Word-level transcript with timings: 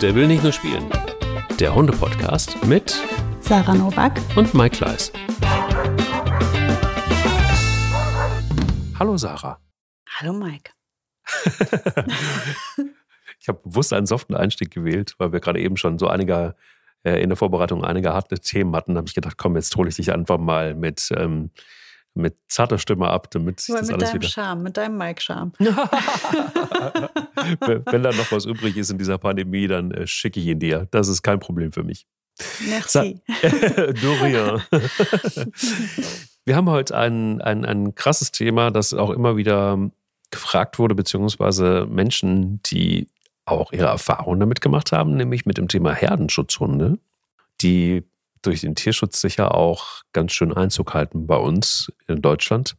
Der 0.00 0.14
will 0.14 0.26
nicht 0.26 0.42
nur 0.42 0.52
spielen. 0.52 0.90
Der 1.58 1.74
Hunde-Podcast 1.74 2.64
mit 2.64 2.98
Sarah 3.40 3.74
Novak 3.74 4.18
und 4.34 4.54
Mike 4.54 4.78
Kleiss. 4.78 5.12
Hallo 8.98 9.18
Sarah. 9.18 9.60
Hallo 10.08 10.32
Mike. 10.32 10.70
ich 13.40 13.48
habe 13.48 13.60
bewusst 13.62 13.92
einen 13.92 14.06
soften 14.06 14.34
Einstieg 14.34 14.70
gewählt, 14.70 15.16
weil 15.18 15.32
wir 15.32 15.40
gerade 15.40 15.60
eben 15.60 15.76
schon 15.76 15.98
so 15.98 16.08
einige 16.08 16.54
äh, 17.02 17.22
in 17.22 17.28
der 17.28 17.36
Vorbereitung 17.36 17.84
einige 17.84 18.14
harte 18.14 18.38
Themen 18.38 18.74
hatten. 18.74 18.94
Da 18.94 19.00
habe 19.00 19.08
ich 19.08 19.14
gedacht, 19.14 19.36
komm, 19.36 19.54
jetzt 19.56 19.76
hole 19.76 19.90
ich 19.90 19.96
dich 19.96 20.14
einfach 20.14 20.38
mal 20.38 20.74
mit 20.74 21.10
ähm, 21.14 21.50
mit 22.20 22.36
zarter 22.48 22.78
Stimme 22.78 23.08
ab, 23.08 23.30
damit 23.30 23.60
sich 23.60 23.74
Aber 23.74 23.80
das 23.80 23.88
mit 23.88 23.96
alles 23.96 24.10
deinem 24.10 24.22
wieder. 24.22 24.30
Charme, 24.30 24.62
mit 24.62 24.76
deinem 24.76 24.96
Mike-Charme. 24.96 25.52
wenn, 25.58 25.76
wenn 27.86 28.02
da 28.02 28.12
noch 28.12 28.30
was 28.30 28.44
übrig 28.44 28.76
ist 28.76 28.90
in 28.90 28.98
dieser 28.98 29.18
Pandemie, 29.18 29.66
dann 29.66 29.90
äh, 29.90 30.06
schicke 30.06 30.40
ich 30.40 30.46
ihn 30.46 30.58
dir. 30.58 30.86
Das 30.90 31.08
ist 31.08 31.22
kein 31.22 31.40
Problem 31.40 31.72
für 31.72 31.82
mich. 31.82 32.06
Merci. 32.68 33.20
Dorian. 34.02 34.62
Wir 36.44 36.56
haben 36.56 36.70
heute 36.70 36.96
ein, 36.96 37.42
ein, 37.42 37.64
ein 37.64 37.94
krasses 37.94 38.32
Thema, 38.32 38.70
das 38.70 38.94
auch 38.94 39.10
immer 39.10 39.36
wieder 39.36 39.90
gefragt 40.30 40.78
wurde, 40.78 40.94
beziehungsweise 40.94 41.86
Menschen, 41.88 42.62
die 42.62 43.08
auch 43.44 43.72
ihre 43.72 43.86
Erfahrungen 43.86 44.40
damit 44.40 44.60
gemacht 44.60 44.92
haben, 44.92 45.16
nämlich 45.16 45.44
mit 45.44 45.58
dem 45.58 45.68
Thema 45.68 45.92
Herdenschutzhunde, 45.92 46.98
die 47.60 48.04
durch 48.42 48.62
den 48.62 48.74
Tierschutz 48.74 49.20
sicher 49.20 49.54
auch 49.54 50.02
ganz 50.12 50.32
schön 50.32 50.52
Einzug 50.52 50.94
halten 50.94 51.26
bei 51.26 51.36
uns 51.36 51.92
in 52.06 52.22
Deutschland 52.22 52.76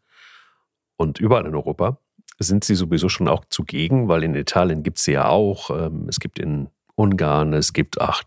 und 0.98 1.20
überall 1.20 1.46
in 1.46 1.56
Europa. 1.56 1.98
Sind 2.40 2.64
sie 2.64 2.76
sowieso 2.76 3.08
schon 3.10 3.28
auch 3.28 3.46
zugegen, 3.50 4.08
weil 4.08 4.24
in 4.24 4.34
Italien 4.34 4.82
gibt 4.82 4.98
es 4.98 5.04
sie 5.04 5.14
ja 5.14 5.28
auch. 5.28 5.70
Ähm, 5.70 6.08
Es 6.10 6.20
gibt 6.20 6.40
in 6.40 6.70
Ungarn, 6.96 7.54
es 7.54 7.74
gibt, 7.74 8.02
ach, 8.02 8.24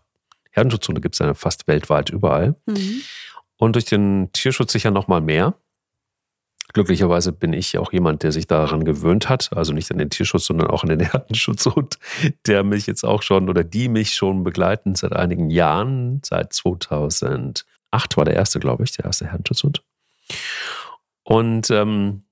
Herdenschutzhunde 0.51 1.01
gibt 1.01 1.15
es 1.15 1.19
ja 1.19 1.33
fast 1.33 1.67
weltweit 1.67 2.09
überall. 2.09 2.55
Mhm. 2.65 3.01
Und 3.57 3.75
durch 3.75 3.85
den 3.85 4.31
Tierschutz 4.33 4.71
sicher 4.71 4.91
noch 4.91 5.07
mal 5.07 5.21
mehr. 5.21 5.55
Glücklicherweise 6.75 7.31
bin 7.31 7.53
ich 7.53 7.77
auch 7.77 7.93
jemand, 7.93 8.23
der 8.23 8.33
sich 8.33 8.47
daran 8.47 8.83
gewöhnt 8.83 9.29
hat, 9.29 9.49
also 9.55 9.71
nicht 9.71 9.89
an 9.91 9.97
den 9.97 10.09
Tierschutz, 10.09 10.47
sondern 10.47 10.69
auch 10.69 10.83
an 10.83 10.89
den 10.89 10.99
Herdenschutz 11.11 11.65
und 11.67 11.97
der 12.47 12.65
mich 12.65 12.85
jetzt 12.85 13.05
auch 13.05 13.21
schon 13.21 13.47
oder 13.47 13.63
die 13.63 13.87
mich 13.87 14.13
schon 14.13 14.43
begleiten 14.43 14.93
seit 14.93 15.13
einigen 15.13 15.49
Jahren, 15.49 16.19
seit 16.25 16.51
2008 16.51 17.63
war 18.17 18.25
der 18.25 18.33
erste, 18.33 18.59
glaube 18.59 18.83
ich, 18.83 18.91
der 18.91 19.05
erste 19.05 19.27
Herdenschutzhund. 19.27 19.83
Und 21.23 21.71
ähm, 21.71 22.23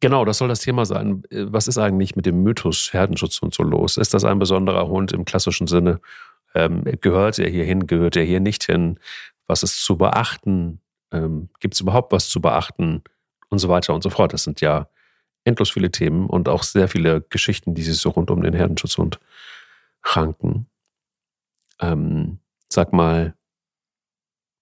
genau, 0.00 0.24
das 0.24 0.38
soll 0.38 0.48
das 0.48 0.62
Thema 0.62 0.84
sein. 0.84 1.22
Was 1.30 1.68
ist 1.68 1.78
eigentlich 1.78 2.16
mit 2.16 2.26
dem 2.26 2.42
Mythos 2.42 2.92
Herdenschutzhund 2.92 3.54
so 3.54 3.62
los? 3.62 3.96
Ist 3.96 4.12
das 4.12 4.24
ein 4.24 4.40
besonderer 4.40 4.88
Hund 4.88 5.12
im 5.12 5.24
klassischen 5.24 5.68
Sinne? 5.68 6.00
Ähm, 6.52 6.82
gehört 7.00 7.38
er 7.38 7.48
hier 7.48 7.64
hin, 7.64 7.86
gehört 7.86 8.16
er 8.16 8.24
hier 8.24 8.40
nicht 8.40 8.64
hin? 8.64 8.98
Was 9.46 9.62
ist 9.62 9.84
zu 9.84 9.96
beachten? 9.96 10.80
Ähm, 11.12 11.48
Gibt 11.60 11.74
es 11.74 11.80
überhaupt 11.80 12.12
was 12.12 12.28
zu 12.28 12.40
beachten? 12.40 13.04
Und 13.48 13.58
so 13.58 13.68
weiter 13.68 13.94
und 13.94 14.02
so 14.02 14.10
fort. 14.10 14.32
Das 14.32 14.44
sind 14.44 14.60
ja 14.60 14.88
endlos 15.44 15.70
viele 15.70 15.90
Themen 15.90 16.26
und 16.26 16.48
auch 16.48 16.62
sehr 16.62 16.88
viele 16.88 17.20
Geschichten, 17.22 17.74
die 17.74 17.82
sich 17.82 17.98
so 17.98 18.10
rund 18.10 18.30
um 18.30 18.42
den 18.42 18.54
Herdenschutzhund 18.54 19.20
ranken. 20.02 20.66
Ähm, 21.80 22.38
sag 22.68 22.92
mal, 22.92 23.34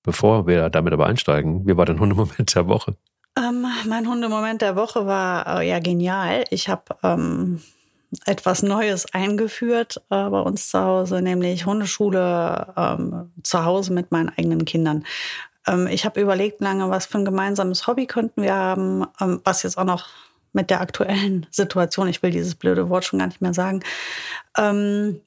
bevor 0.02 0.46
wir 0.46 0.68
damit 0.68 0.92
aber 0.92 1.06
einsteigen, 1.06 1.66
wie 1.66 1.77
war 1.77 1.86
dein 1.86 2.00
Hundemoment 2.00 2.55
der 2.55 2.68
Woche? 2.68 2.96
Ähm, 3.36 3.66
mein 3.88 4.08
Hundemoment 4.08 4.62
der 4.62 4.77
Woche 4.77 5.06
war 5.06 5.60
äh, 5.60 5.68
ja 5.68 5.80
genial. 5.80 6.44
Ich 6.50 6.68
habe 6.68 6.96
ähm, 7.02 7.60
etwas 8.27 8.62
Neues 8.62 9.12
eingeführt 9.12 10.00
äh, 10.10 10.28
bei 10.28 10.40
uns 10.40 10.68
zu 10.68 10.78
Hause, 10.80 11.20
nämlich 11.20 11.66
Hundeschule 11.66 12.72
ähm, 12.77 13.32
zu 13.42 13.64
Hause 13.64 13.92
mit 13.92 14.12
meinen 14.12 14.28
eigenen 14.28 14.64
Kindern. 14.64 15.05
Ähm, 15.66 15.86
ich 15.86 16.04
habe 16.04 16.20
überlegt 16.20 16.60
lange, 16.60 16.90
was 16.90 17.06
für 17.06 17.18
ein 17.18 17.24
gemeinsames 17.24 17.86
Hobby 17.86 18.06
könnten 18.06 18.42
wir 18.42 18.55
haben, 18.55 19.06
ähm, 19.20 19.40
was 19.44 19.62
jetzt 19.62 19.78
auch 19.78 19.84
noch 19.84 20.08
mit 20.52 20.70
der 20.70 20.80
aktuellen 20.80 21.46
Situation, 21.50 22.08
ich 22.08 22.22
will 22.22 22.30
dieses 22.30 22.55
blöde 22.55 22.89
Wort 22.89 23.05
schon 23.05 23.18
gar 23.18 23.27
nicht 23.27 23.42
mehr 23.42 23.55
sagen, 23.55 23.80
ähm, 24.56 25.20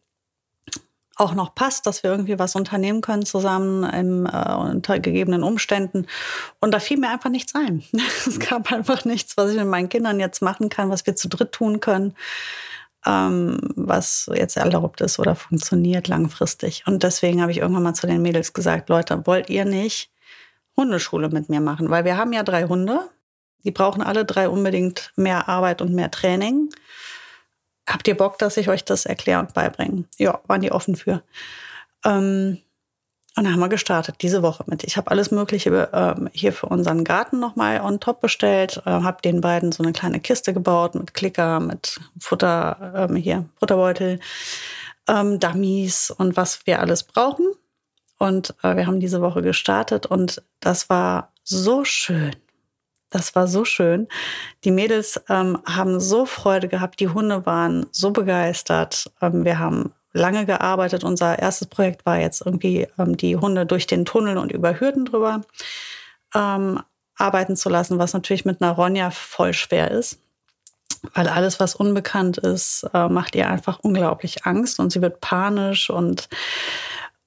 auch 1.19 1.33
noch 1.33 1.55
passt, 1.55 1.87
dass 1.87 2.03
wir 2.03 2.11
irgendwie 2.11 2.37
was 2.37 2.55
unternehmen 2.55 3.01
können 3.01 3.25
zusammen 3.25 3.83
im, 3.83 4.27
äh, 4.27 4.53
unter 4.53 4.99
gegebenen 4.99 5.41
Umständen. 5.41 6.05
Und 6.59 6.73
da 6.73 6.79
fiel 6.79 6.97
mir 6.97 7.09
einfach 7.09 7.31
nichts 7.31 7.55
ein. 7.55 7.83
Es 8.27 8.39
gab 8.39 8.71
einfach 8.71 9.03
nichts, 9.03 9.35
was 9.35 9.51
ich 9.51 9.57
mit 9.57 9.67
meinen 9.67 9.89
Kindern 9.89 10.19
jetzt 10.19 10.41
machen 10.41 10.69
kann, 10.69 10.91
was 10.91 11.05
wir 11.07 11.15
zu 11.15 11.27
dritt 11.27 11.53
tun 11.53 11.79
können, 11.79 12.13
ähm, 13.05 13.57
was 13.75 14.29
jetzt 14.33 14.57
erlaubt 14.57 15.01
ist 15.01 15.17
oder 15.17 15.35
funktioniert 15.35 16.07
langfristig. 16.07 16.83
Und 16.85 17.01
deswegen 17.01 17.41
habe 17.41 17.51
ich 17.51 17.59
irgendwann 17.59 17.83
mal 17.83 17.95
zu 17.95 18.05
den 18.05 18.21
Mädels 18.21 18.53
gesagt, 18.53 18.89
Leute, 18.89 19.25
wollt 19.25 19.49
ihr 19.49 19.65
nicht 19.65 20.11
Hundeschule 20.77 21.29
mit 21.29 21.49
mir 21.49 21.59
machen? 21.59 21.89
Weil 21.89 22.05
wir 22.05 22.17
haben 22.17 22.33
ja 22.33 22.43
drei 22.43 22.63
Hunde. 22.65 23.09
Die 23.63 23.71
brauchen 23.71 24.01
alle 24.01 24.23
drei 24.23 24.47
unbedingt 24.47 25.11
mehr 25.15 25.49
Arbeit 25.49 25.81
und 25.81 25.93
mehr 25.93 26.11
Training. 26.11 26.69
Habt 27.87 28.07
ihr 28.07 28.15
Bock, 28.15 28.37
dass 28.37 28.57
ich 28.57 28.69
euch 28.69 28.85
das 28.85 29.05
erkläre 29.05 29.39
und 29.39 29.53
beibringe? 29.53 30.05
Ja, 30.17 30.39
waren 30.47 30.61
die 30.61 30.71
offen 30.71 30.95
für. 30.95 31.23
Ähm, 32.05 32.59
und 33.37 33.43
dann 33.43 33.53
haben 33.53 33.59
wir 33.59 33.69
gestartet, 33.69 34.15
diese 34.21 34.41
Woche 34.41 34.63
mit. 34.65 34.83
Ich 34.83 34.97
habe 34.97 35.11
alles 35.11 35.29
Mögliche 35.29 35.89
ähm, 35.93 36.27
hier 36.33 36.51
für 36.51 36.65
unseren 36.65 37.03
Garten 37.03 37.39
nochmal 37.39 37.81
on 37.81 37.99
top 37.99 38.19
bestellt, 38.19 38.81
äh, 38.85 38.89
habe 38.89 39.21
den 39.21 39.41
beiden 39.41 39.71
so 39.71 39.83
eine 39.83 39.93
kleine 39.93 40.19
Kiste 40.19 40.53
gebaut 40.53 40.95
mit 40.95 41.13
Klicker, 41.13 41.59
mit 41.59 41.99
Futter, 42.19 43.07
ähm, 43.09 43.15
hier, 43.15 43.45
Futterbeutel, 43.59 44.19
ähm, 45.07 45.39
Dummies 45.39 46.09
und 46.09 46.35
was 46.35 46.65
wir 46.65 46.79
alles 46.79 47.03
brauchen. 47.03 47.45
Und 48.17 48.55
äh, 48.63 48.75
wir 48.75 48.87
haben 48.87 48.99
diese 48.99 49.21
Woche 49.21 49.41
gestartet 49.41 50.05
und 50.05 50.41
das 50.59 50.89
war 50.89 51.31
so 51.43 51.83
schön. 51.83 52.35
Das 53.09 53.35
war 53.35 53.47
so 53.47 53.63
schön. 53.63 54.07
Die 54.63 54.71
Mädels 54.71 55.21
ähm, 55.29 55.59
haben 55.65 55.99
so 55.99 56.25
Freude 56.25 56.67
gehabt. 56.67 56.99
Die 56.99 57.07
Hunde 57.07 57.45
waren 57.45 57.85
so 57.91 58.11
begeistert. 58.11 59.11
Ähm, 59.21 59.45
wir 59.45 59.59
haben 59.59 59.93
lange 60.11 60.45
gearbeitet. 60.45 61.03
Unser 61.03 61.39
erstes 61.39 61.67
Projekt 61.67 62.05
war 62.05 62.19
jetzt 62.19 62.41
irgendwie 62.45 62.87
ähm, 62.97 63.15
die 63.15 63.37
Hunde 63.37 63.65
durch 63.65 63.87
den 63.87 64.03
Tunnel 64.03 64.37
und 64.37 64.51
über 64.51 64.79
Hürden 64.79 65.05
drüber 65.05 65.41
ähm, 66.35 66.81
arbeiten 67.15 67.55
zu 67.55 67.69
lassen, 67.69 67.97
was 67.97 68.13
natürlich 68.13 68.45
mit 68.45 68.61
einer 68.61 68.73
Ronja 68.73 69.11
voll 69.11 69.53
schwer 69.53 69.91
ist. 69.91 70.19
Weil 71.13 71.29
alles, 71.29 71.59
was 71.59 71.75
unbekannt 71.75 72.37
ist, 72.37 72.85
äh, 72.93 73.07
macht 73.07 73.35
ihr 73.35 73.49
einfach 73.49 73.79
unglaublich 73.79 74.45
Angst 74.45 74.79
und 74.79 74.91
sie 74.91 75.01
wird 75.01 75.21
panisch 75.21 75.89
und 75.89 76.27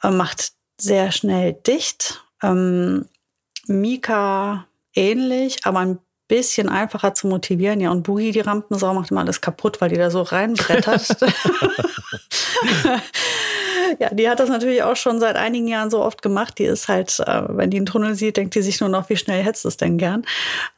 äh, 0.02 0.10
macht 0.10 0.52
sehr 0.82 1.12
schnell 1.12 1.52
dicht. 1.52 2.24
Ähm, 2.42 3.06
Mika 3.66 4.66
ähnlich, 4.94 5.64
aber 5.64 5.80
ein 5.80 5.98
bisschen 6.28 6.68
einfacher 6.68 7.14
zu 7.14 7.26
motivieren. 7.26 7.80
Ja, 7.80 7.90
und 7.90 8.02
Boogie, 8.02 8.32
die 8.32 8.40
Rampensau, 8.40 8.94
macht 8.94 9.10
immer 9.10 9.20
alles 9.20 9.40
kaputt, 9.40 9.80
weil 9.80 9.90
die 9.90 9.96
da 9.96 10.10
so 10.10 10.22
reinbrettert. 10.22 11.16
ja, 13.98 14.08
die 14.10 14.28
hat 14.28 14.40
das 14.40 14.48
natürlich 14.48 14.82
auch 14.82 14.96
schon 14.96 15.20
seit 15.20 15.36
einigen 15.36 15.68
Jahren 15.68 15.90
so 15.90 16.02
oft 16.02 16.22
gemacht. 16.22 16.58
Die 16.58 16.64
ist 16.64 16.88
halt, 16.88 17.18
äh, 17.20 17.42
wenn 17.48 17.70
die 17.70 17.78
einen 17.78 17.86
Tunnel 17.86 18.14
sieht, 18.14 18.36
denkt 18.36 18.54
die 18.54 18.62
sich 18.62 18.80
nur 18.80 18.88
noch, 18.88 19.08
wie 19.08 19.16
schnell 19.16 19.42
hetzt 19.42 19.64
es 19.64 19.76
denn 19.76 19.98
gern. 19.98 20.24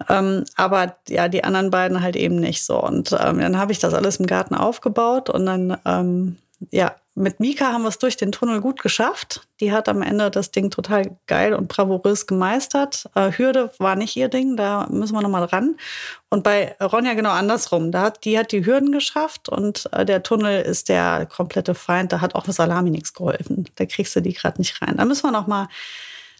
Ähm, 0.08 0.44
aber 0.56 0.96
ja, 1.08 1.28
die 1.28 1.44
anderen 1.44 1.70
beiden 1.70 2.02
halt 2.02 2.16
eben 2.16 2.36
nicht 2.36 2.64
so. 2.64 2.82
Und 2.82 3.12
ähm, 3.12 3.38
dann 3.38 3.58
habe 3.58 3.72
ich 3.72 3.78
das 3.78 3.94
alles 3.94 4.16
im 4.16 4.26
Garten 4.26 4.54
aufgebaut 4.54 5.30
und 5.30 5.46
dann, 5.46 5.76
ähm, 5.84 6.36
ja, 6.70 6.94
mit 7.14 7.40
Mika 7.40 7.72
haben 7.72 7.82
wir 7.82 7.88
es 7.88 7.98
durch 7.98 8.16
den 8.16 8.32
Tunnel 8.32 8.60
gut 8.62 8.80
geschafft. 8.80 9.46
Die 9.60 9.70
hat 9.70 9.88
am 9.88 10.00
Ende 10.00 10.30
das 10.30 10.50
Ding 10.50 10.70
total 10.70 11.18
geil 11.26 11.52
und 11.52 11.68
bravourös 11.68 12.26
gemeistert. 12.26 13.04
Äh, 13.14 13.32
Hürde 13.36 13.70
war 13.78 13.96
nicht 13.96 14.16
ihr 14.16 14.28
Ding, 14.28 14.56
da 14.56 14.86
müssen 14.90 15.14
wir 15.14 15.20
nochmal 15.20 15.44
ran. 15.44 15.76
Und 16.30 16.42
bei 16.42 16.74
Ronja 16.80 17.12
genau 17.12 17.30
andersrum. 17.30 17.92
Da 17.92 18.02
hat, 18.02 18.24
die 18.24 18.38
hat 18.38 18.50
die 18.52 18.64
Hürden 18.64 18.92
geschafft 18.92 19.50
und 19.50 19.90
äh, 19.92 20.06
der 20.06 20.22
Tunnel 20.22 20.62
ist 20.62 20.88
der 20.88 21.26
komplette 21.26 21.74
Feind. 21.74 22.12
Da 22.12 22.22
hat 22.22 22.34
auch 22.34 22.46
Salami 22.46 22.90
nichts 22.90 23.12
geholfen. 23.12 23.68
Da 23.74 23.84
kriegst 23.84 24.16
du 24.16 24.20
die 24.20 24.32
gerade 24.32 24.58
nicht 24.58 24.80
rein. 24.80 24.96
Da 24.96 25.04
müssen 25.04 25.24
wir 25.24 25.32
nochmal, 25.32 25.68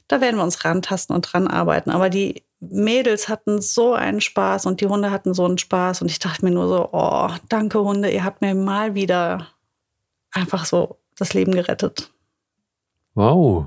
da 0.09 0.23
werden 0.23 0.37
wir 0.37 0.45
uns 0.45 0.65
rantasten 0.65 1.15
und 1.15 1.23
dran 1.31 1.49
arbeiten. 1.49 1.91
Aber 1.91 2.09
die 2.09 2.45
Mädels 2.61 3.29
hatten 3.29 3.61
so 3.61 3.93
einen 3.93 4.23
Spaß 4.23 4.65
und 4.65 4.81
die 4.81 4.87
Hunde 4.87 5.11
hatten 5.11 5.35
so 5.35 5.45
einen 5.45 5.59
Spaß. 5.59 6.01
Und 6.01 6.11
ich 6.11 6.19
dachte 6.19 6.47
mir 6.47 6.51
nur 6.51 6.69
so, 6.69 6.89
oh, 6.93 7.29
danke 7.51 7.81
Hunde, 7.81 8.11
ihr 8.11 8.25
habt 8.25 8.41
mir 8.41 8.55
mal 8.55 8.95
wieder 8.95 9.49
einfach 10.33 10.65
so 10.65 10.97
das 11.17 11.35
Leben 11.35 11.53
gerettet. 11.53 12.11
Wow, 13.15 13.67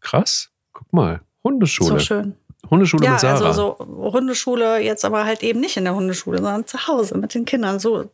krass. 0.00 0.50
Guck 0.72 0.92
mal, 0.92 1.20
Hundeschule. 1.44 1.90
So 1.90 1.98
schön. 1.98 2.36
Hundeschule 2.70 3.04
ja, 3.04 3.12
mit 3.12 3.20
Sarah. 3.20 3.46
also 3.46 3.76
so 3.78 4.12
Hundeschule 4.12 4.78
jetzt 4.80 5.04
aber 5.04 5.24
halt 5.24 5.42
eben 5.42 5.60
nicht 5.60 5.76
in 5.76 5.84
der 5.84 5.94
Hundeschule, 5.94 6.38
sondern 6.38 6.66
zu 6.66 6.86
Hause 6.88 7.16
mit 7.16 7.34
den 7.34 7.44
Kindern. 7.44 7.78
So 7.78 8.10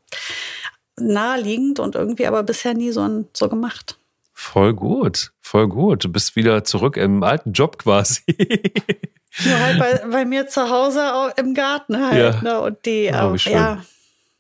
naheliegend 0.98 1.78
und 1.80 1.94
irgendwie 1.94 2.26
aber 2.26 2.42
bisher 2.42 2.74
nie 2.74 2.90
so, 2.90 3.24
so 3.32 3.48
gemacht. 3.48 3.96
Voll 4.34 4.74
gut, 4.74 5.32
voll 5.40 5.68
gut. 5.68 6.04
Du 6.04 6.08
bist 6.08 6.36
wieder 6.36 6.64
zurück 6.64 6.96
im 6.96 7.22
alten 7.22 7.52
Job 7.52 7.78
quasi. 7.78 8.22
Nur 9.44 9.58
halt 9.58 9.78
bei, 9.78 10.04
bei 10.10 10.24
mir 10.26 10.46
zu 10.48 10.68
Hause 10.68 11.32
im 11.36 11.54
Garten 11.54 11.98
halt. 12.04 12.34
Ja. 12.34 12.42
Ne? 12.42 12.60
Und 12.60 12.84
die, 12.84 13.10
Oh, 13.14 13.32
äh, 13.34 13.38
schön. 13.38 13.52
ja, 13.52 13.82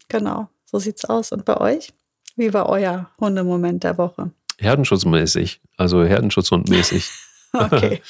genau, 0.08 0.48
so 0.66 0.78
sieht's 0.78 1.04
aus. 1.06 1.32
Und 1.32 1.44
bei 1.46 1.56
euch? 1.58 1.92
Wie 2.36 2.52
war 2.54 2.68
euer 2.68 3.10
Hundemoment 3.20 3.84
der 3.84 3.98
Woche? 3.98 4.30
Herdenschutzmäßig, 4.58 5.60
also 5.76 6.04
Herdenschutzhundmäßig. 6.04 7.10
Okay. 7.54 8.00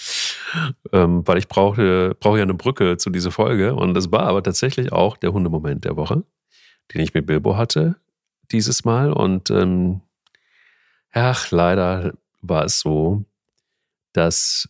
ähm, 0.93 1.27
weil 1.27 1.39
ich 1.39 1.49
brauche, 1.49 2.15
brauche 2.21 2.37
ja 2.37 2.45
eine 2.45 2.55
Brücke 2.55 2.97
zu 2.97 3.11
dieser 3.11 3.33
Folge. 3.33 3.75
Und 3.75 3.95
das 3.95 4.13
war 4.13 4.23
aber 4.23 4.41
tatsächlich 4.41 4.93
auch 4.93 5.17
der 5.17 5.33
Hundemoment 5.33 5.85
der 5.85 5.97
Woche, 5.97 6.23
den 6.95 7.01
ich 7.01 7.13
mit 7.13 7.27
Bilbo 7.27 7.57
hatte 7.57 7.97
dieses 8.53 8.85
Mal. 8.85 9.13
Und 9.13 9.51
ähm, 9.51 10.01
ach, 11.11 11.51
leider 11.51 12.13
war 12.41 12.65
es 12.65 12.79
so, 12.79 13.25
dass 14.13 14.69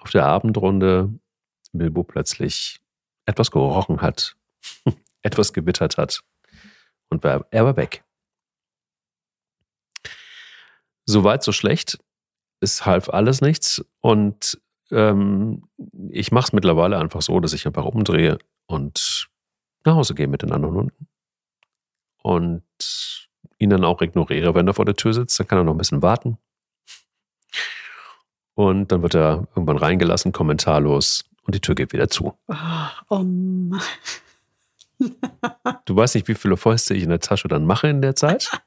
auf 0.00 0.10
der 0.10 0.26
Abendrunde 0.26 1.10
Bilbo 1.72 2.04
plötzlich 2.04 2.80
etwas 3.24 3.50
gerochen 3.50 4.00
hat, 4.00 4.36
etwas 5.22 5.52
gewittert 5.52 5.96
hat 5.96 6.22
und 7.08 7.24
war, 7.24 7.46
er 7.50 7.64
war 7.64 7.76
weg. 7.76 8.04
So 11.06 11.24
weit, 11.24 11.42
so 11.42 11.52
schlecht. 11.52 11.98
Es 12.60 12.84
half 12.84 13.08
alles 13.08 13.40
nichts 13.40 13.84
und 14.00 14.60
ähm, 14.90 15.68
ich 16.10 16.32
mache 16.32 16.46
es 16.46 16.52
mittlerweile 16.52 16.98
einfach 16.98 17.22
so, 17.22 17.38
dass 17.40 17.52
ich 17.52 17.66
einfach 17.66 17.84
umdrehe 17.84 18.38
und 18.66 19.28
nach 19.84 19.94
Hause 19.94 20.14
gehe 20.14 20.26
mit 20.26 20.42
den 20.42 20.52
anderen 20.52 20.74
Hunden 20.74 21.08
und 22.22 22.62
ihn 23.58 23.70
dann 23.70 23.84
auch 23.84 24.02
ignoriere, 24.02 24.54
wenn 24.54 24.66
er 24.66 24.74
vor 24.74 24.84
der 24.84 24.96
Tür 24.96 25.14
sitzt. 25.14 25.38
Dann 25.38 25.46
kann 25.46 25.58
er 25.58 25.64
noch 25.64 25.74
ein 25.74 25.78
bisschen 25.78 26.02
warten. 26.02 26.38
Und 28.54 28.90
dann 28.90 29.02
wird 29.02 29.14
er 29.14 29.46
irgendwann 29.54 29.76
reingelassen, 29.76 30.32
kommentarlos, 30.32 31.24
und 31.46 31.54
die 31.54 31.60
Tür 31.60 31.74
geht 31.74 31.92
wieder 31.92 32.08
zu. 32.08 32.36
Oh, 32.48 32.54
um. 33.08 33.80
du 35.84 35.96
weißt 35.96 36.16
nicht, 36.16 36.26
wie 36.26 36.34
viele 36.34 36.56
Fäuste 36.56 36.94
ich 36.94 37.04
in 37.04 37.10
der 37.10 37.20
Tasche 37.20 37.48
dann 37.48 37.66
mache 37.66 37.88
in 37.88 38.02
der 38.02 38.16
Zeit. 38.16 38.50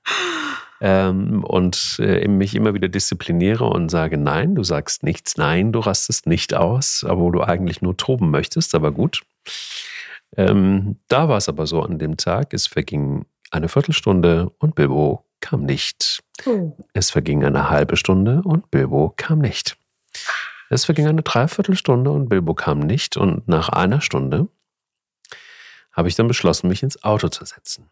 ähm, 0.81 1.44
und 1.44 1.98
äh, 2.00 2.28
mich 2.28 2.56
immer 2.56 2.74
wieder 2.74 2.88
diszipliniere 2.88 3.66
und 3.66 3.90
sage, 3.90 4.18
nein, 4.18 4.56
du 4.56 4.64
sagst 4.64 5.04
nichts, 5.04 5.38
nein, 5.38 5.72
du 5.72 5.80
rastest 5.80 6.26
nicht 6.26 6.54
aus, 6.54 7.06
wo 7.08 7.31
du 7.31 7.42
eigentlich 7.42 7.81
nur 7.81 7.98
toben 7.98 8.31
möchtest, 8.31 8.76
aber 8.76 8.92
gut. 8.92 9.22
Ähm, 10.38 10.98
da 11.08 11.28
war 11.28 11.38
es 11.38 11.50
aber 11.50 11.68
so 11.68 11.81
an 11.81 12.00
dem 12.00 12.18
Tag, 12.18 12.54
es 12.54 12.68
verging 12.68 13.26
eine 13.52 13.68
Viertelstunde 13.68 14.52
und 14.60 14.76
Bilbo 14.76 15.26
kam 15.42 15.64
nicht. 15.64 16.24
Oh. 16.46 16.76
Es 16.94 17.12
verging 17.12 17.44
eine 17.44 17.70
halbe 17.70 17.98
Stunde 17.98 18.42
und 18.44 18.70
Bilbo 18.72 19.14
kam 19.16 19.40
nicht. 19.40 19.78
Es 20.70 20.86
verging 20.86 21.08
eine 21.08 21.24
Dreiviertelstunde 21.24 22.12
und 22.12 22.30
Bilbo 22.30 22.54
kam 22.54 22.80
nicht. 22.80 23.18
Und 23.18 23.48
nach 23.48 23.70
einer 23.70 24.02
Stunde 24.02 24.48
habe 25.92 26.08
ich 26.08 26.16
dann 26.16 26.28
beschlossen, 26.28 26.68
mich 26.68 26.84
ins 26.84 27.04
Auto 27.04 27.30
zu 27.30 27.44
setzen. 27.44 27.90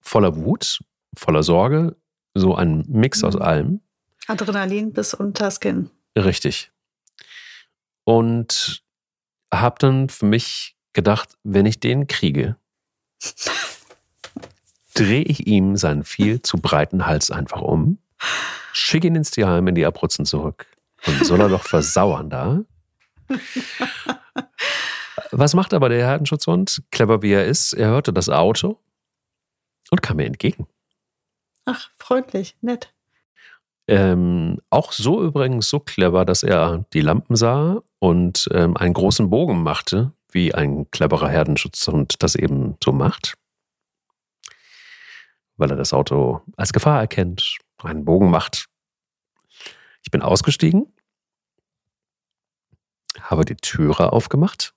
Voller 0.00 0.36
Wut, 0.36 0.80
voller 1.16 1.42
Sorge, 1.42 1.96
so 2.34 2.54
ein 2.54 2.84
Mix 2.88 3.24
aus 3.24 3.34
mhm. 3.34 3.42
allem. 3.42 3.80
Adrenalin 4.26 4.92
bis 4.92 5.14
unter 5.14 5.50
Skin. 5.50 5.90
Richtig. 6.16 6.70
Und 8.04 8.82
habe 9.52 9.76
dann 9.78 10.08
für 10.08 10.26
mich 10.26 10.76
gedacht, 10.92 11.36
wenn 11.42 11.66
ich 11.66 11.80
den 11.80 12.06
kriege, 12.06 12.56
drehe 14.94 15.22
ich 15.22 15.46
ihm 15.46 15.76
seinen 15.76 16.04
viel 16.04 16.42
zu 16.42 16.58
breiten 16.58 17.06
Hals 17.06 17.30
einfach 17.30 17.60
um, 17.60 17.98
schicke 18.72 19.06
ihn 19.06 19.16
ins 19.16 19.30
Tierheim 19.30 19.68
in 19.68 19.74
die 19.74 19.86
Abruzzen 19.86 20.26
zurück 20.26 20.66
und 21.06 21.24
soll 21.24 21.40
er 21.40 21.48
doch 21.48 21.64
versauern 21.64 22.30
da. 22.30 22.64
Was 25.30 25.54
macht 25.54 25.72
aber 25.72 25.88
der 25.88 26.06
Herdenschutzhund? 26.06 26.82
Clever 26.90 27.22
wie 27.22 27.32
er 27.32 27.46
ist, 27.46 27.72
er 27.72 27.88
hörte 27.88 28.12
das 28.12 28.28
Auto 28.28 28.78
und 29.90 30.02
kam 30.02 30.18
mir 30.18 30.26
entgegen. 30.26 30.66
Ach, 31.64 31.90
freundlich, 31.96 32.56
nett. 32.60 32.92
Ähm, 33.88 34.58
auch 34.70 34.92
so 34.92 35.22
übrigens 35.22 35.68
so 35.68 35.80
clever, 35.80 36.24
dass 36.24 36.42
er 36.42 36.84
die 36.92 37.00
Lampen 37.00 37.36
sah 37.36 37.82
und 37.98 38.48
ähm, 38.52 38.76
einen 38.76 38.94
großen 38.94 39.28
Bogen 39.28 39.62
machte, 39.62 40.12
wie 40.30 40.54
ein 40.54 40.90
cleverer 40.90 41.28
Herdenschutzhund 41.28 42.22
das 42.22 42.34
eben 42.36 42.76
so 42.82 42.92
macht 42.92 43.36
weil 45.62 45.70
er 45.70 45.76
das 45.76 45.92
Auto 45.92 46.42
als 46.56 46.72
Gefahr 46.72 47.00
erkennt, 47.00 47.58
einen 47.78 48.04
Bogen 48.04 48.30
macht. 48.30 48.68
Ich 50.02 50.10
bin 50.10 50.20
ausgestiegen, 50.20 50.92
habe 53.20 53.44
die 53.44 53.54
Türe 53.54 54.12
aufgemacht 54.12 54.74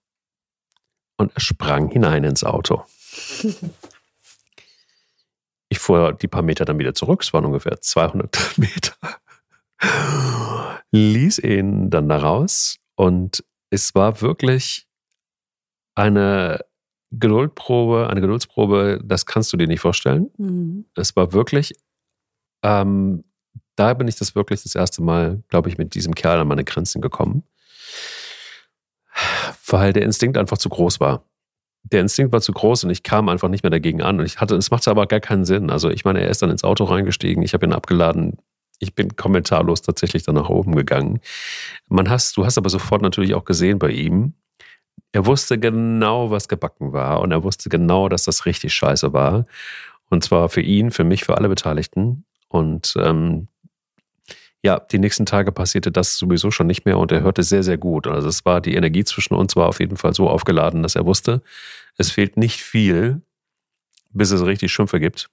und 1.18 1.34
er 1.34 1.42
sprang 1.42 1.90
hinein 1.90 2.24
ins 2.24 2.44
Auto. 2.44 2.84
Ich 5.76 5.80
fuhr 5.80 6.14
die 6.14 6.30
paar 6.30 6.42
Meter 6.42 6.64
dann 6.64 6.80
wieder 6.80 6.94
zurück, 6.94 7.22
es 7.22 7.34
waren 7.34 7.44
ungefähr 7.44 7.82
200 7.82 8.58
Meter, 8.58 8.96
ließ 10.92 11.40
ihn 11.40 11.90
dann 11.90 12.08
da 12.08 12.18
raus 12.18 12.78
und 12.96 13.44
es 13.72 13.94
war 13.94 14.22
wirklich 14.22 14.88
eine 15.94 16.62
Geduldprobe, 17.12 18.08
eine 18.10 18.22
Geduldsprobe, 18.22 19.02
das 19.04 19.26
kannst 19.26 19.52
du 19.52 19.58
dir 19.58 19.68
nicht 19.68 19.82
vorstellen. 19.82 20.32
Mhm. 20.38 20.86
Es 20.96 21.14
war 21.18 21.34
wirklich, 21.34 21.76
ähm, 22.64 23.26
da 23.76 23.94
bin 23.96 24.08
ich 24.08 24.16
das 24.16 24.34
wirklich 24.34 24.64
das 24.64 24.76
erste 24.76 25.04
Mal, 25.04 25.44
glaube 25.50 25.68
ich, 25.68 25.78
mit 25.78 25.94
diesem 25.94 26.16
Kerl 26.16 26.40
an 26.40 26.48
meine 26.48 26.64
Grenzen 26.64 27.02
gekommen. 27.02 27.44
Weil 29.68 29.92
der 29.92 30.04
Instinkt 30.04 30.38
einfach 30.38 30.58
zu 30.58 30.70
groß 30.70 31.02
war. 31.02 31.26
Der 31.92 32.02
Instinkt 32.02 32.34
war 32.34 32.42
zu 32.42 32.52
groß 32.52 32.84
und 32.84 32.90
ich 32.90 33.04
kam 33.04 33.30
einfach 33.30 33.50
nicht 33.50 33.64
mehr 33.64 33.70
dagegen 33.70 34.02
an. 34.02 34.20
Und 34.20 34.26
ich 34.26 34.40
hatte, 34.40 34.56
es 34.56 34.72
machte 34.72 34.90
aber 34.90 35.06
gar 35.08 35.20
keinen 35.20 35.46
Sinn. 35.46 35.70
Also 35.70 35.90
ich 35.90 36.04
meine, 36.06 36.22
er 36.22 36.30
ist 36.30 36.42
dann 36.42 36.50
ins 36.50 36.64
Auto 36.64 36.84
reingestiegen, 36.86 37.44
ich 37.44 37.54
habe 37.54 37.66
ihn 37.66 37.74
abgeladen, 37.74 38.38
ich 38.80 38.96
bin 38.96 39.16
kommentarlos 39.16 39.82
tatsächlich 39.82 40.24
dann 40.24 40.36
nach 40.36 40.50
oben 40.50 40.76
gegangen. 40.76 41.20
Man 41.88 42.10
hast, 42.10 42.38
du 42.38 42.46
hast 42.46 42.58
aber 42.58 42.70
sofort 42.70 43.02
natürlich 43.02 43.34
auch 43.34 43.46
gesehen 43.46 43.80
bei 43.80 43.90
ihm, 43.90 44.34
er 45.12 45.26
wusste 45.26 45.58
genau, 45.58 46.30
was 46.30 46.50
gebacken 46.50 46.92
war 46.92 47.22
und 47.22 47.32
er 47.32 47.44
wusste 47.44 47.70
genau, 47.70 48.10
dass 48.10 48.26
das 48.26 48.46
richtig 48.46 48.74
scheiße 48.74 49.14
war. 49.14 49.46
Und 50.10 50.24
zwar 50.24 50.50
für 50.50 50.62
ihn, 50.62 50.92
für 50.92 51.04
mich, 51.04 51.24
für 51.24 51.38
alle 51.38 51.48
Beteiligten. 51.48 52.26
Und 52.50 52.96
ähm, 53.00 53.48
ja, 54.66 54.80
die 54.80 54.98
nächsten 54.98 55.28
Tage 55.28 55.52
passierte 55.52 55.92
das 55.92 56.18
sowieso 56.18 56.50
schon 56.50 56.66
nicht 56.66 56.86
mehr 56.86 56.98
und 56.98 57.12
er 57.12 57.22
hörte 57.22 57.44
sehr, 57.44 57.62
sehr 57.62 57.78
gut. 57.78 58.08
Also 58.08 58.28
es 58.28 58.46
war 58.46 58.62
die 58.62 58.74
Energie 58.74 59.04
zwischen 59.04 59.36
uns 59.36 59.56
war 59.56 59.68
auf 59.68 59.80
jeden 59.80 59.96
Fall 59.96 60.16
so 60.16 60.28
aufgeladen, 60.28 60.82
dass 60.82 60.96
er 60.96 61.06
wusste, 61.06 61.44
es 61.98 62.10
fehlt 62.10 62.36
nicht 62.36 62.64
viel, 62.64 63.22
bis 64.10 64.32
es 64.32 64.44
richtig 64.44 64.72
Schimpfe 64.72 65.00
gibt. 65.00 65.30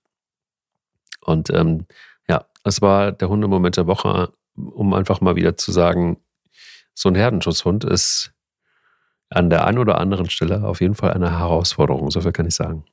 Und 1.23 1.49
ähm, 1.49 1.87
ja, 2.29 2.45
es 2.63 2.83
war 2.83 3.11
der 3.11 3.31
Hundemoment 3.31 3.79
der 3.79 3.87
Woche, 3.87 4.31
um 4.55 4.93
einfach 4.93 5.23
mal 5.23 5.35
wieder 5.35 5.57
zu 5.57 5.73
sagen, 5.73 6.19
so 6.93 7.09
ein 7.09 7.15
Herdenschutzhund 7.15 7.85
ist 7.85 8.35
an 9.31 9.49
der 9.49 9.67
einen 9.67 9.79
oder 9.79 9.97
anderen 9.97 10.29
Stelle 10.29 10.63
auf 10.65 10.83
jeden 10.83 10.95
Fall 10.95 11.15
eine 11.15 11.39
Herausforderung, 11.39 12.11
so 12.11 12.21
viel 12.21 12.33
kann 12.33 12.47
ich 12.47 12.55
sagen. 12.55 12.85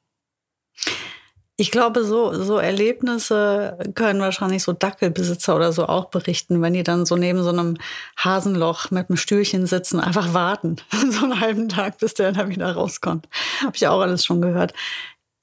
Ich 1.60 1.72
glaube, 1.72 2.06
so, 2.06 2.42
so 2.42 2.58
Erlebnisse 2.58 3.78
können 3.94 4.22
wahrscheinlich 4.22 4.64
so 4.64 4.72
Dackelbesitzer 4.72 5.58
oder 5.58 5.74
so 5.74 5.88
auch 5.88 6.06
berichten, 6.06 6.62
wenn 6.62 6.72
die 6.72 6.84
dann 6.84 7.06
so 7.06 7.18
neben 7.18 7.44
so 7.44 7.50
einem 7.50 7.76
Hasenloch 8.18 8.92
mit 8.92 9.10
einem 9.10 9.18
Stühlchen 9.18 9.68
sitzen, 9.68 10.00
einfach 10.00 10.34
warten, 10.34 10.78
so 11.10 11.26
einen 11.26 11.42
halben 11.42 11.68
Tag, 11.68 11.98
bis 11.98 12.14
der 12.14 12.32
dann 12.32 12.50
wieder 12.50 12.72
rauskommt. 12.72 13.28
Habe 13.60 13.76
ich 13.76 13.86
auch 13.90 14.00
alles 14.00 14.24
schon 14.24 14.42
gehört. 14.42 14.74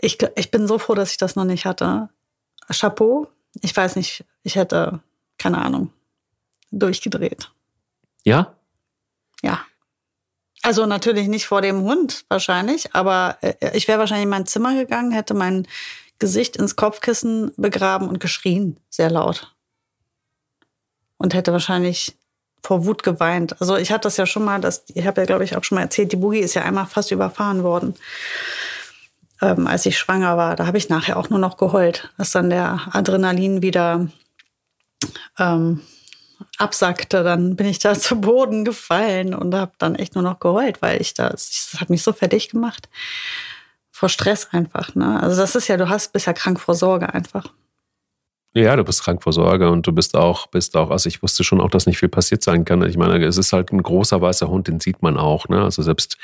Ich, 0.00 0.16
ich 0.36 0.50
bin 0.50 0.66
so 0.66 0.78
froh, 0.78 0.94
dass 0.94 1.10
ich 1.10 1.18
das 1.18 1.36
noch 1.36 1.44
nicht 1.44 1.66
hatte. 1.66 2.08
Chapeau. 2.70 3.28
Ich 3.60 3.76
weiß 3.76 3.96
nicht, 3.96 4.24
ich 4.42 4.56
hätte, 4.56 5.00
keine 5.36 5.58
Ahnung, 5.58 5.92
durchgedreht. 6.70 7.50
Ja? 8.24 8.54
Ja. 9.42 9.60
Also 10.62 10.86
natürlich 10.86 11.28
nicht 11.28 11.44
vor 11.46 11.60
dem 11.60 11.82
Hund 11.82 12.24
wahrscheinlich, 12.28 12.94
aber 12.94 13.36
äh, 13.42 13.76
ich 13.76 13.86
wäre 13.86 13.98
wahrscheinlich 13.98 14.24
in 14.24 14.30
mein 14.30 14.46
Zimmer 14.46 14.74
gegangen, 14.74 15.12
hätte 15.12 15.34
mein 15.34 15.68
Gesicht 16.18 16.56
ins 16.56 16.76
Kopfkissen 16.76 17.52
begraben 17.56 18.08
und 18.08 18.20
geschrien, 18.20 18.78
sehr 18.88 19.10
laut. 19.10 19.54
Und 21.18 21.34
hätte 21.34 21.52
wahrscheinlich 21.52 22.16
vor 22.62 22.84
Wut 22.84 23.02
geweint. 23.02 23.60
Also 23.60 23.76
ich 23.76 23.92
hatte 23.92 24.02
das 24.02 24.16
ja 24.16 24.26
schon 24.26 24.44
mal, 24.44 24.60
das, 24.60 24.84
ich 24.94 25.06
habe 25.06 25.20
ja, 25.20 25.26
glaube 25.26 25.44
ich, 25.44 25.56
auch 25.56 25.64
schon 25.64 25.76
mal 25.76 25.82
erzählt, 25.82 26.12
die 26.12 26.16
Boogie 26.16 26.40
ist 26.40 26.54
ja 26.54 26.62
einmal 26.62 26.86
fast 26.86 27.10
überfahren 27.12 27.62
worden, 27.62 27.94
ähm, 29.40 29.66
als 29.66 29.86
ich 29.86 29.98
schwanger 29.98 30.36
war. 30.36 30.56
Da 30.56 30.66
habe 30.66 30.78
ich 30.78 30.88
nachher 30.88 31.16
auch 31.16 31.30
nur 31.30 31.38
noch 31.38 31.56
geheult, 31.56 32.10
dass 32.18 32.32
dann 32.32 32.50
der 32.50 32.88
Adrenalin 32.92 33.62
wieder 33.62 34.08
ähm, 35.38 35.80
absackte, 36.58 37.22
dann 37.22 37.56
bin 37.56 37.66
ich 37.66 37.78
da 37.78 37.94
zu 37.98 38.20
Boden 38.20 38.64
gefallen 38.64 39.34
und 39.34 39.54
habe 39.54 39.72
dann 39.78 39.94
echt 39.94 40.14
nur 40.14 40.24
noch 40.24 40.40
geheult, 40.40 40.82
weil 40.82 41.00
ich 41.00 41.14
das, 41.14 41.70
das 41.70 41.80
hat 41.80 41.90
mich 41.90 42.02
so 42.02 42.12
fertig 42.12 42.48
gemacht. 42.48 42.88
Vor 43.96 44.10
Stress 44.10 44.48
einfach, 44.52 44.94
ne? 44.94 45.22
Also 45.22 45.40
das 45.40 45.54
ist 45.54 45.68
ja, 45.68 45.78
du 45.78 45.88
hast, 45.88 46.12
bist 46.12 46.26
ja 46.26 46.34
krank 46.34 46.60
vor 46.60 46.74
Sorge 46.74 47.14
einfach. 47.14 47.54
Ja, 48.52 48.76
du 48.76 48.84
bist 48.84 49.02
krank 49.02 49.22
vor 49.22 49.32
Sorge 49.32 49.70
und 49.70 49.86
du 49.86 49.92
bist 49.92 50.14
auch, 50.14 50.48
bist 50.48 50.76
auch, 50.76 50.90
also 50.90 51.08
ich 51.08 51.22
wusste 51.22 51.44
schon 51.44 51.62
auch, 51.62 51.70
dass 51.70 51.86
nicht 51.86 51.96
viel 51.96 52.10
passiert 52.10 52.42
sein 52.42 52.66
kann. 52.66 52.82
Ich 52.82 52.98
meine, 52.98 53.24
es 53.24 53.38
ist 53.38 53.54
halt 53.54 53.72
ein 53.72 53.82
großer 53.82 54.20
weißer 54.20 54.48
Hund, 54.48 54.68
den 54.68 54.80
sieht 54.80 55.00
man 55.00 55.16
auch, 55.16 55.48
ne? 55.48 55.62
Also 55.62 55.80
selbst, 55.80 56.18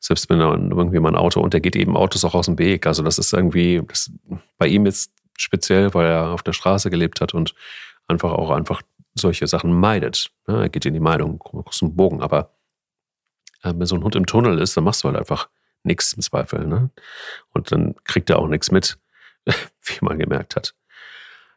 selbst 0.00 0.30
wenn 0.30 0.40
irgendwie 0.40 1.00
mal 1.00 1.10
ein 1.10 1.16
Auto 1.16 1.42
und 1.42 1.52
der 1.52 1.60
geht 1.60 1.76
eben 1.76 1.98
Autos 1.98 2.24
auch 2.24 2.34
aus 2.34 2.46
dem 2.46 2.58
Weg. 2.58 2.86
Also 2.86 3.02
das 3.02 3.18
ist 3.18 3.34
irgendwie, 3.34 3.82
das, 3.86 4.10
bei 4.56 4.68
ihm 4.68 4.86
jetzt 4.86 5.12
speziell, 5.36 5.92
weil 5.92 6.06
er 6.06 6.30
auf 6.30 6.42
der 6.42 6.54
Straße 6.54 6.88
gelebt 6.88 7.20
hat 7.20 7.34
und 7.34 7.54
einfach 8.08 8.32
auch 8.32 8.48
einfach 8.48 8.80
solche 9.14 9.46
Sachen 9.46 9.74
meidet. 9.74 10.30
Ne? 10.46 10.62
Er 10.62 10.68
geht 10.70 10.86
in 10.86 10.94
die 10.94 11.00
Meidung, 11.00 11.38
großen 11.38 11.94
Bogen, 11.94 12.22
aber 12.22 12.54
äh, 13.62 13.74
wenn 13.76 13.84
so 13.84 13.96
ein 13.96 14.02
Hund 14.02 14.16
im 14.16 14.24
Tunnel 14.24 14.58
ist, 14.58 14.78
dann 14.78 14.84
machst 14.84 15.04
du 15.04 15.08
halt 15.08 15.18
einfach 15.18 15.50
nichts 15.84 16.12
im 16.12 16.22
Zweifel. 16.22 16.66
Ne? 16.66 16.90
Und 17.52 17.72
dann 17.72 17.94
kriegt 18.04 18.30
er 18.30 18.38
auch 18.38 18.48
nichts 18.48 18.70
mit, 18.70 18.98
wie 19.46 19.98
man 20.00 20.18
gemerkt 20.18 20.56
hat. 20.56 20.74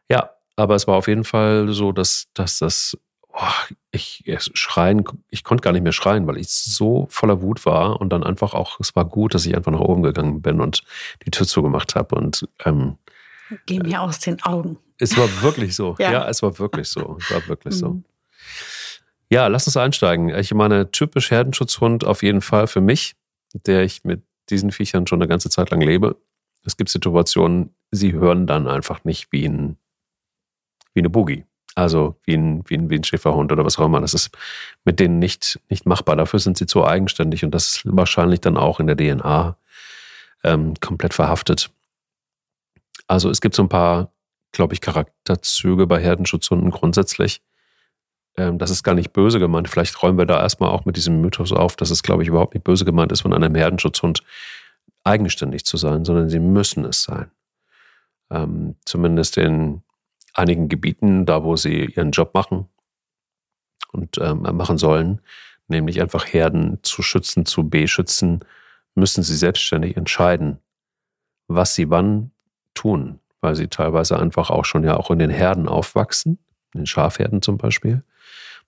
Ja, 0.08 0.30
aber 0.56 0.74
es 0.74 0.86
war 0.86 0.96
auf 0.96 1.08
jeden 1.08 1.24
Fall 1.24 1.68
so, 1.72 1.92
dass, 1.92 2.28
dass 2.34 2.58
das, 2.58 2.96
oh, 3.28 3.74
ich 3.90 4.24
schreien, 4.54 5.04
ich 5.28 5.44
konnte 5.44 5.62
gar 5.62 5.72
nicht 5.72 5.82
mehr 5.82 5.92
schreien, 5.92 6.26
weil 6.26 6.38
ich 6.38 6.48
so 6.48 7.06
voller 7.10 7.42
Wut 7.42 7.66
war 7.66 8.00
und 8.00 8.10
dann 8.10 8.24
einfach 8.24 8.54
auch, 8.54 8.80
es 8.80 8.94
war 8.96 9.04
gut, 9.04 9.34
dass 9.34 9.46
ich 9.46 9.56
einfach 9.56 9.72
nach 9.72 9.80
oben 9.80 10.02
gegangen 10.02 10.42
bin 10.42 10.60
und 10.60 10.82
die 11.24 11.30
Tür 11.30 11.46
zugemacht 11.46 11.94
habe 11.94 12.14
und 12.14 12.48
ähm, 12.64 12.98
Geh 13.66 13.78
mir 13.78 14.02
aus 14.02 14.18
den 14.18 14.42
Augen. 14.42 14.78
Es 14.98 15.16
war 15.16 15.28
wirklich 15.42 15.76
so. 15.76 15.94
ja. 15.98 16.10
ja. 16.10 16.28
es 16.28 16.42
war 16.42 16.58
wirklich 16.58 16.88
so. 16.88 17.16
Es 17.20 17.30
war 17.30 17.46
wirklich 17.46 17.74
mhm. 17.74 17.78
so. 17.78 18.02
Ja, 19.28 19.48
lass 19.48 19.66
uns 19.66 19.76
einsteigen. 19.76 20.30
Ich 20.30 20.54
meine, 20.54 20.90
typisch 20.90 21.30
Herdenschutzhund 21.30 22.04
auf 22.04 22.22
jeden 22.22 22.40
Fall 22.40 22.66
für 22.66 22.80
mich, 22.80 23.14
der 23.64 23.82
ich 23.82 24.04
mit 24.04 24.22
diesen 24.50 24.70
Viechern 24.70 25.06
schon 25.06 25.20
eine 25.20 25.28
ganze 25.28 25.50
Zeit 25.50 25.70
lang 25.70 25.80
lebe. 25.80 26.16
Es 26.64 26.76
gibt 26.76 26.90
Situationen, 26.90 27.74
sie 27.90 28.12
hören 28.12 28.46
dann 28.46 28.66
einfach 28.68 29.04
nicht 29.04 29.32
wie 29.32 29.46
ein 29.46 29.76
wie 30.96 31.00
eine 31.00 31.10
Boogie. 31.10 31.44
Also 31.76 32.16
wie 32.24 32.34
ein, 32.34 32.64
wie, 32.66 32.78
ein, 32.78 32.88
wie 32.88 32.96
ein 32.96 33.04
Schäferhund 33.04 33.52
oder 33.52 33.64
was 33.64 33.78
auch 33.78 33.84
immer. 33.84 34.00
Das 34.00 34.14
ist 34.14 34.30
mit 34.84 34.98
denen 34.98 35.18
nicht, 35.18 35.60
nicht 35.68 35.84
machbar. 35.84 36.16
Dafür 36.16 36.40
sind 36.40 36.56
sie 36.56 36.64
zu 36.64 36.86
eigenständig 36.86 37.44
und 37.44 37.50
das 37.50 37.68
ist 37.68 37.82
wahrscheinlich 37.84 38.40
dann 38.40 38.56
auch 38.56 38.80
in 38.80 38.86
der 38.86 38.96
DNA 38.96 39.58
ähm, 40.42 40.72
komplett 40.80 41.12
verhaftet. 41.12 41.70
Also 43.06 43.28
es 43.28 43.42
gibt 43.42 43.54
so 43.54 43.62
ein 43.62 43.68
paar, 43.68 44.10
glaube 44.52 44.72
ich, 44.72 44.80
Charakterzüge 44.80 45.86
bei 45.86 46.00
Herdenschutzhunden 46.00 46.70
grundsätzlich. 46.70 47.42
Ähm, 48.36 48.58
das 48.58 48.70
ist 48.70 48.82
gar 48.82 48.94
nicht 48.94 49.12
böse 49.12 49.38
gemeint. 49.38 49.68
Vielleicht 49.68 50.02
räumen 50.02 50.18
wir 50.18 50.26
da 50.26 50.40
erstmal 50.40 50.70
auch 50.70 50.84
mit 50.84 50.96
diesem 50.96 51.20
Mythos 51.20 51.52
auf, 51.52 51.76
dass 51.76 51.90
es, 51.90 52.02
glaube 52.02 52.22
ich, 52.22 52.28
überhaupt 52.28 52.54
nicht 52.54 52.64
böse 52.64 52.84
gemeint 52.84 53.12
ist, 53.12 53.22
von 53.22 53.32
einem 53.32 53.54
Herdenschutzhund 53.54 54.22
eigenständig 55.04 55.64
zu 55.64 55.76
sein, 55.76 56.04
sondern 56.04 56.28
sie 56.28 56.40
müssen 56.40 56.84
es 56.84 57.02
sein. 57.02 57.30
Ähm, 58.30 58.74
zumindest 58.84 59.36
in 59.36 59.82
einigen 60.34 60.68
Gebieten, 60.68 61.26
da 61.26 61.44
wo 61.44 61.56
sie 61.56 61.86
ihren 61.86 62.10
Job 62.10 62.34
machen 62.34 62.68
und 63.92 64.18
ähm, 64.18 64.42
machen 64.42 64.78
sollen, 64.78 65.20
nämlich 65.68 66.00
einfach 66.02 66.26
Herden 66.26 66.78
zu 66.82 67.02
schützen, 67.02 67.46
zu 67.46 67.68
beschützen, 67.68 68.40
müssen 68.94 69.22
sie 69.22 69.36
selbstständig 69.36 69.96
entscheiden, 69.96 70.58
was 71.48 71.74
sie 71.74 71.88
wann 71.88 72.32
tun, 72.74 73.20
weil 73.40 73.54
sie 73.54 73.68
teilweise 73.68 74.18
einfach 74.18 74.50
auch 74.50 74.64
schon 74.64 74.84
ja 74.84 74.96
auch 74.96 75.10
in 75.10 75.18
den 75.18 75.30
Herden 75.30 75.68
aufwachsen, 75.68 76.38
in 76.74 76.80
den 76.80 76.86
Schafherden 76.86 77.42
zum 77.42 77.58
Beispiel. 77.58 78.02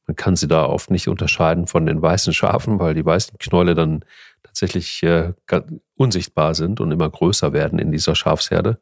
Man 0.09 0.17
kann 0.17 0.37
sie 0.37 0.49
da 0.49 0.65
oft 0.65 0.91
nicht 0.91 1.07
unterscheiden 1.07 1.67
von 1.67 1.85
den 1.85 2.01
weißen 2.01 2.33
Schafen, 2.33 2.81
weil 2.81 2.95
die 2.95 3.05
weißen 3.05 3.39
Knäule 3.39 3.75
dann 3.75 4.07
tatsächlich 4.43 5.03
äh, 5.03 5.35
unsichtbar 5.97 6.55
sind 6.55 6.81
und 6.81 6.91
immer 6.91 7.11
größer 7.11 7.53
werden 7.53 7.79
in 7.79 7.93
dieser 7.93 8.15
Schafsherde. 8.15 8.81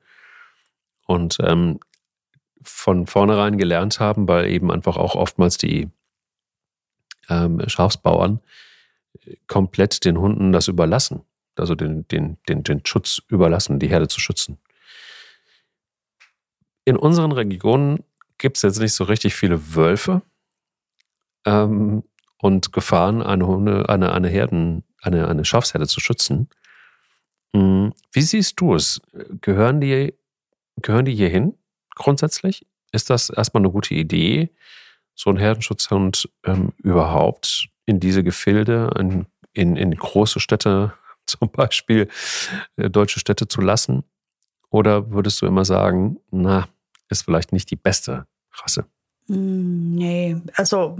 Und 1.04 1.38
ähm, 1.40 1.80
von 2.62 3.08
vornherein 3.08 3.58
gelernt 3.58 3.98
haben, 3.98 4.28
weil 4.28 4.46
eben 4.46 4.70
einfach 4.70 4.96
auch 4.96 5.16
oftmals 5.16 5.58
die 5.58 5.90
ähm, 7.28 7.60
Schafsbauern 7.66 8.40
äh, 9.24 9.34
komplett 9.48 10.04
den 10.04 10.18
Hunden 10.18 10.52
das 10.52 10.68
überlassen, 10.68 11.22
also 11.56 11.74
den, 11.74 12.06
den, 12.06 12.38
den, 12.48 12.62
den 12.62 12.86
Schutz 12.86 13.20
überlassen, 13.26 13.80
die 13.80 13.88
Herde 13.88 14.06
zu 14.06 14.20
schützen. 14.20 14.58
In 16.84 16.96
unseren 16.96 17.32
Regionen 17.32 18.04
gibt 18.38 18.58
es 18.58 18.62
jetzt 18.62 18.78
nicht 18.78 18.94
so 18.94 19.02
richtig 19.02 19.34
viele 19.34 19.74
Wölfe 19.74 20.22
ähm, 21.46 22.02
und 22.38 22.72
Gefahren, 22.72 23.22
eine 23.22 23.46
Hunde, 23.46 23.88
eine, 23.88 24.12
eine 24.12 24.28
Herden, 24.28 24.84
eine, 25.00 25.28
eine 25.28 25.44
Schafsherde 25.44 25.86
zu 25.86 26.00
schützen. 26.00 26.48
Hm, 27.54 27.94
wie 28.12 28.22
siehst 28.22 28.60
du 28.60 28.74
es? 28.74 29.00
Gehören 29.40 29.80
die, 29.80 30.12
gehören 30.82 31.06
die 31.06 31.14
hier 31.14 31.30
hin? 31.30 31.54
grundsätzlich? 31.96 32.64
Ist 32.92 33.10
das 33.10 33.30
erstmal 33.30 33.62
eine 33.62 33.72
gute 33.72 33.94
Idee, 33.94 34.50
so 35.16 35.30
einen 35.30 35.40
Herdenschutzhund 35.40 36.30
ähm, 36.44 36.72
überhaupt 36.78 37.68
in 37.86 37.98
diese 37.98 38.22
Gefilde, 38.22 38.94
in, 38.98 39.26
in, 39.52 39.76
in 39.76 39.90
große 39.92 40.38
Städte 40.38 40.92
zum 41.26 41.50
Beispiel, 41.50 42.08
äh, 42.76 42.88
deutsche 42.88 43.18
Städte 43.18 43.48
zu 43.48 43.60
lassen? 43.60 44.04
Oder 44.70 45.10
würdest 45.10 45.42
du 45.42 45.46
immer 45.46 45.64
sagen, 45.64 46.18
na, 46.30 46.68
ist 47.08 47.22
vielleicht 47.22 47.52
nicht 47.52 47.70
die 47.70 47.76
beste 47.76 48.26
Rasse? 48.52 48.86
Hm, 49.26 49.94
nee, 49.94 50.36
also 50.54 50.96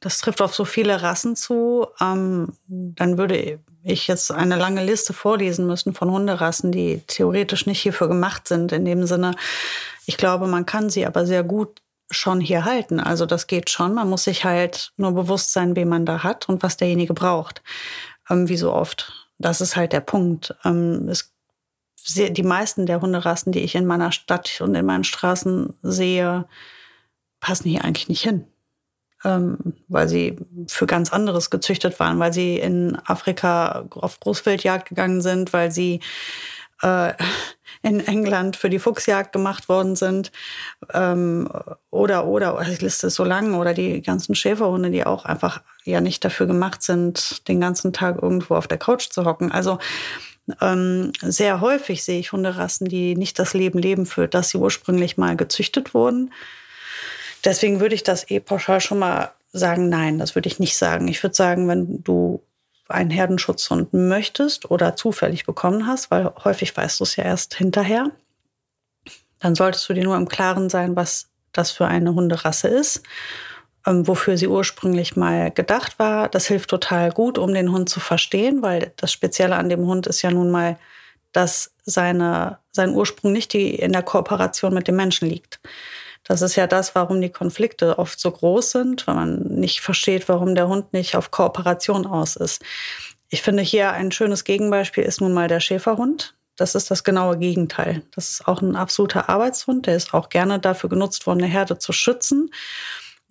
das 0.00 0.18
trifft 0.18 0.42
auf 0.42 0.54
so 0.54 0.64
viele 0.64 1.02
Rassen 1.02 1.36
zu. 1.36 1.86
Ähm, 2.00 2.52
dann 2.66 3.18
würde 3.18 3.60
ich 3.82 4.06
jetzt 4.06 4.30
eine 4.30 4.56
lange 4.56 4.84
Liste 4.84 5.12
vorlesen 5.12 5.66
müssen 5.66 5.94
von 5.94 6.10
Hunderassen, 6.10 6.72
die 6.72 7.02
theoretisch 7.06 7.66
nicht 7.66 7.80
hierfür 7.80 8.08
gemacht 8.08 8.46
sind. 8.48 8.72
In 8.72 8.84
dem 8.84 9.06
Sinne, 9.06 9.34
ich 10.06 10.16
glaube, 10.16 10.46
man 10.46 10.66
kann 10.66 10.90
sie 10.90 11.06
aber 11.06 11.26
sehr 11.26 11.42
gut 11.42 11.82
schon 12.10 12.40
hier 12.40 12.64
halten. 12.64 13.00
Also 13.00 13.26
das 13.26 13.46
geht 13.46 13.70
schon. 13.70 13.94
Man 13.94 14.08
muss 14.08 14.24
sich 14.24 14.44
halt 14.44 14.92
nur 14.96 15.12
bewusst 15.12 15.52
sein, 15.52 15.76
wen 15.76 15.88
man 15.88 16.06
da 16.06 16.22
hat 16.22 16.48
und 16.48 16.62
was 16.62 16.76
derjenige 16.76 17.14
braucht. 17.14 17.62
Ähm, 18.30 18.48
wie 18.48 18.56
so 18.56 18.72
oft. 18.72 19.12
Das 19.38 19.60
ist 19.60 19.76
halt 19.76 19.92
der 19.92 20.00
Punkt. 20.00 20.54
Ähm, 20.64 21.08
es, 21.08 21.32
die 22.06 22.42
meisten 22.42 22.86
der 22.86 23.00
Hunderassen, 23.00 23.52
die 23.52 23.60
ich 23.60 23.74
in 23.74 23.84
meiner 23.84 24.12
Stadt 24.12 24.60
und 24.60 24.74
in 24.74 24.86
meinen 24.86 25.04
Straßen 25.04 25.74
sehe, 25.82 26.46
passen 27.40 27.68
hier 27.68 27.84
eigentlich 27.84 28.08
nicht 28.08 28.22
hin 28.22 28.46
ähm, 29.24 29.58
weil 29.88 30.08
sie 30.08 30.36
für 30.68 30.86
ganz 30.86 31.12
anderes 31.12 31.50
gezüchtet 31.50 31.98
waren, 32.00 32.18
weil 32.18 32.32
sie 32.32 32.56
in 32.56 32.96
Afrika 33.04 33.84
auf 33.90 34.20
Großwildjagd 34.20 34.88
gegangen 34.88 35.20
sind, 35.20 35.52
weil 35.52 35.70
sie 35.70 36.00
äh, 36.82 37.12
in 37.82 38.00
England 38.06 38.56
für 38.56 38.70
die 38.70 38.78
Fuchsjagd 38.78 39.32
gemacht 39.32 39.68
worden 39.68 39.94
sind 39.94 40.32
ähm, 40.92 41.48
oder 41.90 42.26
oder 42.26 42.60
die 42.64 42.84
Liste 42.84 43.06
ist 43.06 43.14
so 43.14 43.24
lang 43.24 43.54
oder 43.54 43.72
die 43.72 44.02
ganzen 44.02 44.34
Schäferhunde, 44.34 44.90
die 44.90 45.06
auch 45.06 45.24
einfach 45.24 45.62
ja 45.84 46.00
nicht 46.00 46.24
dafür 46.24 46.46
gemacht 46.46 46.82
sind, 46.82 47.46
den 47.46 47.60
ganzen 47.60 47.92
Tag 47.92 48.20
irgendwo 48.20 48.56
auf 48.56 48.66
der 48.66 48.78
Couch 48.78 49.10
zu 49.10 49.24
hocken. 49.24 49.52
Also 49.52 49.78
ähm, 50.60 51.12
sehr 51.20 51.60
häufig 51.60 52.02
sehe 52.02 52.18
ich 52.18 52.32
Hunderassen, 52.32 52.88
die 52.88 53.14
nicht 53.14 53.38
das 53.38 53.54
Leben 53.54 53.78
leben, 53.78 54.06
für 54.06 54.28
das 54.28 54.50
sie 54.50 54.58
ursprünglich 54.58 55.16
mal 55.16 55.36
gezüchtet 55.36 55.94
wurden. 55.94 56.32
Deswegen 57.44 57.80
würde 57.80 57.94
ich 57.94 58.02
das 58.02 58.30
eh 58.30 58.40
pauschal 58.40 58.80
schon 58.80 58.98
mal 58.98 59.32
sagen, 59.52 59.88
nein, 59.88 60.18
das 60.18 60.34
würde 60.34 60.48
ich 60.48 60.58
nicht 60.58 60.76
sagen. 60.76 61.08
Ich 61.08 61.22
würde 61.22 61.34
sagen, 61.34 61.68
wenn 61.68 62.02
du 62.02 62.42
einen 62.88 63.10
Herdenschutzhund 63.10 63.92
möchtest 63.92 64.70
oder 64.70 64.96
zufällig 64.96 65.44
bekommen 65.44 65.86
hast, 65.86 66.10
weil 66.10 66.32
häufig 66.44 66.76
weißt 66.76 67.00
du 67.00 67.04
es 67.04 67.16
ja 67.16 67.24
erst 67.24 67.54
hinterher, 67.54 68.10
dann 69.40 69.54
solltest 69.54 69.88
du 69.88 69.94
dir 69.94 70.04
nur 70.04 70.16
im 70.16 70.28
Klaren 70.28 70.68
sein, 70.70 70.96
was 70.96 71.28
das 71.52 71.70
für 71.70 71.86
eine 71.86 72.14
Hunderasse 72.14 72.68
ist, 72.68 73.02
ähm, 73.86 74.06
wofür 74.06 74.36
sie 74.36 74.48
ursprünglich 74.48 75.16
mal 75.16 75.50
gedacht 75.50 75.98
war. 75.98 76.28
Das 76.28 76.46
hilft 76.46 76.70
total 76.70 77.12
gut, 77.12 77.38
um 77.38 77.54
den 77.54 77.72
Hund 77.72 77.88
zu 77.88 78.00
verstehen, 78.00 78.62
weil 78.62 78.92
das 78.96 79.12
Spezielle 79.12 79.56
an 79.56 79.68
dem 79.68 79.86
Hund 79.86 80.06
ist 80.06 80.22
ja 80.22 80.30
nun 80.30 80.50
mal, 80.50 80.78
dass 81.32 81.72
seine, 81.84 82.58
sein 82.72 82.94
Ursprung 82.94 83.32
nicht 83.32 83.52
die, 83.52 83.74
in 83.74 83.92
der 83.92 84.02
Kooperation 84.02 84.74
mit 84.74 84.88
dem 84.88 84.96
Menschen 84.96 85.28
liegt. 85.28 85.60
Das 86.28 86.42
ist 86.42 86.56
ja 86.56 86.66
das, 86.66 86.94
warum 86.94 87.22
die 87.22 87.30
Konflikte 87.30 87.98
oft 87.98 88.20
so 88.20 88.30
groß 88.30 88.70
sind, 88.70 89.06
weil 89.06 89.14
man 89.14 89.38
nicht 89.44 89.80
versteht, 89.80 90.28
warum 90.28 90.54
der 90.54 90.68
Hund 90.68 90.92
nicht 90.92 91.16
auf 91.16 91.30
Kooperation 91.30 92.06
aus 92.06 92.36
ist. 92.36 92.62
Ich 93.30 93.42
finde 93.42 93.62
hier 93.62 93.92
ein 93.92 94.12
schönes 94.12 94.44
Gegenbeispiel 94.44 95.04
ist 95.04 95.22
nun 95.22 95.32
mal 95.32 95.48
der 95.48 95.60
Schäferhund. 95.60 96.34
Das 96.56 96.74
ist 96.74 96.90
das 96.90 97.02
genaue 97.02 97.38
Gegenteil. 97.38 98.02
Das 98.14 98.30
ist 98.30 98.48
auch 98.48 98.60
ein 98.60 98.76
absoluter 98.76 99.28
Arbeitshund. 99.30 99.86
Der 99.86 99.96
ist 99.96 100.12
auch 100.12 100.28
gerne 100.28 100.58
dafür 100.58 100.90
genutzt 100.90 101.26
worden, 101.26 101.42
eine 101.42 101.52
Herde 101.52 101.78
zu 101.78 101.92
schützen. 101.92 102.50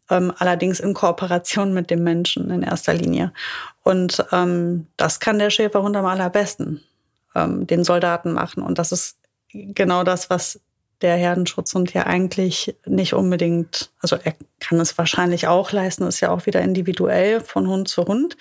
Ähm, 0.10 0.34
allerdings 0.38 0.80
in 0.80 0.94
Kooperation 0.94 1.74
mit 1.74 1.92
dem 1.92 2.04
Menschen 2.04 2.50
in 2.50 2.63
erster 2.63 2.94
Linie. 2.94 3.32
Und 3.84 4.25
ähm, 4.32 4.88
das 4.98 5.20
kann 5.20 5.38
der 5.38 5.50
Schäferhund 5.50 5.96
am 5.96 6.06
allerbesten, 6.06 6.82
ähm, 7.36 7.68
den 7.68 7.84
Soldaten 7.84 8.34
machen. 8.34 8.63
Und 8.63 8.80
das 8.80 8.92
ist 8.92 9.18
genau 9.51 10.04
das, 10.04 10.30
was 10.30 10.62
der 11.01 11.16
Herdenschutzhund 11.16 11.94
ja 11.94 12.06
eigentlich 12.06 12.75
nicht 12.86 13.13
unbedingt, 13.13 13.92
also 14.00 14.18
er 14.24 14.34
kann 14.60 14.80
es 14.80 14.98
wahrscheinlich 14.98 15.48
auch 15.48 15.72
leisten, 15.72 16.08
ist 16.08 16.22
ja 16.22 16.32
auch 16.32 16.46
wieder 16.46 16.62
individuell 16.62 17.42
von 17.42 17.68
Hund 17.68 17.88
zu 17.88 18.06
Hund. 18.06 18.38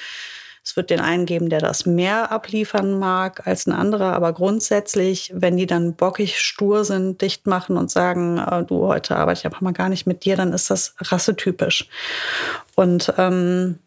Es 0.65 0.75
wird 0.75 0.91
den 0.91 0.99
einen 0.99 1.27
geben, 1.27 1.49
der 1.49 1.61
das 1.61 1.87
mehr 1.87 2.33
abliefern 2.33 2.99
mag 2.99 3.47
als 3.47 3.67
ein 3.67 3.73
anderer, 3.73 4.15
aber 4.15 4.33
grundsätzlich, 4.33 5.31
wenn 5.33 5.57
die 5.57 5.67
dann 5.67 5.95
bockig 5.95 6.41
stur 6.41 6.85
sind, 6.85 7.23
dicht 7.23 7.47
machen 7.47 7.77
und 7.77 7.91
sagen, 7.91 8.39
äh, 8.39 8.65
du, 8.65 8.87
heute 8.87 9.15
arbeite 9.15 9.41
ich 9.41 9.47
aber 9.47 9.59
mal 9.61 9.73
gar 9.73 9.89
nicht 9.89 10.07
mit 10.07 10.25
dir, 10.25 10.37
dann 10.37 10.53
ist 10.53 10.69
das 10.69 10.97
rassetypisch. 10.99 11.89
Und 12.75 13.15
ähm, 13.17 13.79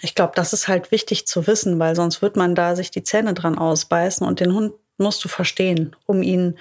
ich 0.00 0.14
glaube, 0.14 0.32
das 0.34 0.54
ist 0.54 0.66
halt 0.66 0.92
wichtig 0.92 1.26
zu 1.26 1.46
wissen, 1.46 1.78
weil 1.78 1.94
sonst 1.94 2.22
wird 2.22 2.36
man 2.36 2.54
da 2.54 2.74
sich 2.74 2.90
die 2.90 3.02
Zähne 3.02 3.34
dran 3.34 3.58
ausbeißen 3.58 4.26
und 4.26 4.40
den 4.40 4.54
Hund 4.54 4.72
musst 4.96 5.22
du 5.24 5.28
verstehen, 5.28 5.94
um 6.06 6.22
ihn 6.22 6.56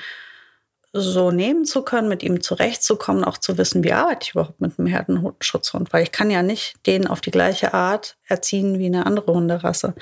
so 0.93 1.31
nehmen 1.31 1.65
zu 1.65 1.83
können, 1.83 2.09
mit 2.09 2.21
ihm 2.21 2.41
zurechtzukommen, 2.41 3.23
auch 3.23 3.37
zu 3.37 3.57
wissen, 3.57 3.83
wie 3.83 3.93
arbeite 3.93 4.23
ich 4.23 4.31
überhaupt 4.31 4.59
mit 4.59 4.77
einem 4.77 4.87
Herdenschutzhund, 4.87 5.93
weil 5.93 6.03
ich 6.03 6.11
kann 6.11 6.29
ja 6.29 6.43
nicht 6.43 6.75
den 6.85 7.07
auf 7.07 7.21
die 7.21 7.31
gleiche 7.31 7.73
Art 7.73 8.17
erziehen 8.25 8.77
wie 8.77 8.87
eine 8.87 9.05
andere 9.05 9.33
Hunderasse. 9.33 9.93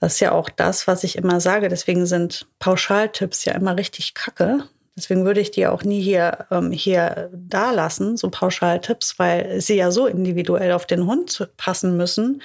Das 0.00 0.14
ist 0.14 0.20
ja 0.20 0.32
auch 0.32 0.48
das, 0.48 0.86
was 0.86 1.04
ich 1.04 1.16
immer 1.16 1.40
sage. 1.40 1.68
Deswegen 1.68 2.06
sind 2.06 2.46
Pauschaltipps 2.58 3.44
ja 3.44 3.52
immer 3.52 3.76
richtig 3.76 4.14
kacke. 4.14 4.64
Deswegen 4.96 5.24
würde 5.24 5.40
ich 5.40 5.50
die 5.50 5.66
auch 5.66 5.84
nie 5.84 6.02
hier, 6.02 6.46
ähm, 6.50 6.72
hier 6.72 7.30
da 7.32 7.70
lassen, 7.70 8.16
so 8.16 8.30
Pauschaltipps, 8.30 9.18
weil 9.18 9.60
sie 9.60 9.76
ja 9.76 9.90
so 9.90 10.06
individuell 10.06 10.72
auf 10.72 10.86
den 10.86 11.06
Hund 11.06 11.48
passen 11.56 11.96
müssen. 11.96 12.42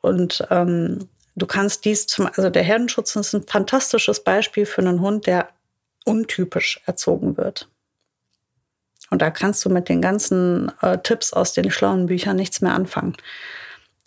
Und 0.00 0.46
ähm, 0.50 1.08
du 1.34 1.46
kannst 1.46 1.84
dies 1.84 2.06
zum, 2.06 2.26
also 2.26 2.50
der 2.50 2.62
Herdenschutz 2.62 3.14
ist 3.16 3.34
ein 3.34 3.46
fantastisches 3.46 4.22
Beispiel 4.22 4.64
für 4.64 4.80
einen 4.80 5.00
Hund, 5.00 5.26
der 5.26 5.48
untypisch 6.04 6.80
erzogen 6.86 7.36
wird. 7.36 7.68
Und 9.10 9.22
da 9.22 9.30
kannst 9.30 9.64
du 9.64 9.70
mit 9.70 9.88
den 9.88 10.00
ganzen 10.00 10.72
äh, 10.80 10.98
Tipps 10.98 11.32
aus 11.32 11.52
den 11.52 11.70
schlauen 11.70 12.06
Büchern 12.06 12.36
nichts 12.36 12.60
mehr 12.60 12.74
anfangen. 12.74 13.16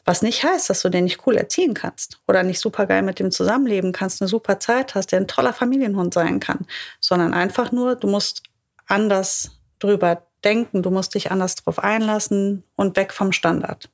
Was 0.05 0.21
nicht 0.21 0.43
heißt, 0.43 0.69
dass 0.69 0.81
du 0.81 0.89
den 0.89 1.03
nicht 1.03 1.27
cool 1.27 1.35
erziehen 1.35 1.73
kannst 1.73 2.21
oder 2.27 2.41
nicht 2.43 2.59
super 2.59 2.85
geil 2.85 3.01
mit 3.01 3.19
dem 3.19 3.29
zusammenleben 3.29 3.91
kannst, 3.91 4.21
eine 4.21 4.29
super 4.29 4.59
Zeit 4.59 4.95
hast, 4.95 5.11
der 5.11 5.19
ein 5.19 5.27
toller 5.27 5.53
Familienhund 5.53 6.13
sein 6.13 6.39
kann, 6.39 6.65
sondern 7.01 7.33
einfach 7.33 7.73
nur, 7.73 7.95
du 7.95 8.07
musst 8.07 8.43
anders 8.85 9.51
drüber 9.79 10.23
denken, 10.43 10.81
du 10.81 10.91
musst 10.91 11.13
dich 11.13 11.31
anders 11.31 11.55
drauf 11.55 11.79
einlassen 11.79 12.63
und 12.75 12.95
weg 12.95 13.11
vom 13.11 13.33
Standard. 13.33 13.89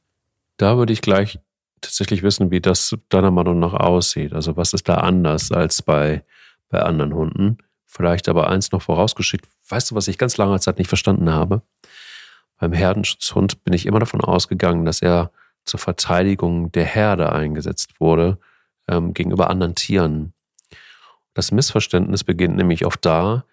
Da 0.58 0.78
würde 0.78 0.94
ich 0.94 1.02
gleich 1.02 1.40
tatsächlich 1.82 2.22
wissen, 2.24 2.52
wie 2.52 2.62
das 2.62 2.96
deiner 3.10 3.32
Meinung 3.32 3.60
nach 3.60 3.74
aussieht. 3.74 4.34
Also 4.34 4.56
was 4.56 4.74
ist 4.74 4.88
da 4.88 4.98
anders 4.98 5.52
als 5.52 5.82
bei, 5.82 6.24
bei 6.70 6.82
anderen 6.82 7.14
Hunden? 7.14 7.58
Vielleicht 7.94 8.28
aber 8.28 8.50
eins 8.50 8.72
noch 8.72 8.82
vorausgeschickt. 8.82 9.48
Weißt 9.70 9.92
du, 9.92 9.96
was 9.96 10.08
ich 10.08 10.18
ganz 10.18 10.38
lange 10.38 10.60
Zeit 10.60 10.80
nicht 10.80 10.88
verstanden 10.88 11.32
habe? 11.32 11.62
Beim 12.58 12.74
Herdenschutzhund 12.74 13.64
bin 13.64 13.74
ich 13.74 13.86
immer 13.86 14.00
davon 14.00 14.20
ausgegangen, 14.20 14.84
dass 14.84 15.04
er 15.04 15.32
zur 15.64 15.80
Verteidigung 15.80 16.72
der 16.72 16.86
Herde 16.86 17.32
eingesetzt 17.32 18.00
wurde 18.00 18.40
ähm, 18.88 19.14
gegenüber 19.14 19.52
anderen 19.52 19.76
Tieren. 19.76 20.34
Das 21.36 21.52
Missverständnis 21.52 22.24
beginnt 22.24 22.56
nämlich 22.56 22.84
oft 22.84 23.06
da, 23.06 23.46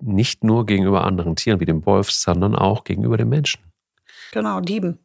nicht 0.00 0.42
nur 0.42 0.66
gegenüber 0.66 1.04
anderen 1.04 1.36
Tieren 1.36 1.60
wie 1.60 1.64
dem 1.64 1.86
Wolf, 1.86 2.10
sondern 2.10 2.56
auch 2.56 2.82
gegenüber 2.82 3.16
den 3.16 3.28
Menschen. 3.28 3.62
Genau, 4.32 4.60
Dieben. 4.60 4.98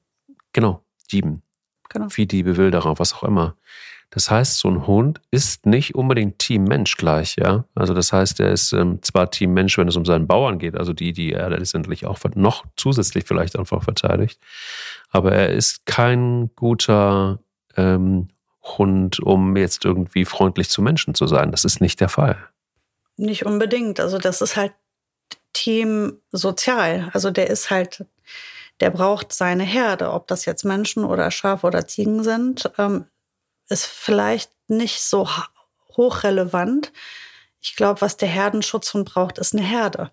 Genau, 0.53 0.84
Dieben. 1.12 1.43
Genau. 1.89 2.10
Viehdiebe, 2.10 2.57
Wilderer, 2.57 2.98
was 2.98 3.13
auch 3.13 3.24
immer. 3.25 3.55
Das 4.15 4.31
heißt, 4.31 4.60
so 4.60 4.69
ein 4.69 4.88
Hund 4.88 5.19
ist 5.29 5.65
nicht 5.65 5.93
unbedingt 5.93 6.39
Team 6.39 6.63
Mensch 6.63 6.95
gleich, 6.95 7.36
ja. 7.36 7.65
Also 7.75 7.93
das 7.93 8.13
heißt, 8.13 8.39
er 8.39 8.50
ist 8.50 8.72
ähm, 8.72 9.03
zwar 9.03 9.29
Team 9.29 9.53
Mensch, 9.53 9.77
wenn 9.77 9.89
es 9.89 9.98
um 9.98 10.05
seinen 10.05 10.25
Bauern 10.25 10.57
geht, 10.57 10.77
also 10.77 10.93
die, 10.93 11.12
die 11.12 11.34
er 11.34 11.50
letztendlich 11.50 12.05
auch 12.05 12.17
noch 12.34 12.65
zusätzlich 12.77 13.25
vielleicht 13.25 13.60
einfach 13.60 13.84
verteidigt, 13.84 14.39
aber 15.10 15.34
er 15.34 15.50
ist 15.50 15.86
kein 15.86 16.50
guter 16.55 17.39
ähm, 17.75 18.29
Hund, 18.63 19.19
um 19.19 19.57
jetzt 19.57 19.84
irgendwie 19.84 20.24
freundlich 20.24 20.69
zu 20.69 20.81
Menschen 20.81 21.13
zu 21.13 21.27
sein. 21.27 21.51
Das 21.51 21.65
ist 21.65 21.81
nicht 21.81 22.00
der 22.00 22.10
Fall. 22.10 22.38
Nicht 23.17 23.45
unbedingt. 23.45 24.00
Also 24.00 24.17
das 24.17 24.41
ist 24.41 24.55
halt 24.55 24.72
Team 25.51 26.22
sozial. 26.31 27.10
Also 27.13 27.31
der 27.31 27.50
ist 27.50 27.69
halt 27.69 28.05
der 28.81 28.89
braucht 28.89 29.31
seine 29.31 29.63
Herde, 29.63 30.12
ob 30.12 30.27
das 30.27 30.45
jetzt 30.45 30.65
Menschen 30.65 31.05
oder 31.05 31.31
Schafe 31.31 31.67
oder 31.67 31.88
Ziegen 31.88 32.24
sind. 32.24 32.69
Ähm, 32.77 33.05
ist 33.69 33.86
vielleicht 33.86 34.51
nicht 34.67 35.01
so 35.01 35.29
hochrelevant. 35.95 36.91
Ich 37.62 37.75
glaube, 37.75 38.01
was 38.01 38.17
der 38.17 38.29
Herdenschutzhund 38.29 39.10
braucht, 39.10 39.38
ist 39.38 39.53
eine 39.53 39.63
Herde. 39.63 40.12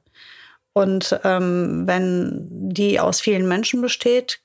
Und 0.73 1.19
ähm, 1.25 1.87
wenn 1.87 2.47
die 2.71 2.99
aus 2.99 3.21
vielen 3.21 3.47
Menschen 3.47 3.83
besteht, 3.83 4.41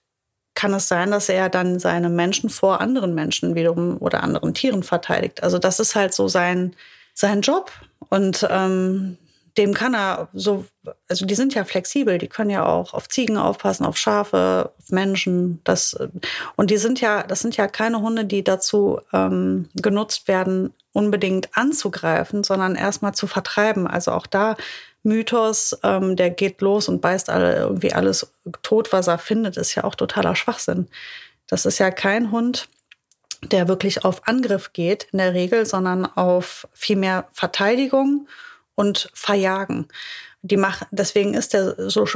kann 0.56 0.74
es 0.74 0.88
sein, 0.88 1.12
dass 1.12 1.30
er 1.30 1.50
dann 1.50 1.80
seine 1.80 2.10
Menschen 2.10 2.50
vor 2.50 2.82
anderen 2.82 3.14
Menschen 3.14 3.56
wiederum 3.56 3.98
oder 4.02 4.24
anderen 4.24 4.54
Tieren 4.54 4.84
verteidigt. 4.84 5.44
Also 5.44 5.60
das 5.60 5.80
ist 5.80 5.96
halt 5.96 6.14
so 6.14 6.28
sein, 6.28 6.76
sein 7.14 7.42
Job. 7.42 7.72
Und 8.10 8.46
ähm, 8.50 9.18
dem 9.58 9.74
kann 9.74 9.96
er 9.96 10.30
so, 10.34 10.66
also 11.08 11.26
die 11.26 11.36
sind 11.36 11.56
ja 11.56 11.64
flexibel, 11.64 12.18
die 12.18 12.28
können 12.28 12.50
ja 12.50 12.66
auch 12.66 12.94
auf 12.94 13.10
Ziegen 13.10 13.38
aufpassen, 13.38 13.86
auf 13.86 13.98
Schafe, 13.98 14.72
auf 14.78 14.90
Menschen. 14.90 15.62
Das, 15.64 15.98
und 16.56 16.70
die 16.70 16.78
sind 16.78 17.02
ja, 17.02 17.24
das 17.24 17.40
sind 17.40 17.58
ja 17.58 17.68
keine 17.68 18.02
Hunde, 18.02 18.26
die 18.26 18.44
dazu 18.44 19.02
ähm, 19.14 19.70
genutzt 19.76 20.28
werden, 20.28 20.74
unbedingt 20.94 21.50
anzugreifen, 21.58 22.44
sondern 22.44 22.76
erstmal 22.76 23.14
zu 23.14 23.28
vertreiben. 23.28 23.88
Also 23.88 24.12
auch 24.12 24.28
da 24.28 24.56
Mythos, 25.04 25.78
ähm, 25.84 26.16
der 26.16 26.30
geht 26.30 26.62
los 26.62 26.88
und 26.88 27.02
beißt 27.02 27.30
alle, 27.30 27.56
irgendwie 27.56 27.94
alles 27.94 28.32
tot, 28.62 28.94
was 28.94 29.08
er 29.08 29.18
findet, 29.18 29.58
ist 29.58 29.74
ja 29.76 29.84
auch 29.84 29.96
totaler 29.96 30.36
Schwachsinn. 30.36 30.88
Das 31.48 31.66
ist 31.66 31.80
ja 31.80 31.92
kein 31.92 32.32
Hund, 32.32 32.68
der 33.44 33.68
wirklich 33.68 34.06
auf 34.06 34.28
Angriff 34.28 34.74
geht 34.74 35.08
in 35.12 35.20
der 35.20 35.34
Regel, 35.34 35.66
sondern 35.66 36.06
auf 36.06 36.68
viel 36.74 36.98
mehr 36.98 37.28
Verteidigung 37.32 38.28
und 38.78 39.10
verjagen. 39.14 39.88
Die 40.44 40.56
machen, 40.56 40.88
deswegen 40.92 41.34
ist 41.34 41.54
der 41.54 41.90
so 41.90 42.08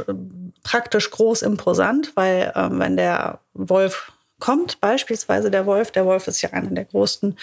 praktisch 0.62 1.10
groß 1.10 1.42
imposant, 1.42 2.12
weil 2.14 2.52
ähm, 2.54 2.78
wenn 2.78 2.96
der 2.96 3.40
Wolf 3.52 4.12
kommt, 4.38 4.80
beispielsweise 4.80 5.50
der 5.50 5.66
Wolf, 5.66 5.90
der 5.90 6.06
Wolf 6.06 6.28
ist 6.28 6.40
ja 6.40 6.50
eine 6.50 6.70
der 6.70 6.84
größten, 6.84 7.36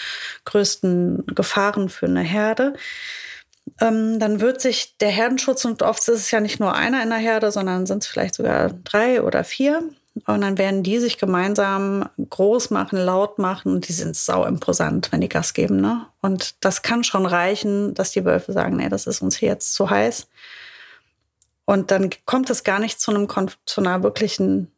größten 0.46 1.26
Gefahren 1.26 1.90
für 1.90 2.06
eine 2.06 2.22
Herde, 2.22 2.74
ähm, 3.80 4.18
dann 4.18 4.40
wird 4.40 4.60
sich 4.60 4.96
der 4.98 5.10
Herdenschutz, 5.10 5.64
und 5.64 5.82
oft 5.82 6.00
ist 6.00 6.08
es 6.08 6.30
ja 6.30 6.40
nicht 6.40 6.58
nur 6.58 6.74
einer 6.74 7.02
in 7.02 7.10
der 7.10 7.18
Herde, 7.18 7.52
sondern 7.52 7.86
sind 7.86 8.02
es 8.02 8.08
vielleicht 8.08 8.34
sogar 8.34 8.70
drei 8.70 9.22
oder 9.22 9.44
vier, 9.44 9.82
und 10.26 10.40
dann 10.40 10.58
werden 10.58 10.82
die 10.82 10.98
sich 10.98 11.18
gemeinsam 11.18 12.08
groß 12.28 12.70
machen, 12.70 12.98
laut 12.98 13.38
machen 13.38 13.74
und 13.74 13.88
die 13.88 13.92
sind 13.92 14.16
sau 14.16 14.44
imposant, 14.44 15.12
wenn 15.12 15.20
die 15.20 15.28
Gas 15.28 15.54
geben. 15.54 15.80
Ne? 15.80 16.06
Und 16.20 16.54
das 16.64 16.82
kann 16.82 17.04
schon 17.04 17.26
reichen, 17.26 17.94
dass 17.94 18.12
die 18.12 18.24
Wölfe 18.24 18.52
sagen, 18.52 18.76
nee, 18.76 18.88
das 18.88 19.06
ist 19.06 19.22
uns 19.22 19.36
hier 19.36 19.48
jetzt 19.48 19.74
zu 19.74 19.90
heiß. 19.90 20.28
Und 21.64 21.90
dann 21.90 22.10
kommt 22.24 22.50
es 22.50 22.64
gar 22.64 22.78
nicht 22.78 23.00
zu 23.00 23.12
einem 23.12 23.28
zu 23.64 23.80
einer 23.80 24.02
wirklichen 24.02 24.72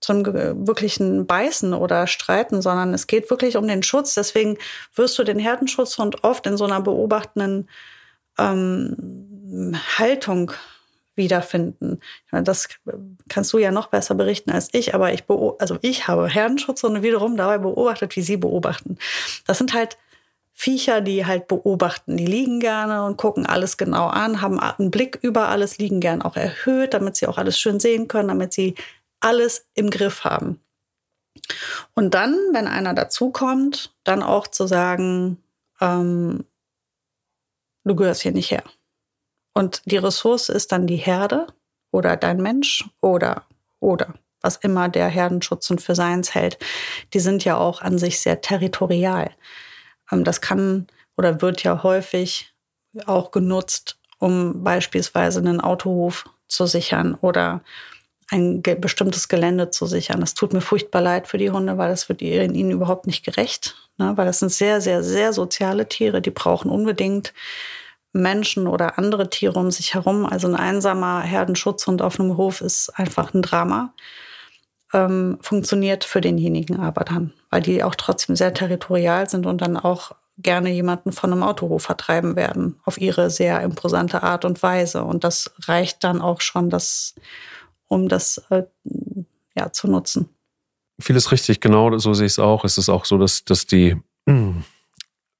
zu 0.00 0.12
einem 0.12 0.66
wirklichen 0.66 1.26
Beißen 1.26 1.72
oder 1.72 2.06
Streiten, 2.06 2.60
sondern 2.62 2.92
es 2.94 3.06
geht 3.06 3.30
wirklich 3.30 3.56
um 3.56 3.66
den 3.66 3.82
Schutz. 3.82 4.14
Deswegen 4.14 4.58
wirst 4.94 5.18
du 5.18 5.24
den 5.24 5.38
Herdenschutzhund 5.38 6.22
oft 6.22 6.46
in 6.46 6.56
so 6.56 6.64
einer 6.64 6.80
beobachtenden 6.80 7.68
ähm, 8.38 9.76
Haltung 9.98 10.52
wiederfinden. 11.16 12.00
Das 12.30 12.68
kannst 13.28 13.52
du 13.52 13.58
ja 13.58 13.70
noch 13.70 13.88
besser 13.88 14.14
berichten 14.14 14.50
als 14.50 14.68
ich, 14.72 14.94
aber 14.94 15.12
ich, 15.12 15.24
also 15.58 15.78
ich 15.82 16.08
habe 16.08 16.28
Herdenschutz 16.28 16.84
und 16.84 17.02
wiederum 17.02 17.36
dabei 17.36 17.58
beobachtet, 17.58 18.16
wie 18.16 18.22
sie 18.22 18.36
beobachten. 18.36 18.98
Das 19.46 19.58
sind 19.58 19.74
halt 19.74 19.96
Viecher, 20.58 21.02
die 21.02 21.26
halt 21.26 21.48
beobachten. 21.48 22.16
Die 22.16 22.24
liegen 22.24 22.60
gerne 22.60 23.04
und 23.04 23.18
gucken 23.18 23.44
alles 23.44 23.76
genau 23.76 24.06
an, 24.06 24.40
haben 24.40 24.58
einen 24.58 24.90
Blick 24.90 25.18
über 25.20 25.48
alles, 25.48 25.76
liegen 25.76 26.00
gern 26.00 26.22
auch 26.22 26.36
erhöht, 26.36 26.94
damit 26.94 27.16
sie 27.16 27.26
auch 27.26 27.36
alles 27.36 27.58
schön 27.58 27.78
sehen 27.78 28.08
können, 28.08 28.28
damit 28.28 28.54
sie 28.54 28.74
alles 29.20 29.66
im 29.74 29.90
Griff 29.90 30.24
haben. 30.24 30.60
Und 31.94 32.14
dann, 32.14 32.34
wenn 32.52 32.68
einer 32.68 32.94
dazukommt, 32.94 33.94
dann 34.04 34.22
auch 34.22 34.46
zu 34.46 34.66
sagen, 34.66 35.42
ähm, 35.80 36.46
du 37.84 37.94
gehörst 37.94 38.22
hier 38.22 38.32
nicht 38.32 38.50
her. 38.50 38.64
Und 39.56 39.80
die 39.86 39.96
Ressource 39.96 40.50
ist 40.50 40.70
dann 40.70 40.86
die 40.86 40.96
Herde 40.96 41.46
oder 41.90 42.18
dein 42.18 42.42
Mensch 42.42 42.84
oder, 43.00 43.44
oder 43.80 44.12
was 44.42 44.56
immer 44.56 44.90
der 44.90 45.08
Herdenschutz 45.08 45.70
und 45.70 45.80
für 45.80 45.94
seins 45.94 46.34
hält. 46.34 46.58
Die 47.14 47.20
sind 47.20 47.42
ja 47.42 47.56
auch 47.56 47.80
an 47.80 47.96
sich 47.96 48.20
sehr 48.20 48.42
territorial. 48.42 49.30
Ähm, 50.12 50.24
das 50.24 50.42
kann 50.42 50.88
oder 51.16 51.40
wird 51.40 51.62
ja 51.62 51.82
häufig 51.82 52.52
auch 53.06 53.30
genutzt, 53.30 53.98
um 54.18 54.62
beispielsweise 54.62 55.38
einen 55.38 55.62
Autohof 55.62 56.26
zu 56.48 56.66
sichern 56.66 57.14
oder 57.14 57.62
ein 58.30 58.60
bestimmtes 58.60 59.28
Gelände 59.28 59.70
zu 59.70 59.86
sichern. 59.86 60.20
Das 60.20 60.34
tut 60.34 60.52
mir 60.52 60.60
furchtbar 60.60 61.00
leid 61.00 61.28
für 61.28 61.38
die 61.38 61.50
Hunde, 61.50 61.78
weil 61.78 61.88
das 61.88 62.10
wird 62.10 62.20
ihnen 62.20 62.70
überhaupt 62.72 63.06
nicht 63.06 63.24
gerecht. 63.24 63.74
Ne? 63.96 64.12
Weil 64.16 64.26
das 64.26 64.40
sind 64.40 64.52
sehr, 64.52 64.82
sehr, 64.82 65.02
sehr 65.02 65.32
soziale 65.32 65.88
Tiere, 65.88 66.20
die 66.20 66.30
brauchen 66.30 66.70
unbedingt 66.70 67.32
Menschen 68.20 68.66
oder 68.66 68.98
andere 68.98 69.30
Tiere 69.30 69.58
um 69.58 69.70
sich 69.70 69.94
herum. 69.94 70.26
Also 70.26 70.48
ein 70.48 70.56
einsamer 70.56 71.20
Herdenschutzhund 71.20 72.02
auf 72.02 72.18
einem 72.18 72.36
Hof 72.36 72.60
ist 72.60 72.90
einfach 72.90 73.34
ein 73.34 73.42
Drama. 73.42 73.92
Ähm, 74.92 75.38
funktioniert 75.40 76.04
für 76.04 76.20
denjenigen 76.20 76.78
aber 76.78 77.04
dann, 77.04 77.32
weil 77.50 77.60
die 77.60 77.82
auch 77.82 77.96
trotzdem 77.96 78.36
sehr 78.36 78.54
territorial 78.54 79.28
sind 79.28 79.44
und 79.44 79.60
dann 79.60 79.76
auch 79.76 80.12
gerne 80.38 80.70
jemanden 80.70 81.12
von 81.12 81.32
einem 81.32 81.42
Autohof 81.42 81.82
vertreiben 81.82 82.36
werden, 82.36 82.78
auf 82.84 82.98
ihre 82.98 83.30
sehr 83.30 83.62
imposante 83.62 84.22
Art 84.22 84.44
und 84.44 84.62
Weise. 84.62 85.02
Und 85.02 85.24
das 85.24 85.52
reicht 85.62 86.04
dann 86.04 86.20
auch 86.20 86.40
schon, 86.40 86.70
das, 86.70 87.14
um 87.88 88.08
das 88.08 88.38
äh, 88.50 88.64
ja, 89.56 89.72
zu 89.72 89.88
nutzen. 89.88 90.28
Vieles 91.00 91.32
richtig, 91.32 91.60
genau 91.60 91.96
so 91.98 92.14
sehe 92.14 92.26
ich 92.26 92.32
es 92.32 92.38
auch. 92.38 92.64
Es 92.64 92.78
ist 92.78 92.88
auch 92.88 93.04
so, 93.04 93.18
dass, 93.18 93.44
dass 93.44 93.66
die 93.66 93.96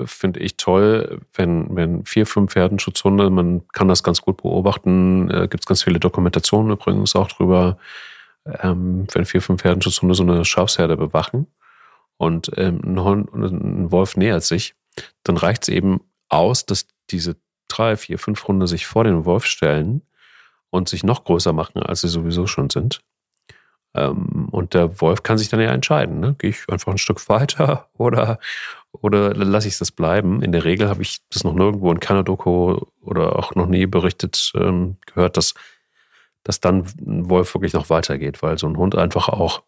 finde 0.04 0.40
ich 0.40 0.56
toll, 0.56 1.20
wenn, 1.34 1.74
wenn 1.74 2.04
vier, 2.04 2.26
fünf 2.26 2.54
Herdenschutzhunde, 2.54 3.30
man 3.30 3.66
kann 3.68 3.88
das 3.88 4.02
ganz 4.02 4.20
gut 4.20 4.42
beobachten, 4.42 5.30
äh, 5.30 5.48
gibt 5.48 5.64
es 5.64 5.66
ganz 5.66 5.82
viele 5.82 6.00
Dokumentationen 6.00 6.72
übrigens 6.72 7.16
auch 7.16 7.28
drüber, 7.28 7.78
ähm, 8.44 9.06
wenn 9.12 9.24
vier, 9.24 9.42
fünf 9.42 9.64
Herdenschutzhunde 9.64 10.14
so 10.14 10.22
eine 10.22 10.44
Schafsherde 10.44 10.96
bewachen 10.96 11.46
und 12.18 12.50
ähm, 12.56 12.80
ein, 12.84 13.02
Hund, 13.02 13.32
ein 13.34 13.90
Wolf 13.90 14.16
nähert 14.16 14.44
sich, 14.44 14.74
dann 15.22 15.36
reicht 15.36 15.62
es 15.62 15.68
eben 15.68 16.00
aus, 16.28 16.66
dass 16.66 16.86
diese 17.10 17.36
drei, 17.68 17.96
vier, 17.96 18.18
fünf 18.18 18.46
Hunde 18.46 18.66
sich 18.66 18.86
vor 18.86 19.04
den 19.04 19.24
Wolf 19.24 19.46
stellen 19.46 20.02
und 20.70 20.88
sich 20.88 21.04
noch 21.04 21.24
größer 21.24 21.52
machen, 21.52 21.82
als 21.82 22.02
sie 22.02 22.08
sowieso 22.08 22.46
schon 22.46 22.70
sind. 22.70 23.00
Ähm, 23.96 24.48
und 24.50 24.74
der 24.74 25.00
Wolf 25.00 25.22
kann 25.22 25.38
sich 25.38 25.48
dann 25.48 25.60
ja 25.60 25.72
entscheiden, 25.72 26.20
ne? 26.20 26.34
gehe 26.38 26.50
ich 26.50 26.64
einfach 26.68 26.92
ein 26.92 26.98
Stück 26.98 27.28
weiter 27.28 27.88
oder, 27.98 28.38
oder 28.92 29.34
lasse 29.34 29.68
ich 29.68 29.78
das 29.78 29.90
bleiben. 29.90 30.42
In 30.42 30.52
der 30.52 30.64
Regel 30.64 30.88
habe 30.88 31.02
ich 31.02 31.20
das 31.30 31.44
noch 31.44 31.54
nirgendwo 31.54 31.90
in 31.90 32.00
keiner 32.00 32.24
oder 32.28 33.36
auch 33.36 33.54
noch 33.54 33.66
nie 33.66 33.86
berichtet 33.86 34.52
ähm, 34.54 34.96
gehört, 35.06 35.36
dass, 35.36 35.54
dass 36.42 36.60
dann 36.60 36.86
ein 37.00 37.28
Wolf 37.30 37.54
wirklich 37.54 37.72
noch 37.72 37.90
weitergeht, 37.90 38.42
weil 38.42 38.58
so 38.58 38.66
ein 38.66 38.76
Hund 38.76 38.94
einfach 38.94 39.28
auch 39.28 39.62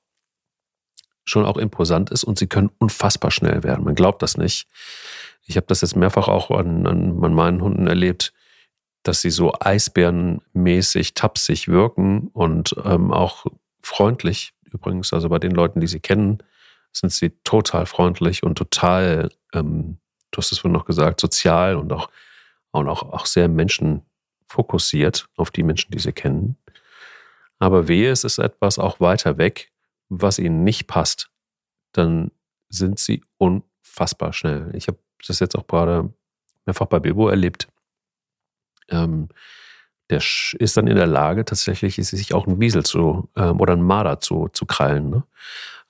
schon 1.25 1.45
auch 1.45 1.57
imposant 1.57 2.11
ist 2.11 2.25
und 2.25 2.39
sie 2.39 2.47
können 2.47 2.71
unfassbar 2.79 3.31
schnell 3.31 3.63
werden. 3.63 3.85
Man 3.85 3.95
glaubt 3.95 4.23
das 4.23 4.37
nicht. 4.37 4.67
Ich 5.45 5.57
habe 5.57 5.67
das 5.67 5.83
jetzt 5.83 5.97
mehrfach 5.97 6.29
auch 6.29 6.51
an, 6.51 6.87
an, 6.87 7.23
an 7.23 7.35
meinen 7.35 7.63
Hunden 7.63 7.87
erlebt, 7.87 8.33
dass 9.03 9.23
sie 9.23 9.31
so 9.31 9.53
eisbärenmäßig 9.59 11.15
tapsig 11.15 11.69
wirken 11.69 12.29
und 12.33 12.75
ähm, 12.85 13.13
auch 13.13 13.47
freundlich 13.89 14.53
übrigens. 14.73 15.13
Also 15.13 15.29
bei 15.29 15.39
den 15.39 15.53
Leuten, 15.53 15.81
die 15.81 15.87
sie 15.87 16.01
kennen, 16.01 16.43
sind 16.93 17.11
sie 17.11 17.31
total 17.45 17.87
freundlich 17.87 18.43
und 18.43 18.57
total, 18.57 19.31
ähm, 19.55 19.99
du 20.31 20.39
hast 20.39 20.53
es 20.53 20.59
vorhin 20.59 20.75
noch 20.75 20.85
gesagt, 20.85 21.21
sozial 21.21 21.77
und 21.77 21.93
auch, 21.93 22.11
und 22.71 22.89
auch, 22.89 23.03
auch 23.03 23.27
sehr 23.27 23.49
menschenfokussiert 23.49 25.29
auf 25.37 25.51
die 25.51 25.63
Menschen, 25.63 25.91
die 25.91 25.99
sie 25.99 26.13
kennen. 26.13 26.57
Aber 27.59 27.89
wehe, 27.89 28.11
es 28.11 28.25
ist 28.25 28.39
etwas 28.39 28.79
auch 28.79 29.01
weiter 29.01 29.39
weg, 29.39 29.73
was 30.09 30.39
ihnen 30.39 30.65
nicht 30.65 30.87
passt, 30.87 31.31
dann 31.93 32.31
sind 32.69 32.99
sie 32.99 33.23
unfassbar 33.39 34.33
schnell. 34.33 34.71
Ich 34.75 34.87
habe 34.89 34.99
das 35.27 35.41
jetzt 35.41 35.57
auch 35.57 35.67
gerade 35.67 36.13
mehrfach 36.67 36.87
bei 36.87 37.01
Bilbo 37.01 37.29
erlebt. 37.29 37.69
Ähm, 38.91 39.29
der 40.11 40.19
ist 40.19 40.77
dann 40.77 40.87
in 40.87 40.97
der 40.97 41.07
Lage, 41.07 41.45
tatsächlich 41.45 41.97
sich 41.97 42.35
auch 42.35 42.47
ein 42.47 42.61
Wiesel 42.61 42.85
zu 42.85 43.29
ähm, 43.37 43.61
oder 43.61 43.75
ein 43.75 43.83
Marder 43.83 44.21
zu, 44.21 44.49
zu 44.53 44.65
krallen. 44.67 45.11
Ne? 45.11 45.23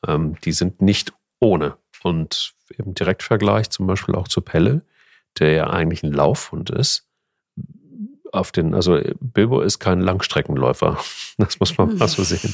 Ähm, 0.06 0.36
die 0.44 0.52
sind 0.52 0.82
nicht 0.82 1.12
ohne. 1.40 1.76
Und 2.02 2.54
im 2.76 2.94
Direktvergleich 2.94 3.70
zum 3.70 3.86
Beispiel 3.86 4.14
auch 4.14 4.28
zu 4.28 4.40
Pelle, 4.40 4.82
der 5.38 5.52
ja 5.52 5.70
eigentlich 5.70 6.02
ein 6.02 6.12
Laufhund 6.12 6.70
ist, 6.70 7.08
auf 8.32 8.52
den, 8.52 8.74
also 8.74 9.00
Bilbo 9.20 9.60
ist 9.60 9.78
kein 9.78 10.00
Langstreckenläufer. 10.00 10.98
Das 11.40 11.60
muss 11.60 11.78
man 11.78 11.96
mal 11.96 12.08
so 12.08 12.24
sehen. 12.24 12.52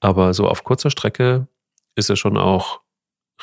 Aber 0.00 0.34
so 0.34 0.48
auf 0.48 0.64
kurzer 0.64 0.90
Strecke 0.90 1.46
ist 1.94 2.10
er 2.10 2.16
schon 2.16 2.36
auch 2.36 2.80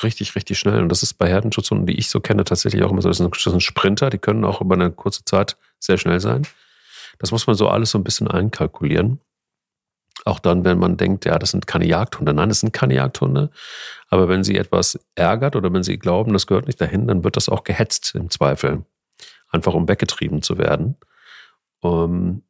richtig, 0.03 0.35
richtig 0.35 0.59
schnell. 0.59 0.81
Und 0.81 0.89
das 0.89 1.03
ist 1.03 1.13
bei 1.13 1.29
Herdenschutzhunden, 1.29 1.87
die 1.87 1.97
ich 1.97 2.09
so 2.09 2.19
kenne, 2.19 2.43
tatsächlich 2.43 2.83
auch 2.83 2.91
immer 2.91 3.01
so. 3.01 3.07
Das 3.07 3.17
sind 3.17 3.63
Sprinter, 3.63 4.09
die 4.09 4.17
können 4.17 4.43
auch 4.43 4.59
über 4.59 4.75
eine 4.75 4.91
kurze 4.91 5.23
Zeit 5.23 5.55
sehr 5.79 5.97
schnell 5.97 6.19
sein. 6.19 6.45
Das 7.21 7.31
muss 7.31 7.45
man 7.45 7.55
so 7.55 7.67
alles 7.67 7.91
so 7.91 7.99
ein 7.99 8.03
bisschen 8.03 8.27
einkalkulieren. 8.27 9.19
Auch 10.25 10.39
dann, 10.39 10.65
wenn 10.65 10.79
man 10.79 10.97
denkt, 10.97 11.25
ja, 11.25 11.37
das 11.37 11.51
sind 11.51 11.67
keine 11.67 11.85
Jagdhunde. 11.85 12.33
Nein, 12.33 12.49
das 12.49 12.61
sind 12.61 12.73
keine 12.73 12.95
Jagdhunde. 12.95 13.51
Aber 14.09 14.27
wenn 14.27 14.43
sie 14.43 14.57
etwas 14.57 14.99
ärgert 15.13 15.55
oder 15.55 15.71
wenn 15.71 15.83
sie 15.83 15.99
glauben, 15.99 16.33
das 16.33 16.47
gehört 16.47 16.65
nicht 16.65 16.81
dahin, 16.81 17.07
dann 17.07 17.23
wird 17.23 17.37
das 17.37 17.47
auch 17.47 17.63
gehetzt 17.63 18.15
im 18.15 18.31
Zweifel. 18.31 18.85
Einfach 19.49 19.75
um 19.75 19.87
weggetrieben 19.87 20.41
zu 20.41 20.57
werden. 20.57 20.97
Um, 21.79 21.91
ähm, 21.91 22.43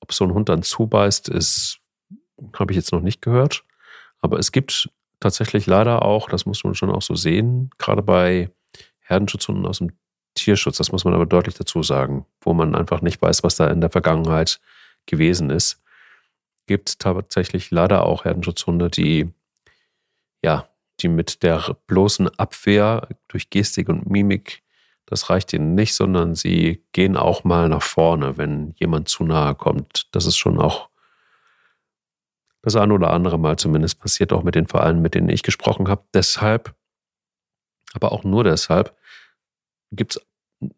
ob 0.00 0.12
so 0.12 0.24
ein 0.24 0.34
Hund 0.34 0.48
dann 0.48 0.62
zubeißt, 0.62 1.28
ist, 1.28 1.78
habe 2.54 2.72
ich 2.72 2.76
jetzt 2.76 2.92
noch 2.92 3.02
nicht 3.02 3.22
gehört. 3.22 3.64
Aber 4.20 4.38
es 4.38 4.52
gibt 4.52 4.88
tatsächlich 5.18 5.66
leider 5.66 6.02
auch, 6.02 6.28
das 6.28 6.46
muss 6.46 6.62
man 6.62 6.74
schon 6.74 6.90
auch 6.90 7.02
so 7.02 7.16
sehen, 7.16 7.70
gerade 7.78 8.02
bei 8.02 8.50
Herdenschutzhunden 9.00 9.66
aus 9.66 9.78
dem 9.78 9.92
Tierschutz, 10.34 10.78
das 10.78 10.92
muss 10.92 11.04
man 11.04 11.14
aber 11.14 11.26
deutlich 11.26 11.54
dazu 11.54 11.82
sagen, 11.82 12.26
wo 12.40 12.54
man 12.54 12.74
einfach 12.74 13.02
nicht 13.02 13.20
weiß, 13.20 13.42
was 13.42 13.56
da 13.56 13.68
in 13.68 13.80
der 13.80 13.90
Vergangenheit 13.90 14.60
gewesen 15.06 15.50
ist, 15.50 15.82
gibt 16.66 16.98
tatsächlich 17.00 17.70
leider 17.70 18.06
auch 18.06 18.24
Herdenschutzhunde, 18.24 18.88
die 18.88 19.30
ja, 20.44 20.68
die 21.00 21.08
mit 21.08 21.42
der 21.42 21.76
bloßen 21.86 22.28
Abwehr 22.38 23.08
durch 23.28 23.50
Gestik 23.50 23.88
und 23.88 24.08
Mimik 24.08 24.62
das 25.12 25.28
reicht 25.28 25.52
ihnen 25.52 25.74
nicht, 25.74 25.94
sondern 25.94 26.34
sie 26.34 26.84
gehen 26.92 27.18
auch 27.18 27.44
mal 27.44 27.68
nach 27.68 27.82
vorne, 27.82 28.38
wenn 28.38 28.74
jemand 28.78 29.08
zu 29.08 29.24
nahe 29.24 29.54
kommt. 29.54 30.08
Das 30.12 30.24
ist 30.24 30.38
schon 30.38 30.58
auch 30.58 30.88
das 32.62 32.76
ein 32.76 32.92
oder 32.92 33.10
andere 33.10 33.38
Mal 33.38 33.58
zumindest 33.58 34.00
passiert, 34.00 34.32
auch 34.32 34.42
mit 34.42 34.54
den 34.54 34.68
Vereinen, 34.68 35.02
mit 35.02 35.14
denen 35.14 35.28
ich 35.28 35.42
gesprochen 35.42 35.88
habe. 35.88 36.04
Deshalb, 36.14 36.74
aber 37.92 38.12
auch 38.12 38.24
nur 38.24 38.42
deshalb, 38.44 38.96
gibt 39.92 40.16
es 40.16 40.26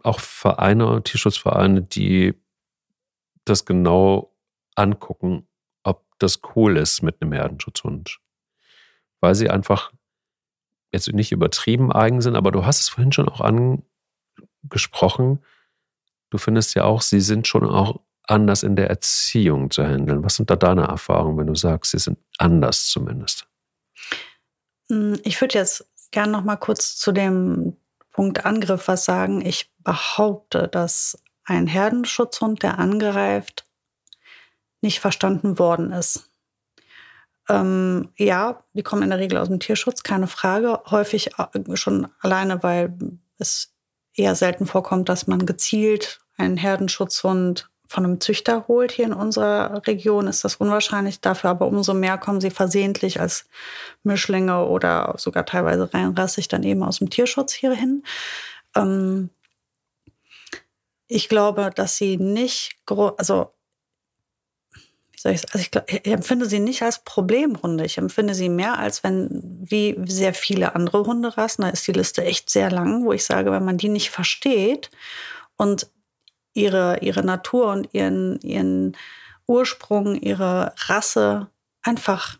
auch 0.02 0.20
Vereine, 0.20 1.02
Tierschutzvereine, 1.02 1.82
die 1.82 2.34
das 3.44 3.64
genau 3.64 4.34
angucken, 4.74 5.46
ob 5.82 6.04
das 6.18 6.40
cool 6.54 6.76
ist 6.76 7.02
mit 7.02 7.20
einem 7.20 7.32
Herdenschutzhund. 7.32 8.18
Weil 9.20 9.34
sie 9.34 9.50
einfach 9.50 9.92
jetzt 10.92 11.12
nicht 11.12 11.32
übertrieben 11.32 11.92
eigen 11.92 12.20
sind, 12.20 12.36
aber 12.36 12.52
du 12.52 12.64
hast 12.64 12.80
es 12.80 12.88
vorhin 12.88 13.12
schon 13.12 13.28
auch 13.28 13.40
an, 13.40 13.82
gesprochen. 14.62 15.44
Du 16.30 16.38
findest 16.38 16.74
ja 16.74 16.84
auch, 16.84 17.02
sie 17.02 17.20
sind 17.20 17.46
schon 17.46 17.64
auch 17.64 18.00
anders 18.26 18.62
in 18.62 18.76
der 18.76 18.88
Erziehung 18.88 19.70
zu 19.70 19.84
handeln. 19.84 20.24
Was 20.24 20.36
sind 20.36 20.50
da 20.50 20.56
deine 20.56 20.84
Erfahrungen, 20.84 21.38
wenn 21.38 21.46
du 21.46 21.54
sagst, 21.54 21.90
sie 21.90 21.98
sind 21.98 22.18
anders 22.38 22.86
zumindest? 22.86 23.46
Hm, 24.90 25.20
ich 25.24 25.40
würde 25.40 25.58
jetzt 25.58 25.86
gerne 26.10 26.32
noch 26.32 26.44
mal 26.44 26.56
kurz 26.56 26.96
zu 26.96 27.12
dem 27.12 27.76
Punkt 28.14 28.46
Angriff 28.46 28.86
was 28.86 29.04
sagen. 29.04 29.44
Ich 29.44 29.74
behaupte, 29.80 30.68
dass 30.68 31.18
ein 31.44 31.66
Herdenschutzhund, 31.66 32.62
der 32.62 32.78
angreift, 32.78 33.66
nicht 34.80 35.00
verstanden 35.00 35.58
worden 35.58 35.90
ist. 35.90 36.30
Ähm, 37.48 38.12
ja, 38.16 38.62
die 38.72 38.84
kommen 38.84 39.02
in 39.02 39.10
der 39.10 39.18
Regel 39.18 39.36
aus 39.36 39.48
dem 39.48 39.58
Tierschutz, 39.58 40.04
keine 40.04 40.28
Frage. 40.28 40.80
Häufig 40.86 41.32
äh, 41.38 41.76
schon 41.76 42.06
alleine, 42.20 42.62
weil 42.62 42.96
es 43.38 43.74
eher 44.14 44.36
selten 44.36 44.66
vorkommt, 44.66 45.08
dass 45.08 45.26
man 45.26 45.44
gezielt 45.44 46.20
einen 46.36 46.56
Herdenschutzhund 46.56 47.68
von 47.94 48.04
einem 48.04 48.20
Züchter 48.20 48.66
holt. 48.66 48.92
Hier 48.92 49.06
in 49.06 49.12
unserer 49.12 49.86
Region 49.86 50.26
ist 50.26 50.44
das 50.44 50.56
unwahrscheinlich. 50.56 51.20
Dafür 51.20 51.50
aber 51.50 51.66
umso 51.66 51.94
mehr 51.94 52.18
kommen 52.18 52.40
sie 52.40 52.50
versehentlich 52.50 53.20
als 53.20 53.46
Mischlinge 54.02 54.66
oder 54.66 55.14
sogar 55.16 55.46
teilweise 55.46 55.94
reinrassig 55.94 56.48
dann 56.48 56.64
eben 56.64 56.82
aus 56.82 56.98
dem 56.98 57.10
Tierschutz 57.10 57.52
hierhin. 57.52 58.02
Ähm 58.74 59.30
ich 61.06 61.28
glaube, 61.28 61.70
dass 61.74 61.96
sie 61.96 62.16
nicht, 62.16 62.76
also 62.88 63.52
also 65.22 65.46
ich, 65.54 65.70
ich, 65.86 66.12
empfinde 66.12 66.46
sie 66.46 66.58
nicht 66.58 66.82
als 66.82 67.02
Problemhunde. 67.02 67.86
Ich 67.86 67.96
empfinde 67.96 68.34
sie 68.34 68.50
mehr 68.50 68.78
als 68.78 69.02
wenn, 69.04 69.58
wie 69.62 69.98
sehr 70.04 70.34
viele 70.34 70.74
andere 70.74 71.04
Hunderassen, 71.06 71.62
da 71.62 71.70
ist 71.70 71.86
die 71.86 71.92
Liste 71.92 72.24
echt 72.24 72.50
sehr 72.50 72.70
lang, 72.70 73.06
wo 73.06 73.12
ich 73.12 73.24
sage, 73.24 73.50
wenn 73.50 73.64
man 73.64 73.78
die 73.78 73.88
nicht 73.88 74.10
versteht 74.10 74.90
und 75.56 75.88
ihre, 76.54 76.98
ihre 77.00 77.22
Natur 77.22 77.66
und 77.72 77.92
ihren, 77.92 78.40
ihren 78.40 78.96
Ursprung, 79.46 80.16
ihre 80.16 80.72
Rasse 80.86 81.48
einfach 81.82 82.38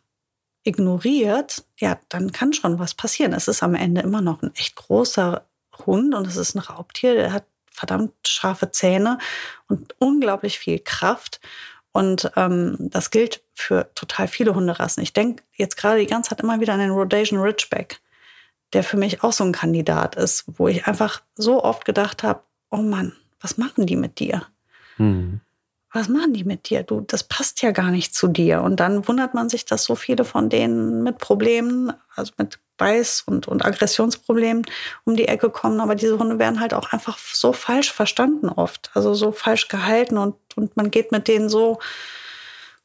ignoriert, 0.63 1.65
ja, 1.79 1.99
dann 2.09 2.33
kann 2.33 2.53
schon 2.53 2.79
was 2.79 2.95
passieren. 2.95 3.35
Es 3.35 3.49
ist 3.49 3.63
am 3.63 3.75
Ende 3.75 4.01
immer 4.01 4.23
noch 4.23 4.43
ein 4.43 4.55
echt 4.55 4.77
großer 4.77 5.45
Hund 5.87 6.15
und 6.15 6.27
es 6.27 6.37
ist 6.37 6.55
ein 6.55 6.61
Raubtier, 6.61 7.15
der 7.15 7.33
hat 7.33 7.45
verdammt 7.71 8.15
scharfe 8.27 8.71
Zähne 8.71 9.19
und 9.69 9.95
unglaublich 9.99 10.59
viel 10.59 10.79
Kraft. 10.79 11.41
Und 11.93 12.31
ähm, 12.37 12.77
das 12.79 13.11
gilt 13.11 13.43
für 13.53 13.93
total 13.95 14.27
viele 14.27 14.55
Hunderassen. 14.55 15.03
Ich 15.03 15.13
denke 15.13 15.45
jetzt 15.53 15.77
gerade 15.77 16.01
die 16.01 16.07
ganze 16.07 16.31
Zeit 16.31 16.41
immer 16.41 16.61
wieder 16.61 16.73
an 16.73 16.81
den 16.81 16.91
Rhodesian 16.91 17.41
Ridgeback, 17.41 18.01
der 18.73 18.83
für 18.83 18.97
mich 18.97 19.23
auch 19.23 19.33
so 19.33 19.45
ein 19.45 19.53
Kandidat 19.53 20.17
ist, 20.17 20.45
wo 20.57 20.67
ich 20.67 20.87
einfach 20.87 21.23
so 21.35 21.63
oft 21.63 21.85
gedacht 21.85 22.23
habe, 22.23 22.43
oh 22.71 22.79
Mann, 22.79 23.13
was 23.41 23.59
machen 23.59 23.87
die 23.87 23.97
mit 23.97 24.19
dir? 24.19 24.43
Mhm. 24.99 25.41
Was 25.93 26.09
machen 26.09 26.33
die 26.33 26.45
mit 26.45 26.69
dir? 26.69 26.83
Du, 26.83 27.03
das 27.03 27.23
passt 27.23 27.63
ja 27.63 27.71
gar 27.71 27.91
nicht 27.91 28.15
zu 28.15 28.27
dir. 28.27 28.63
Und 28.63 28.81
dann 28.81 29.07
wundert 29.07 29.33
man 29.33 29.49
sich, 29.49 29.65
dass 29.65 29.85
so 29.85 29.95
viele 29.95 30.25
von 30.25 30.49
denen 30.49 31.05
mit 31.05 31.19
Problemen, 31.19 31.93
also 32.17 32.33
mit 32.37 32.59
Beiß- 32.79 33.23
und, 33.27 33.47
und 33.47 33.65
Aggressionsproblemen 33.65 34.65
um 35.05 35.15
die 35.15 35.29
Ecke 35.29 35.51
kommen. 35.51 35.81
Aber 35.81 35.95
diese 35.95 36.19
Hunde 36.19 36.41
werden 36.41 36.59
halt 36.59 36.75
auch 36.75 36.93
einfach 36.93 37.17
so 37.19 37.53
falsch 37.53 37.93
verstanden 37.93 38.49
oft. 38.49 38.91
Also 38.95 39.15
so 39.15 39.31
falsch 39.31 39.69
gehalten 39.69 40.19
und, 40.19 40.35
und 40.57 40.77
man 40.77 40.91
geht 40.91 41.13
mit 41.13 41.29
denen 41.29 41.49
so 41.49 41.79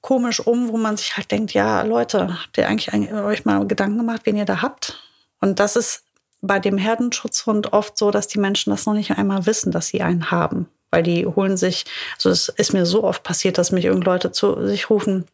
komisch 0.02 0.40
um, 0.40 0.70
wo 0.70 0.78
man 0.78 0.96
sich 0.96 1.18
halt 1.18 1.32
denkt, 1.32 1.54
ja, 1.54 1.82
Leute, 1.82 2.42
habt 2.44 2.58
ihr 2.58 2.68
eigentlich 2.68 3.12
euch 3.12 3.44
mal 3.44 3.66
Gedanken 3.68 3.98
gemacht, 3.98 4.22
wen 4.26 4.38
ihr 4.38 4.46
da 4.46 4.62
habt? 4.62 5.02
Und 5.42 5.60
das 5.60 5.76
ist 5.76 6.04
bei 6.42 6.60
dem 6.60 6.78
Herdenschutzhund 6.78 7.74
oft 7.74 7.98
so, 7.98 8.12
dass 8.12 8.28
die 8.28 8.40
Menschen 8.40 8.72
das 8.72 8.86
noch 8.86 8.94
nicht 8.94 9.12
einmal 9.12 9.46
wissen, 9.46 9.72
dass 9.72 9.88
sie 9.88 10.02
einen 10.02 10.32
haben. 10.32 10.68
Weil 10.92 11.04
die 11.04 11.26
holen 11.26 11.58
sich, 11.58 11.86
also 12.16 12.30
es 12.30 12.50
ist 12.50 12.74
mir 12.74 12.86
so 12.86 13.04
oft 13.04 13.24
passiert, 13.24 13.58
dass 13.58 13.72
mich 13.72 13.86
irgend 13.86 14.06
Leute 14.06 14.32
zu 14.32 14.66
sich 14.68 14.90
rufen, 14.90 15.26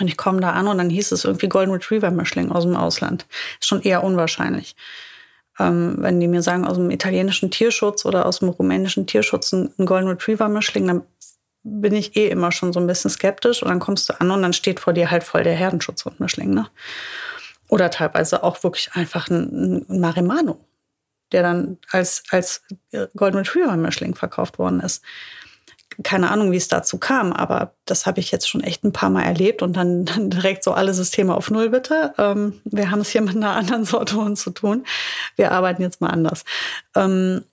und 0.00 0.08
ich 0.08 0.16
komme 0.16 0.40
da 0.40 0.50
an 0.50 0.66
und 0.66 0.78
dann 0.78 0.90
hieß 0.90 1.12
es 1.12 1.24
irgendwie 1.24 1.48
Golden 1.48 1.72
Retriever 1.72 2.10
Mischling 2.10 2.50
aus 2.50 2.64
dem 2.64 2.76
Ausland. 2.76 3.26
Ist 3.60 3.68
schon 3.68 3.82
eher 3.82 4.02
unwahrscheinlich. 4.02 4.74
Ähm, 5.58 5.96
wenn 5.98 6.20
die 6.20 6.28
mir 6.28 6.42
sagen, 6.42 6.66
aus 6.66 6.76
dem 6.76 6.90
italienischen 6.90 7.50
Tierschutz 7.50 8.04
oder 8.04 8.26
aus 8.26 8.40
dem 8.40 8.48
rumänischen 8.48 9.06
Tierschutz 9.06 9.52
ein 9.52 9.70
Golden 9.78 10.08
Retriever 10.08 10.48
Mischling, 10.48 10.86
dann 10.86 11.02
bin 11.62 11.94
ich 11.94 12.16
eh 12.16 12.28
immer 12.28 12.52
schon 12.52 12.72
so 12.72 12.80
ein 12.80 12.86
bisschen 12.86 13.10
skeptisch 13.10 13.62
und 13.62 13.68
dann 13.68 13.80
kommst 13.80 14.08
du 14.08 14.20
an 14.20 14.30
und 14.30 14.42
dann 14.42 14.52
steht 14.52 14.80
vor 14.80 14.92
dir 14.92 15.10
halt 15.10 15.24
voll 15.24 15.42
der 15.42 15.54
Herdenschutzhund-Mischling, 15.54 16.50
ne? 16.50 16.68
Oder 17.68 17.90
teilweise 17.90 18.42
auch 18.42 18.62
wirklich 18.62 18.90
einfach 18.94 19.28
ein, 19.28 19.86
ein 19.88 20.00
Marimano, 20.00 20.64
der 21.32 21.42
dann 21.42 21.78
als, 21.90 22.22
als 22.30 22.62
Golden 23.16 23.38
Retriever-Mischling 23.38 24.14
verkauft 24.14 24.58
worden 24.58 24.80
ist. 24.80 25.02
Keine 26.02 26.30
Ahnung, 26.30 26.52
wie 26.52 26.56
es 26.56 26.68
dazu 26.68 26.98
kam, 26.98 27.32
aber 27.32 27.72
das 27.86 28.04
habe 28.04 28.20
ich 28.20 28.30
jetzt 28.30 28.48
schon 28.48 28.60
echt 28.60 28.84
ein 28.84 28.92
paar 28.92 29.08
Mal 29.08 29.22
erlebt 29.22 29.62
und 29.62 29.76
dann, 29.76 30.04
dann 30.04 30.30
direkt 30.30 30.62
so 30.62 30.72
alle 30.72 30.92
Systeme 30.92 31.34
auf 31.34 31.50
Null 31.50 31.70
bitte. 31.70 32.12
Ähm, 32.18 32.60
wir 32.64 32.90
haben 32.90 33.00
es 33.00 33.08
hier 33.08 33.22
mit 33.22 33.36
einer 33.36 33.52
anderen 33.56 33.84
Sorte 33.84 34.16
Hund 34.16 34.38
zu 34.38 34.50
tun. 34.50 34.84
Wir 35.36 35.52
arbeiten 35.52 35.82
jetzt 35.82 36.00
mal 36.00 36.10
anders. 36.10 36.44
Ähm, 36.94 37.44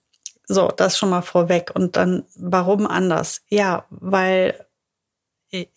so, 0.46 0.68
das 0.68 0.98
schon 0.98 1.10
mal 1.10 1.22
vorweg. 1.22 1.72
Und 1.74 1.96
dann, 1.96 2.26
warum 2.36 2.86
anders? 2.86 3.42
Ja, 3.48 3.86
weil, 3.90 4.66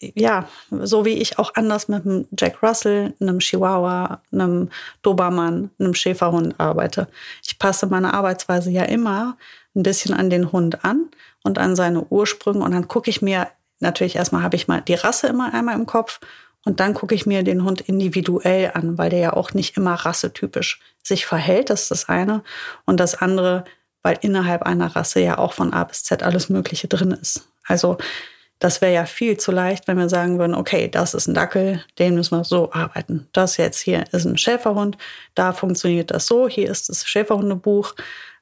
ja, 0.01 0.49
so 0.71 1.05
wie 1.05 1.15
ich 1.15 1.39
auch 1.39 1.55
anders 1.55 1.89
mit 1.89 2.07
einem 2.07 2.27
Jack 2.37 2.63
Russell, 2.63 3.15
einem 3.21 3.41
Chihuahua, 3.41 4.23
einem 4.33 4.71
Dobermann, 5.03 5.71
einem 5.79 5.95
Schäferhund 5.95 6.59
arbeite. 6.59 7.09
Ich 7.45 7.59
passe 7.59 7.87
meine 7.87 8.15
Arbeitsweise 8.15 8.71
ja 8.71 8.85
immer 8.85 9.37
ein 9.75 9.83
bisschen 9.83 10.15
an 10.15 10.31
den 10.31 10.53
Hund 10.53 10.85
an 10.85 11.11
und 11.45 11.59
an 11.59 11.77
seine 11.77 12.05
Ursprünge. 12.05 12.65
Und 12.65 12.73
dann 12.73 12.89
gucke 12.89 13.11
ich 13.11 13.21
mir, 13.21 13.49
natürlich 13.81 14.17
erstmal 14.17 14.43
habe 14.43 14.57
ich 14.57 14.69
mal 14.69 14.81
die 14.81 14.95
Rasse 14.95 15.27
immer 15.27 15.53
einmal 15.53 15.75
im 15.75 15.87
Kopf 15.87 16.21
und 16.65 16.81
dann 16.81 16.95
gucke 16.95 17.15
ich 17.15 17.27
mir 17.27 17.43
den 17.43 17.63
Hund 17.63 17.83
individuell 17.83 18.73
an, 18.75 18.99
weil 18.99 19.11
der 19.11 19.19
ja 19.21 19.33
auch 19.35 19.53
nicht 19.53 19.77
immer 19.77 19.95
rassetypisch 19.95 20.81
sich 21.03 21.27
verhält. 21.27 21.71
Das 21.71 21.83
ist 21.83 21.91
das 21.91 22.09
eine. 22.09 22.43
Und 22.87 22.99
das 22.99 23.15
andere, 23.15 23.65
weil 24.03 24.19
innerhalb 24.23 24.63
einer 24.63 24.97
Rasse 24.97 25.21
ja 25.21 25.39
auch 25.39 25.53
von 25.53 25.73
A 25.73 25.85
bis 25.85 26.03
Z 26.03 26.23
alles 26.23 26.49
Mögliche 26.49 26.89
drin 26.89 27.13
ist. 27.13 27.49
Also 27.65 27.99
das 28.59 28.81
wäre 28.81 28.95
ja 28.95 29.05
viel 29.05 29.37
zu 29.37 29.53
leicht, 29.53 29.87
wenn 29.87 29.99
wir 29.99 30.09
sagen 30.09 30.39
würden, 30.39 30.55
okay, 30.55 30.89
das 30.89 31.15
ist 31.15 31.27
ein 31.27 31.35
Dackel, 31.35 31.85
den 31.99 32.15
müssen 32.15 32.39
wir 32.39 32.45
so 32.45 32.73
arbeiten. 32.73 33.29
Das 33.33 33.59
jetzt 33.59 33.81
hier 33.81 34.05
ist 34.13 34.25
ein 34.25 34.39
Schäferhund, 34.39 34.97
da 35.35 35.53
funktioniert 35.53 36.11
das 36.11 36.27
so, 36.27 36.49
hier 36.49 36.71
ist 36.71 36.89
das 36.89 37.07
Schäferhundebuch. 37.07 37.95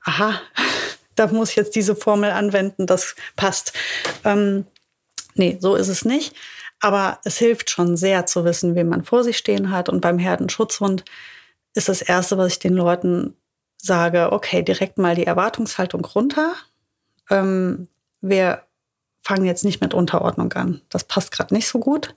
Aha, 0.05 0.41
da 1.17 1.27
muss 1.29 1.51
ich 1.51 1.57
jetzt 1.57 1.75
diese 1.75 1.97
Formel 1.97 2.31
anwenden, 2.31 2.87
das 2.87 3.17
passt. 3.35 3.73
Ähm, 4.25 4.67
nee, 5.35 5.59
so 5.61 5.75
ist 5.75 5.89
es 5.89 6.05
nicht. 6.05 6.35
Aber 6.81 7.19
es 7.25 7.39
hilft 7.39 7.71
schon 7.71 7.97
sehr 7.97 8.27
zu 8.27 8.45
wissen, 8.45 8.75
wen 8.75 8.89
man 8.89 9.05
vor 9.05 9.25
sich 9.25 9.39
stehen 9.39 9.71
hat. 9.71 9.89
Und 9.89 10.01
beim 10.01 10.19
Herdenschutzhund 10.19 11.05
ist 11.75 11.89
das 11.89 12.03
Erste, 12.03 12.37
was 12.37 12.53
ich 12.53 12.59
den 12.59 12.75
Leuten 12.75 13.35
sage, 13.79 14.33
okay, 14.33 14.63
direkt 14.63 14.99
mal 14.99 15.15
die 15.15 15.27
Erwartungshaltung 15.27 16.05
runter. 16.05 16.55
Ähm, 17.31 17.89
wir 18.21 18.63
fangen 19.25 19.47
jetzt 19.47 19.65
nicht 19.65 19.81
mit 19.81 19.95
Unterordnung 19.95 20.53
an. 20.53 20.83
Das 20.91 21.05
passt 21.05 21.33
gerade 21.33 21.55
nicht 21.55 21.67
so 21.67 21.79
gut. 21.79 22.15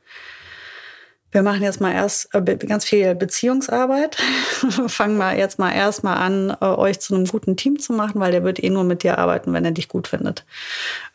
Wir 1.32 1.43
machen 1.43 1.62
jetzt 1.62 1.82
mal 1.82 1.93
erst 1.93 2.34
äh, 2.34 2.41
ganz 2.56 2.86
viel 2.86 3.13
Beziehungsarbeit. 3.13 4.15
Fangen 4.88 5.17
wir 5.17 5.38
jetzt 5.38 5.60
mal 5.60 5.74
erstmal 5.74 6.17
an, 6.17 6.56
äh, 6.62 6.65
euch 6.65 7.00
zu 7.00 7.15
einem 7.15 7.26
guten 7.26 7.58
Team 7.58 7.80
zu 7.80 7.91
machen, 7.91 8.22
weil 8.22 8.32
der 8.32 8.43
wird 8.43 8.63
eh 8.63 8.70
nur 8.70 8.86
mit 8.86 9.04
dir 9.04 9.17
arbeiten, 9.17 9.52
wenn 9.52 9.65
er 9.65 9.72
dich 9.72 9.89
gut 9.89 10.08
findet. 10.08 10.46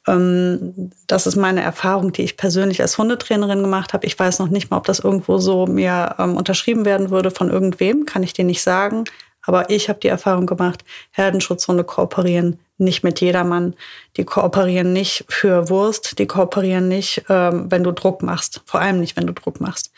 Ähm, 0.07 0.93
das 1.07 1.27
ist 1.27 1.37
meine 1.37 1.63
Erfahrung, 1.63 2.13
die 2.13 2.23
ich 2.23 2.37
persönlich 2.37 2.83
als 2.83 2.99
Hundetrainerin 2.99 3.63
gemacht 3.63 3.95
habe. 3.95 4.07
Ich 4.07 4.19
weiß 4.19 4.39
noch 4.39 4.49
nicht 4.49 4.71
mal, 4.71 4.77
ob 4.77 4.85
das 4.85 4.99
irgendwo 4.99 5.39
so 5.39 5.67
mir 5.67 6.15
ähm, 6.19 6.37
unterschrieben 6.37 6.85
werden 6.85 7.11
würde 7.11 7.31
von 7.31 7.49
irgendwem, 7.49 8.05
kann 8.05 8.23
ich 8.23 8.35
dir 8.35 8.45
nicht 8.45 8.63
sagen. 8.63 9.05
Aber 9.45 9.71
ich 9.71 9.89
habe 9.89 9.99
die 10.01 10.09
Erfahrung 10.09 10.47
gemacht, 10.47 10.85
Herdenschutzhunde 11.11 11.85
kooperieren 11.85 12.59
nicht 12.79 13.03
mit 13.03 13.21
jedermann. 13.21 13.75
Die 14.17 14.25
kooperieren 14.25 14.93
nicht 14.93 15.25
für 15.29 15.69
Wurst, 15.69 16.19
die 16.19 16.27
kooperieren 16.27 16.89
nicht, 16.89 17.25
ähm, 17.29 17.71
wenn 17.71 17.85
du 17.85 17.93
Druck 17.93 18.23
machst. 18.23 18.61
Vor 18.67 18.81
allem 18.81 19.01
nicht, 19.01 19.17
wenn 19.17 19.27
du 19.27 19.33
Druck 19.33 19.61
machst. 19.61 19.93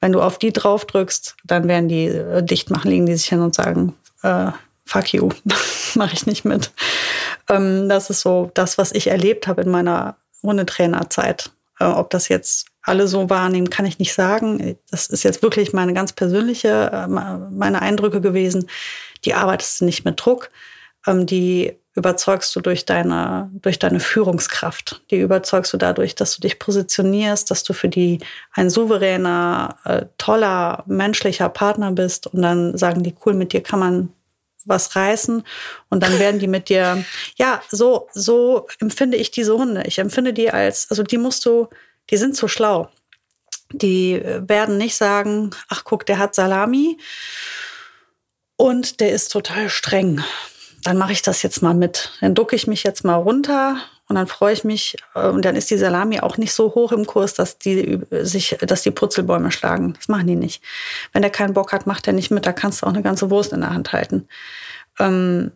Wenn 0.00 0.12
du 0.12 0.20
auf 0.20 0.38
die 0.38 0.52
drauf 0.52 0.84
drückst, 0.84 1.36
dann 1.44 1.68
werden 1.68 1.88
die 1.88 2.06
äh, 2.06 2.42
dicht 2.42 2.70
machen, 2.70 2.90
legen 2.90 3.06
die 3.06 3.16
sich 3.16 3.28
hin 3.28 3.40
und 3.40 3.54
sagen, 3.54 3.94
äh, 4.22 4.50
fuck 4.84 5.12
you, 5.12 5.28
mache 5.94 6.14
ich 6.14 6.26
nicht 6.26 6.44
mit. 6.44 6.72
Ähm, 7.48 7.88
das 7.88 8.10
ist 8.10 8.22
so 8.22 8.50
das, 8.54 8.78
was 8.78 8.92
ich 8.92 9.08
erlebt 9.08 9.46
habe 9.46 9.62
in 9.62 9.70
meiner 9.70 10.16
Hundetrainerzeit. 10.42 11.50
Äh, 11.80 11.84
ob 11.84 12.10
das 12.10 12.28
jetzt 12.28 12.66
alle 12.82 13.08
so 13.08 13.28
wahrnehmen, 13.28 13.70
kann 13.70 13.86
ich 13.86 13.98
nicht 13.98 14.14
sagen. 14.14 14.78
Das 14.90 15.06
ist 15.08 15.22
jetzt 15.22 15.42
wirklich 15.42 15.72
meine 15.72 15.92
ganz 15.92 16.12
persönliche, 16.12 16.90
äh, 16.92 17.06
meine 17.06 17.82
Eindrücke 17.82 18.20
gewesen. 18.20 18.68
Die 19.24 19.34
arbeitest 19.34 19.80
du 19.80 19.84
nicht 19.86 20.04
mit 20.04 20.24
Druck. 20.24 20.50
Ähm, 21.06 21.26
die 21.26 21.76
überzeugst 21.94 22.54
du 22.54 22.60
durch 22.60 22.86
deine, 22.86 23.50
durch 23.52 23.78
deine 23.78 24.00
Führungskraft. 24.00 25.02
Die 25.10 25.20
überzeugst 25.20 25.72
du 25.72 25.76
dadurch, 25.76 26.14
dass 26.14 26.36
du 26.36 26.40
dich 26.40 26.58
positionierst, 26.58 27.50
dass 27.50 27.64
du 27.64 27.72
für 27.72 27.88
die 27.88 28.20
ein 28.52 28.70
souveräner, 28.70 29.76
äh, 29.84 30.06
toller, 30.16 30.84
menschlicher 30.86 31.48
Partner 31.48 31.90
bist. 31.90 32.28
Und 32.28 32.42
dann 32.42 32.78
sagen 32.78 33.02
die, 33.02 33.14
cool, 33.26 33.34
mit 33.34 33.52
dir 33.52 33.62
kann 33.62 33.80
man 33.80 34.08
was 34.70 34.96
reißen 34.96 35.44
und 35.90 36.02
dann 36.02 36.18
werden 36.18 36.40
die 36.40 36.46
mit 36.46 36.70
dir, 36.70 37.04
ja, 37.36 37.62
so, 37.70 38.08
so 38.14 38.66
empfinde 38.78 39.18
ich 39.18 39.30
diese 39.30 39.54
Hunde. 39.54 39.82
Ich 39.84 39.98
empfinde 39.98 40.32
die 40.32 40.50
als, 40.50 40.90
also 40.90 41.02
die 41.02 41.18
musst 41.18 41.44
du, 41.44 41.68
die 42.08 42.16
sind 42.16 42.34
so 42.34 42.48
schlau. 42.48 42.88
Die 43.72 44.20
werden 44.24 44.78
nicht 44.78 44.96
sagen, 44.96 45.50
ach 45.68 45.84
guck, 45.84 46.06
der 46.06 46.18
hat 46.18 46.34
Salami 46.34 46.96
und 48.56 49.00
der 49.00 49.12
ist 49.12 49.28
total 49.28 49.68
streng. 49.68 50.24
Dann 50.82 50.96
mache 50.96 51.12
ich 51.12 51.22
das 51.22 51.42
jetzt 51.42 51.62
mal 51.62 51.74
mit. 51.74 52.12
Dann 52.20 52.34
ducke 52.34 52.56
ich 52.56 52.66
mich 52.66 52.82
jetzt 52.82 53.04
mal 53.04 53.16
runter 53.16 53.82
und 54.10 54.16
dann 54.16 54.26
freue 54.26 54.52
ich 54.52 54.64
mich 54.64 54.96
äh, 55.14 55.28
und 55.28 55.44
dann 55.44 55.54
ist 55.54 55.70
die 55.70 55.78
Salami 55.78 56.18
auch 56.18 56.36
nicht 56.36 56.52
so 56.52 56.74
hoch 56.74 56.90
im 56.90 57.06
Kurs, 57.06 57.32
dass 57.34 57.58
die 57.58 58.00
sich, 58.10 58.58
dass 58.60 58.82
die 58.82 58.90
Purzelbäume 58.90 59.52
schlagen. 59.52 59.92
Das 59.92 60.08
machen 60.08 60.26
die 60.26 60.34
nicht. 60.34 60.64
Wenn 61.12 61.22
der 61.22 61.30
keinen 61.30 61.54
Bock 61.54 61.72
hat, 61.72 61.86
macht 61.86 62.08
er 62.08 62.12
nicht 62.12 62.32
mit. 62.32 62.44
Da 62.44 62.52
kannst 62.52 62.82
du 62.82 62.86
auch 62.86 62.92
eine 62.92 63.02
ganze 63.02 63.30
Wurst 63.30 63.52
in 63.52 63.60
der 63.60 63.70
Hand 63.70 63.92
halten. 63.92 64.26
Ähm, 64.98 65.52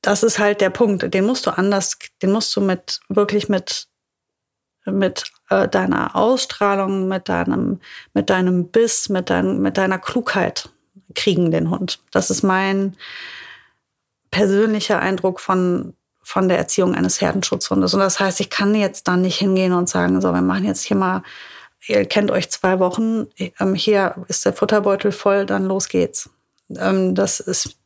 das 0.00 0.22
ist 0.22 0.38
halt 0.38 0.62
der 0.62 0.70
Punkt. 0.70 1.12
Den 1.12 1.26
musst 1.26 1.44
du 1.44 1.50
anders, 1.50 1.98
den 2.22 2.32
musst 2.32 2.56
du 2.56 2.62
mit 2.62 3.00
wirklich 3.10 3.50
mit 3.50 3.86
mit 4.86 5.30
äh, 5.50 5.68
deiner 5.68 6.16
Ausstrahlung, 6.16 7.06
mit 7.06 7.28
deinem, 7.28 7.80
mit 8.14 8.30
deinem 8.30 8.68
Biss, 8.68 9.10
mit, 9.10 9.28
dein, 9.28 9.60
mit 9.60 9.76
deiner 9.76 9.98
Klugheit 9.98 10.70
kriegen 11.14 11.50
den 11.50 11.68
Hund. 11.68 12.00
Das 12.10 12.30
ist 12.30 12.42
mein 12.42 12.96
persönlicher 14.30 14.98
Eindruck 15.00 15.38
von, 15.38 15.94
von 16.22 16.48
der 16.48 16.58
Erziehung 16.58 16.94
eines 16.94 17.20
Herdenschutzhundes. 17.20 17.94
Und 17.94 18.00
das 18.00 18.20
heißt, 18.20 18.40
ich 18.40 18.50
kann 18.50 18.74
jetzt 18.74 19.08
dann 19.08 19.22
nicht 19.22 19.38
hingehen 19.38 19.72
und 19.72 19.88
sagen, 19.88 20.20
so, 20.20 20.32
wir 20.32 20.40
machen 20.40 20.64
jetzt 20.64 20.82
hier 20.82 20.96
mal, 20.96 21.22
ihr 21.86 22.04
kennt 22.06 22.30
euch 22.30 22.50
zwei 22.50 22.78
Wochen, 22.78 23.26
ähm, 23.58 23.74
hier 23.74 24.14
ist 24.28 24.44
der 24.44 24.52
Futterbeutel 24.52 25.12
voll, 25.12 25.46
dann 25.46 25.64
los 25.64 25.88
geht's. 25.88 26.30
Ähm, 26.76 27.14
das 27.14 27.40
ist, 27.40 27.76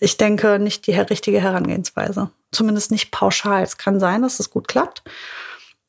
ich 0.00 0.16
denke, 0.16 0.58
nicht 0.58 0.86
die 0.86 0.92
richtige 0.92 1.40
Herangehensweise. 1.40 2.30
Zumindest 2.52 2.90
nicht 2.90 3.10
pauschal. 3.10 3.62
Es 3.62 3.78
kann 3.78 3.98
sein, 3.98 4.22
dass 4.22 4.38
es 4.38 4.50
gut 4.50 4.68
klappt. 4.68 5.02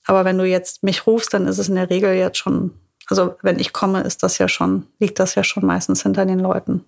Aber 0.05 0.23
wenn 0.23 0.37
du 0.37 0.45
jetzt 0.45 0.83
mich 0.83 1.05
rufst, 1.05 1.33
dann 1.33 1.47
ist 1.47 1.57
es 1.57 1.67
in 1.67 1.75
der 1.75 1.89
Regel 1.89 2.13
jetzt 2.13 2.37
schon, 2.37 2.71
also 3.07 3.35
wenn 3.41 3.59
ich 3.59 3.73
komme, 3.73 4.01
ist 4.01 4.23
das 4.23 4.37
ja 4.37 4.47
schon, 4.47 4.87
liegt 4.99 5.19
das 5.19 5.35
ja 5.35 5.43
schon 5.43 5.65
meistens 5.65 6.03
hinter 6.03 6.25
den 6.25 6.39
Leuten. 6.39 6.85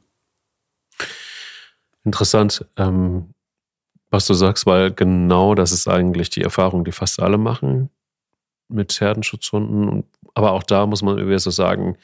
Interessant, 2.05 2.65
ähm, 2.77 3.33
was 4.10 4.26
du 4.26 4.34
sagst, 4.34 4.65
weil 4.65 4.91
genau 4.91 5.56
das 5.56 5.72
ist 5.72 5.88
eigentlich 5.88 6.30
die 6.30 6.41
Erfahrung, 6.41 6.86
die 6.86 6.91
fast 6.91 7.22
alle 7.22 7.38
machen 7.38 7.89
mit 8.70 9.00
Herdenschutzhunden. 9.00 10.04
Aber 10.34 10.52
auch 10.54 10.63
da 10.63 10.86
muss 10.86 11.02
man 11.02 11.17
irgendwie 11.17 11.39
so 11.39 11.52
sagen, 11.52 11.98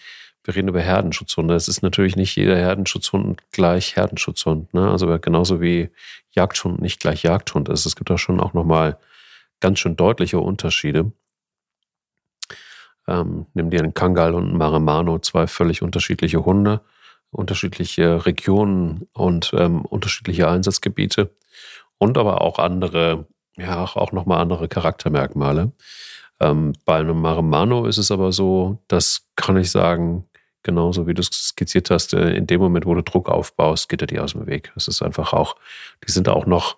wir 0.43 0.55
reden 0.55 0.67
über 0.67 0.81
Herdenschutzhunde. 0.81 1.55
Es 1.55 1.67
ist 1.67 1.81
natürlich 1.81 2.15
nicht 2.15 2.35
jeder 2.35 2.57
Herdenschutzhund 2.57 3.41
gleich 3.51 3.95
Herdenschutzhund. 3.95 4.73
Ne? 4.73 4.89
Also 4.89 5.07
genauso 5.19 5.61
wie 5.61 5.89
Jagdhund 6.31 6.81
nicht 6.81 6.99
gleich 6.99 7.23
Jagdhund 7.23 7.69
ist. 7.69 7.85
Es 7.85 7.95
gibt 7.95 8.09
da 8.09 8.17
schon 8.17 8.41
auch 8.41 8.53
nochmal 8.53 8.97
ganz 9.61 9.79
schön 9.79 9.95
deutliche 9.95 10.39
Unterschiede. 10.39 11.11
Ähm, 13.07 13.45
nimm 13.53 13.69
dir 13.69 13.79
einen 13.79 13.93
Kangal 13.93 14.33
und 14.33 14.49
einen 14.49 14.57
Maramano, 14.57 15.19
zwei 15.19 15.47
völlig 15.47 15.81
unterschiedliche 15.81 16.43
Hunde, 16.43 16.81
unterschiedliche 17.31 18.25
Regionen 18.25 19.07
und 19.13 19.51
ähm, 19.57 19.83
unterschiedliche 19.85 20.49
Einsatzgebiete 20.49 21.29
und 22.03 22.17
aber 22.17 22.41
auch 22.41 22.59
andere, 22.59 23.25
ja, 23.55 23.81
auch, 23.81 24.11
nochmal 24.11 24.41
andere 24.41 24.67
Charaktermerkmale. 24.67 25.71
Ähm, 26.41 26.73
bei 26.83 26.97
einem 26.97 27.21
Maramano 27.21 27.85
ist 27.85 27.97
es 27.97 28.11
aber 28.11 28.33
so, 28.33 28.83
das 28.89 29.29
kann 29.37 29.55
ich 29.55 29.71
sagen, 29.71 30.25
genauso 30.63 31.07
wie 31.07 31.13
du 31.13 31.21
es 31.21 31.29
skizziert 31.31 31.89
hast, 31.89 32.13
äh, 32.13 32.35
in 32.35 32.45
dem 32.45 32.59
Moment, 32.59 32.85
wo 32.85 32.93
du 32.93 33.03
Druck 33.03 33.29
aufbaust, 33.29 33.87
geht 33.87 34.01
er 34.01 34.07
dir 34.07 34.21
aus 34.21 34.33
dem 34.33 34.47
Weg. 34.47 34.73
Das 34.73 34.89
ist 34.89 35.01
einfach 35.01 35.31
auch, 35.31 35.55
die 36.05 36.11
sind 36.11 36.27
auch 36.27 36.45
noch 36.45 36.75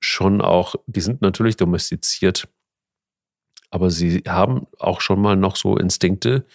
schon 0.00 0.40
auch, 0.40 0.76
die 0.86 1.02
sind 1.02 1.20
natürlich 1.20 1.58
domestiziert, 1.58 2.48
aber 3.70 3.90
sie 3.90 4.22
haben 4.26 4.66
auch 4.78 5.02
schon 5.02 5.20
mal 5.20 5.36
noch 5.36 5.56
so 5.56 5.76
Instinkte, 5.76 6.46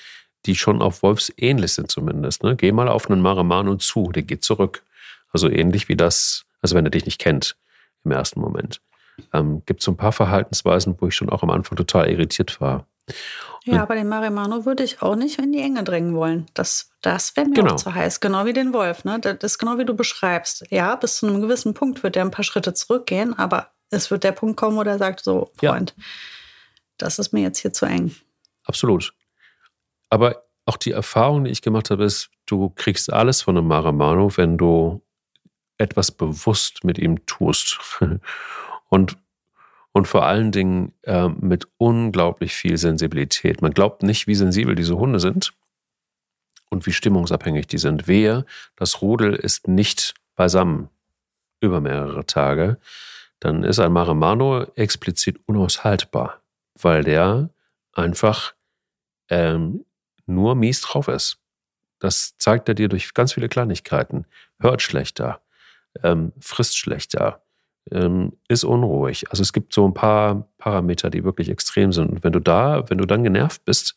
die 0.48 0.56
schon 0.56 0.82
auf 0.82 1.04
Wolfs 1.04 1.32
ähnlich 1.38 1.74
sind 1.74 1.92
zumindest. 1.92 2.42
Ne? 2.42 2.56
Geh 2.56 2.72
mal 2.72 2.88
auf 2.88 3.08
einen 3.08 3.22
Maramano 3.22 3.76
zu, 3.76 4.12
der 4.12 4.24
geht 4.24 4.44
zurück. 4.44 4.84
Also 5.32 5.48
ähnlich 5.48 5.90
wie 5.90 5.96
das, 5.96 6.46
also 6.62 6.76
wenn 6.76 6.86
er 6.86 6.92
dich 6.92 7.06
nicht 7.06 7.20
kennt 7.20 7.56
im 8.04 8.12
ersten 8.12 8.40
Moment. 8.40 8.82
Ähm, 9.32 9.62
gibt 9.66 9.82
so 9.82 9.92
ein 9.92 9.98
paar 9.98 10.12
Verhaltensweisen, 10.12 10.96
wo 11.00 11.08
ich 11.08 11.16
schon 11.16 11.30
auch 11.30 11.44
am 11.44 11.50
Anfang 11.50 11.78
total 11.78 12.10
irritiert 12.10 12.60
war. 12.60 12.88
Ja, 13.66 13.82
aber 13.82 13.96
den 13.96 14.10
Marimano 14.10 14.66
würde 14.66 14.84
ich 14.84 15.02
auch 15.02 15.16
nicht 15.16 15.40
in 15.40 15.52
die 15.52 15.62
Enge 15.62 15.84
drängen 15.84 16.16
wollen. 16.16 16.48
Das, 16.54 16.92
das 17.02 17.36
wäre 17.36 17.48
mir 17.48 17.54
genau. 17.54 17.74
auch 17.74 17.78
zu 17.78 17.94
heiß. 17.94 18.20
Genau 18.20 18.46
wie 18.46 18.54
den 18.54 18.74
Wolf. 18.74 19.06
Ne? 19.06 19.20
Das 19.20 19.38
ist 19.42 19.58
genau 19.58 19.78
wie 19.78 19.86
du 19.86 19.94
beschreibst. 19.94 20.66
Ja, 20.70 20.96
bis 20.96 21.18
zu 21.18 21.28
einem 21.28 21.42
gewissen 21.42 21.74
Punkt 21.74 22.04
wird 22.04 22.16
er 22.16 22.26
ein 22.26 22.32
paar 22.32 22.44
Schritte 22.44 22.74
zurückgehen, 22.74 23.38
aber 23.38 23.70
es 23.90 24.12
wird 24.12 24.24
der 24.24 24.32
Punkt 24.34 24.58
kommen, 24.58 24.76
wo 24.76 24.82
er 24.82 24.98
sagt: 24.98 25.24
So, 25.24 25.52
Freund, 25.58 25.94
ja. 25.98 26.04
das 26.98 27.20
ist 27.20 27.32
mir 27.32 27.42
jetzt 27.42 27.60
hier 27.60 27.72
zu 27.72 27.86
eng. 27.86 28.14
Absolut. 28.66 29.14
Aber 30.10 30.44
auch 30.66 30.78
die 30.78 30.92
Erfahrung, 30.92 31.46
die 31.46 31.52
ich 31.52 31.62
gemacht 31.62 31.90
habe, 31.90 32.04
ist, 32.04 32.30
du 32.46 32.70
kriegst 32.70 33.12
alles 33.12 33.42
von 33.42 33.58
einem 33.58 33.68
Maramano, 33.68 34.36
wenn 34.38 34.58
du 34.58 35.02
etwas 35.78 36.12
bewusst 36.12 36.84
mit 36.84 36.98
ihm 36.98 37.26
tust. 37.26 37.80
Und 38.90 39.18
und 39.94 40.08
vor 40.08 40.26
allen 40.26 40.52
Dingen 40.52 40.92
äh, 41.04 41.30
mit 41.30 41.68
unglaublich 41.78 42.54
viel 42.54 42.78
Sensibilität. 42.78 43.62
Man 43.62 43.74
glaubt 43.74 44.04
nicht, 44.04 44.28
wie 44.28 44.36
sensibel 44.36 44.76
diese 44.76 44.98
Hunde 44.98 45.20
sind 45.20 45.54
und 46.70 46.88
wie 46.88 46.92
stimmungsabhängig 46.92 47.68
die 47.68 47.78
sind. 47.78 48.08
Wehe, 48.08 48.46
das 48.76 49.02
Rudel 49.02 49.36
ist 49.36 49.68
nicht 49.68 50.16
beisammen 50.36 50.90
über 51.62 51.80
mehrere 51.80 52.26
Tage, 52.26 52.80
dann 53.40 53.64
ist 53.64 53.80
ein 53.80 53.94
Maramano 53.94 54.64
explizit 54.76 55.40
unaushaltbar, 55.46 56.42
weil 56.74 57.04
der 57.04 57.50
einfach 57.94 58.56
ähm, 59.30 59.86
nur 60.26 60.56
mies 60.56 60.82
drauf 60.82 61.08
ist. 61.08 61.38
Das 62.00 62.36
zeigt 62.40 62.68
er 62.68 62.76
dir 62.76 62.90
durch 62.90 63.14
ganz 63.14 63.34
viele 63.34 63.48
Kleinigkeiten. 63.48 64.26
Hört 64.60 64.82
schlechter, 64.82 65.40
ähm, 66.02 66.34
frisst 66.40 66.78
schlechter, 66.78 67.44
ähm, 67.92 68.34
ist 68.48 68.64
unruhig. 68.64 69.30
Also 69.30 69.42
es 69.42 69.54
gibt 69.54 69.74
so 69.74 69.86
ein 69.88 69.94
paar 69.94 70.48
Parameter, 70.58 71.10
die 71.10 71.24
wirklich 71.24 71.50
extrem 71.50 71.92
sind. 71.92 72.10
Und 72.10 72.24
wenn 72.24 72.34
du 72.34 72.40
da, 72.40 72.90
wenn 72.90 72.98
du 72.98 73.06
dann 73.06 73.24
genervt 73.24 73.66
bist, 73.66 73.96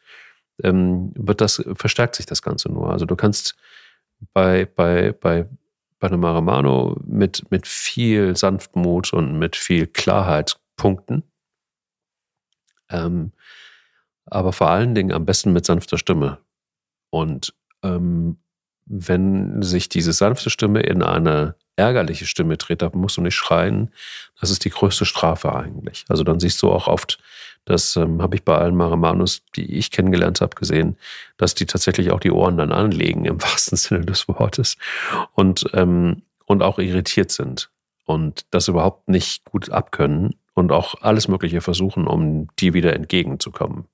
ähm, 0.63 1.13
wird 1.15 1.41
das, 1.41 1.63
verstärkt 1.75 2.17
sich 2.17 2.27
das 2.27 2.43
Ganze 2.43 2.71
nur. 2.71 2.91
Also 2.91 3.07
du 3.07 3.17
kannst 3.17 3.57
bei, 4.33 4.65
bei, 4.65 5.13
bei, 5.13 5.49
bei 5.99 6.09
einem 6.09 6.21
Maramano 6.21 6.97
mit, 7.05 7.51
mit 7.51 7.67
viel 7.67 8.37
Sanftmut 8.37 9.13
und 9.13 9.39
mit 9.39 9.57
viel 9.57 9.87
Klarheit 9.87 10.59
punkten. 10.77 11.23
Ähm, 12.91 13.33
aber 14.27 14.53
vor 14.53 14.71
allen 14.71 14.95
Dingen 14.95 15.13
am 15.13 15.25
besten 15.25 15.53
mit 15.53 15.65
sanfter 15.67 15.99
Stimme. 15.99 16.39
Und 17.11 17.55
ähm, 17.83 18.39
wenn 18.87 19.63
sich 19.63 19.89
diese 19.89 20.13
sanfte 20.13 20.51
Stimme 20.51 20.81
in 20.81 21.03
eine 21.03 21.57
ärgerliche 21.77 22.27
Stimme 22.27 22.57
dreht, 22.57 22.83
da 22.83 22.91
musst 22.93 23.17
du 23.17 23.21
nicht 23.21 23.35
schreien. 23.35 23.93
Das 24.41 24.51
ist 24.51 24.65
die 24.65 24.71
größte 24.71 25.05
Strafe 25.05 25.55
eigentlich. 25.55 26.05
Also 26.09 26.25
dann 26.25 26.41
siehst 26.41 26.63
du 26.63 26.71
auch 26.71 26.89
oft, 26.89 27.19
das 27.65 27.97
ähm, 27.97 28.23
habe 28.23 28.37
ich 28.37 28.45
bei 28.45 28.57
allen 28.57 28.77
Maramanus, 28.77 29.43
die 29.57 29.77
ich 29.77 29.91
kennengelernt 29.91 30.41
habe, 30.41 30.55
gesehen, 30.55 30.97
dass 31.37 31.55
die 31.55 31.67
tatsächlich 31.67 32.11
auch 32.11 32.21
die 32.21 32.31
Ohren 32.31 32.57
dann 32.57 32.73
anlegen, 32.73 33.25
im 33.25 33.43
wahrsten 33.43 33.77
Sinne 33.77 34.05
des 34.05 34.29
Wortes. 34.29 34.77
Und, 35.33 35.67
ähm, 35.75 36.23
und 36.47 36.63
auch 36.63 36.79
irritiert 36.79 37.33
sind 37.33 37.71
und 38.05 38.47
das 38.51 38.69
überhaupt 38.69 39.09
nicht 39.09 39.45
gut 39.45 39.71
abkönnen 39.71 40.37
und 40.55 40.73
auch 40.73 40.95
alles 41.03 41.29
Mögliche 41.29 41.61
versuchen, 41.61 42.07
um 42.07 42.49
die 42.59 42.73
wieder 42.73 42.95
entgegenzukommen. 42.95 43.87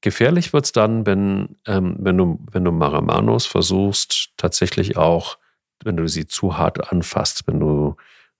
Gefährlich 0.00 0.52
wird 0.52 0.66
es 0.66 0.72
dann, 0.72 1.06
wenn, 1.06 1.56
ähm, 1.66 1.96
wenn, 1.98 2.18
du, 2.18 2.38
wenn 2.50 2.64
du 2.64 2.72
Maramanos 2.72 3.46
versuchst, 3.46 4.30
tatsächlich 4.36 4.98
auch 4.98 5.38
wenn 5.84 5.96
du 5.96 6.08
sie 6.08 6.26
zu 6.26 6.58
hart 6.58 6.92
anfasst, 6.92 7.46
wenn 7.46 7.60
du, 7.60 7.96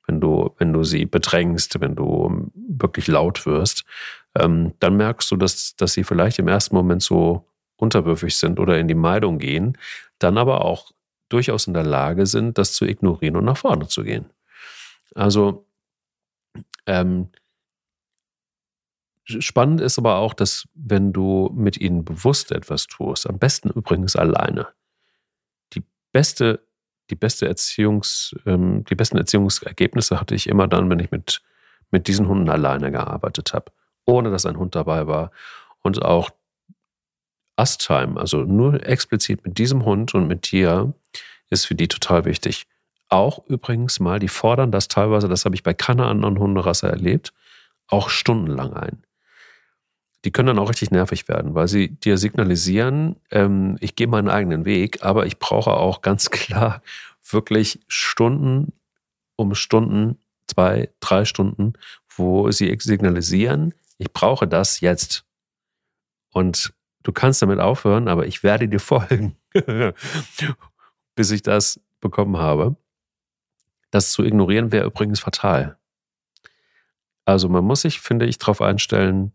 wenn 0.07 0.21
du, 0.21 0.55
wenn 0.59 0.73
du 0.73 0.85
sie 0.85 1.07
bedrängst, 1.07 1.81
wenn 1.81 1.95
du 1.95 2.51
wirklich 2.55 3.07
laut 3.07 3.47
wirst, 3.47 3.85
ähm, 4.35 4.75
dann 4.81 4.97
merkst 4.97 5.31
du, 5.31 5.37
dass, 5.37 5.77
dass 5.77 5.93
sie 5.93 6.05
vielleicht 6.05 6.39
im 6.39 6.49
ersten 6.49 6.75
Moment 6.75 7.03
so 7.03 7.49
unterwürfig 7.77 8.37
sind 8.37 8.61
oder 8.61 8.79
in 8.79 8.89
die 8.89 8.95
Meidung 8.95 9.39
gehen, 9.39 9.79
dann 10.19 10.39
aber 10.39 10.65
auch 10.65 10.93
durchaus 11.29 11.67
in 11.67 11.75
der 11.75 11.85
Lage 11.85 12.27
sind, 12.27 12.59
das 12.59 12.75
zu 12.75 12.85
ignorieren 12.85 13.37
und 13.37 13.45
nach 13.45 13.57
vorne 13.57 13.89
zu 13.89 14.03
gehen. 14.03 14.31
Also 15.15 15.67
ähm, 16.87 17.31
spannend 19.25 19.81
ist 19.81 19.99
aber 19.99 20.17
auch, 20.17 20.35
dass 20.35 20.69
wenn 20.75 21.13
du 21.13 21.51
mit 21.55 21.79
ihnen 21.79 22.05
bewusst 22.05 22.53
etwas 22.53 22.87
tust, 22.87 23.29
am 23.29 23.39
besten 23.39 23.71
übrigens 23.71 24.17
alleine, 24.17 24.69
die 25.73 25.83
beste 26.13 26.67
die 27.11 27.15
beste 27.15 27.47
Erziehungs, 27.47 28.35
ähm, 28.47 28.85
die 28.85 28.95
besten 28.95 29.19
Erziehungsergebnisse 29.19 30.21
hatte 30.21 30.35
ich 30.35 30.49
immer 30.49 30.69
dann, 30.69 30.89
wenn 30.91 31.01
ich 31.01 31.11
mit, 31.11 31.43
mit 31.91 32.09
diesen 32.09 32.29
Hunden 32.29 32.49
alleine 32.49 32.91
gearbeitet 32.91 33.53
habe, 33.53 33.73
ohne 34.05 34.31
dass 34.31 34.47
ein 34.47 34.59
Hund 34.59 34.75
dabei 34.75 35.07
war. 35.07 35.31
Und 35.83 36.03
auch 36.03 36.31
Us-Time, 37.59 38.19
also 38.19 38.39
nur 38.39 38.85
explizit 38.87 39.45
mit 39.45 39.59
diesem 39.59 39.85
Hund 39.85 40.15
und 40.15 40.27
mit 40.27 40.51
dir, 40.51 40.95
ist 41.51 41.67
für 41.67 41.75
die 41.75 41.89
total 41.89 42.25
wichtig. 42.25 42.67
Auch 43.09 43.47
übrigens 43.47 44.01
mal, 44.01 44.19
die 44.19 44.29
fordern 44.29 44.73
das 44.73 44.89
teilweise, 44.89 45.29
das 45.29 45.45
habe 45.45 45.55
ich 45.55 45.63
bei 45.63 45.75
keiner 45.75 46.07
anderen 46.07 46.39
Hunderasse 46.39 46.89
erlebt, 46.89 47.33
auch 47.87 48.09
stundenlang 48.09 48.73
ein 48.73 49.05
die 50.25 50.31
können 50.31 50.49
dann 50.49 50.59
auch 50.59 50.71
richtig 50.71 50.91
nervig 50.91 51.29
werden, 51.29 51.55
weil 51.55 51.69
sie 51.69 51.89
dir 51.89 52.17
signalisieren, 52.17 53.17
ähm, 53.31 53.77
ich 53.81 53.95
gehe 53.95 54.07
meinen 54.07 54.29
eigenen 54.29 54.65
Weg, 54.65 55.03
aber 55.03 55.27
ich 55.27 55.39
brauche 55.39 55.73
auch 55.73 56.01
ganz 56.01 56.31
klar 56.31 56.83
wirklich 57.31 57.81
Stunden 57.89 58.73
um 59.37 59.55
Stunden, 59.55 60.19
zwei, 60.47 60.91
drei 61.01 61.25
Stunden, 61.25 61.75
wo 62.17 62.51
sie 62.51 62.75
signalisieren, 62.81 63.75
ich 63.99 64.13
brauche 64.13 64.47
das 64.47 64.81
jetzt. 64.81 65.25
Und 66.31 66.73
du 67.03 67.13
kannst 67.13 67.43
damit 67.43 67.61
aufhören, 67.61 68.09
aber 68.09 68.27
ich 68.27 68.43
werde 68.43 68.69
dir 68.69 68.81
folgen, 68.81 69.37
bis 71.15 71.31
ich 71.31 71.43
das 71.43 71.81
bekommen 72.01 72.37
habe. 72.37 72.77
Das 73.91 74.13
zu 74.13 74.25
ignorieren 74.25 74.73
wäre 74.73 74.87
übrigens 74.87 75.21
fatal. 75.21 75.79
Also 77.25 77.49
man 77.49 77.65
muss 77.65 77.83
sich, 77.83 78.01
finde 78.01 78.27
ich, 78.27 78.39
darauf 78.39 78.61
einstellen, 78.61 79.33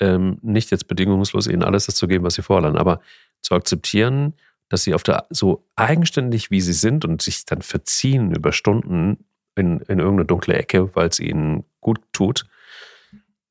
ähm, 0.00 0.38
nicht 0.42 0.70
jetzt 0.70 0.88
bedingungslos 0.88 1.46
ihnen 1.46 1.62
alles 1.62 1.86
das 1.86 1.94
zu 1.94 2.08
geben, 2.08 2.24
was 2.24 2.34
sie 2.34 2.42
fordern, 2.42 2.76
aber 2.76 3.00
zu 3.40 3.54
akzeptieren, 3.54 4.34
dass 4.68 4.82
sie 4.82 4.94
auf 4.94 5.02
der 5.02 5.26
so 5.30 5.66
eigenständig 5.76 6.50
wie 6.50 6.60
sie 6.60 6.72
sind 6.72 7.04
und 7.04 7.22
sich 7.22 7.44
dann 7.44 7.62
verziehen 7.62 8.34
über 8.34 8.52
Stunden 8.52 9.24
in, 9.56 9.80
in 9.80 9.98
irgendeine 9.98 10.24
dunkle 10.24 10.54
Ecke, 10.54 10.94
weil 10.96 11.08
es 11.08 11.20
ihnen 11.20 11.64
gut 11.80 12.00
tut, 12.12 12.46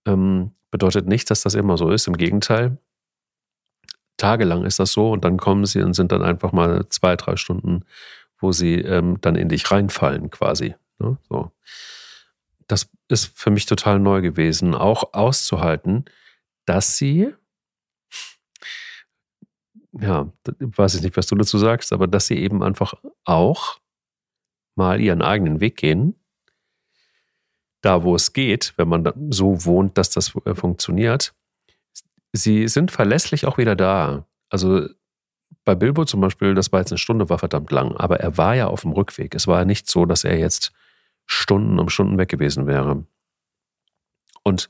ähm, 0.06 0.52
bedeutet 0.72 1.08
nicht, 1.08 1.30
dass 1.30 1.44
das 1.44 1.54
immer 1.54 1.78
so 1.78 1.90
ist. 1.92 2.08
Im 2.08 2.18
Gegenteil, 2.18 2.78
tagelang 4.18 4.66
ist 4.66 4.80
das 4.80 4.92
so 4.92 5.12
und 5.12 5.24
dann 5.24 5.38
kommen 5.38 5.66
sie 5.66 5.82
und 5.82 5.94
sind 5.94 6.12
dann 6.12 6.24
einfach 6.24 6.52
mal 6.52 6.88
zwei, 6.90 7.16
drei 7.16 7.36
Stunden, 7.36 7.86
wo 8.40 8.52
sie 8.52 8.76
ähm, 8.76 9.20
dann 9.22 9.36
in 9.36 9.50
dich 9.50 9.70
reinfallen 9.72 10.30
quasi. 10.30 10.76
Ne? 11.00 11.18
So. 11.30 11.52
Das 12.68 12.90
ist 13.08 13.38
für 13.38 13.50
mich 13.50 13.66
total 13.66 14.00
neu 14.00 14.22
gewesen, 14.22 14.76
auch 14.76 15.14
auszuhalten, 15.14 16.06
dass 16.66 16.98
sie, 16.98 17.34
ja, 19.92 20.32
weiß 20.60 20.96
ich 20.96 21.02
nicht, 21.02 21.18
was 21.18 21.28
du 21.28 21.36
dazu 21.36 21.58
sagst, 21.58 21.94
aber 21.94 22.08
dass 22.08 22.28
sie 22.28 22.38
eben 22.38 22.64
einfach 22.64 22.94
auch 23.26 23.80
mal 24.76 25.00
ihren 25.00 25.22
eigenen 25.22 25.60
Weg 25.60 25.78
gehen, 25.78 26.16
da 27.82 28.04
wo 28.04 28.16
es 28.16 28.34
geht, 28.34 28.74
wenn 28.78 28.88
man 28.88 29.12
so 29.30 29.66
wohnt, 29.66 29.98
dass 29.98 30.10
das 30.10 30.34
äh, 30.46 30.56
funktioniert. 30.56 31.36
Sie 32.32 32.68
sind 32.68 32.92
verlässlich 32.92 33.46
auch 33.46 33.58
wieder 33.58 33.76
da. 33.76 34.26
Also 34.50 34.88
bei 35.66 35.76
Bilbo 35.76 36.06
zum 36.06 36.22
Beispiel, 36.22 36.56
das 36.56 36.72
war 36.72 36.80
jetzt 36.80 36.92
eine 36.92 36.98
Stunde, 36.98 37.30
war 37.30 37.40
verdammt 37.40 37.72
lang, 37.72 37.96
aber 37.98 38.20
er 38.20 38.38
war 38.38 38.56
ja 38.56 38.68
auf 38.68 38.82
dem 38.82 38.92
Rückweg. 38.92 39.36
Es 39.36 39.48
war 39.48 39.60
ja 39.60 39.66
nicht 39.66 39.90
so, 39.90 40.06
dass 40.06 40.24
er 40.24 40.40
jetzt 40.40 40.74
Stunden 41.26 41.80
um 41.80 41.90
Stunden 41.90 42.18
weg 42.18 42.30
gewesen 42.30 42.68
wäre. 42.68 43.06
Und 44.44 44.70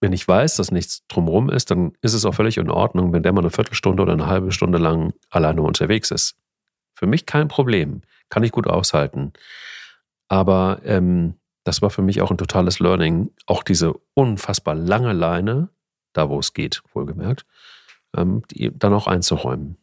wenn 0.00 0.12
ich 0.12 0.26
weiß, 0.26 0.56
dass 0.56 0.70
nichts 0.70 1.06
drumherum 1.08 1.50
ist, 1.50 1.70
dann 1.70 1.92
ist 2.02 2.12
es 2.12 2.24
auch 2.24 2.34
völlig 2.34 2.58
in 2.58 2.70
Ordnung, 2.70 3.12
wenn 3.12 3.22
der 3.22 3.32
mal 3.32 3.40
eine 3.40 3.50
Viertelstunde 3.50 4.02
oder 4.02 4.12
eine 4.12 4.26
halbe 4.26 4.52
Stunde 4.52 4.78
lang 4.78 5.14
alleine 5.30 5.62
unterwegs 5.62 6.10
ist. 6.10 6.36
Für 6.94 7.06
mich 7.06 7.26
kein 7.26 7.48
Problem, 7.48 8.02
kann 8.28 8.42
ich 8.42 8.52
gut 8.52 8.66
aushalten. 8.66 9.32
Aber 10.28 10.80
ähm, 10.84 11.34
das 11.64 11.82
war 11.82 11.90
für 11.90 12.02
mich 12.02 12.20
auch 12.22 12.30
ein 12.30 12.38
totales 12.38 12.78
Learning. 12.78 13.32
Auch 13.46 13.62
diese 13.62 13.94
unfassbar 14.14 14.74
lange 14.74 15.12
Leine, 15.12 15.68
da 16.12 16.28
wo 16.28 16.38
es 16.38 16.52
geht, 16.52 16.82
wohlgemerkt, 16.92 17.46
ähm, 18.16 18.42
die 18.50 18.70
dann 18.76 18.94
auch 18.94 19.06
einzuräumen. 19.06 19.76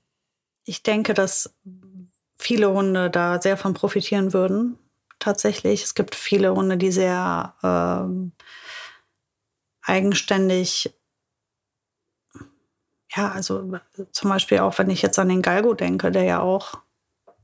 Ich 0.65 0.83
denke, 0.83 1.13
dass 1.13 1.55
viele 2.37 2.71
Hunde 2.71 3.09
da 3.09 3.41
sehr 3.41 3.57
von 3.57 3.73
profitieren 3.73 4.33
würden. 4.33 4.77
Tatsächlich. 5.19 5.83
Es 5.83 5.93
gibt 5.93 6.15
viele 6.15 6.53
Hunde, 6.53 6.77
die 6.77 6.91
sehr 6.91 7.53
ähm, 7.63 8.33
eigenständig, 9.83 10.93
ja, 13.15 13.31
also 13.31 13.79
zum 14.11 14.29
Beispiel 14.29 14.59
auch, 14.59 14.77
wenn 14.79 14.89
ich 14.89 15.01
jetzt 15.01 15.19
an 15.19 15.29
den 15.29 15.41
Galgo 15.41 15.73
denke, 15.73 16.11
der 16.11 16.23
ja 16.23 16.39
auch 16.39 16.79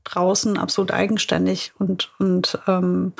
draußen 0.04 0.58
absolut 0.58 0.90
eigenständig 0.90 1.72
und, 1.78 2.12
und 2.18 2.58
ähm, 2.66 3.12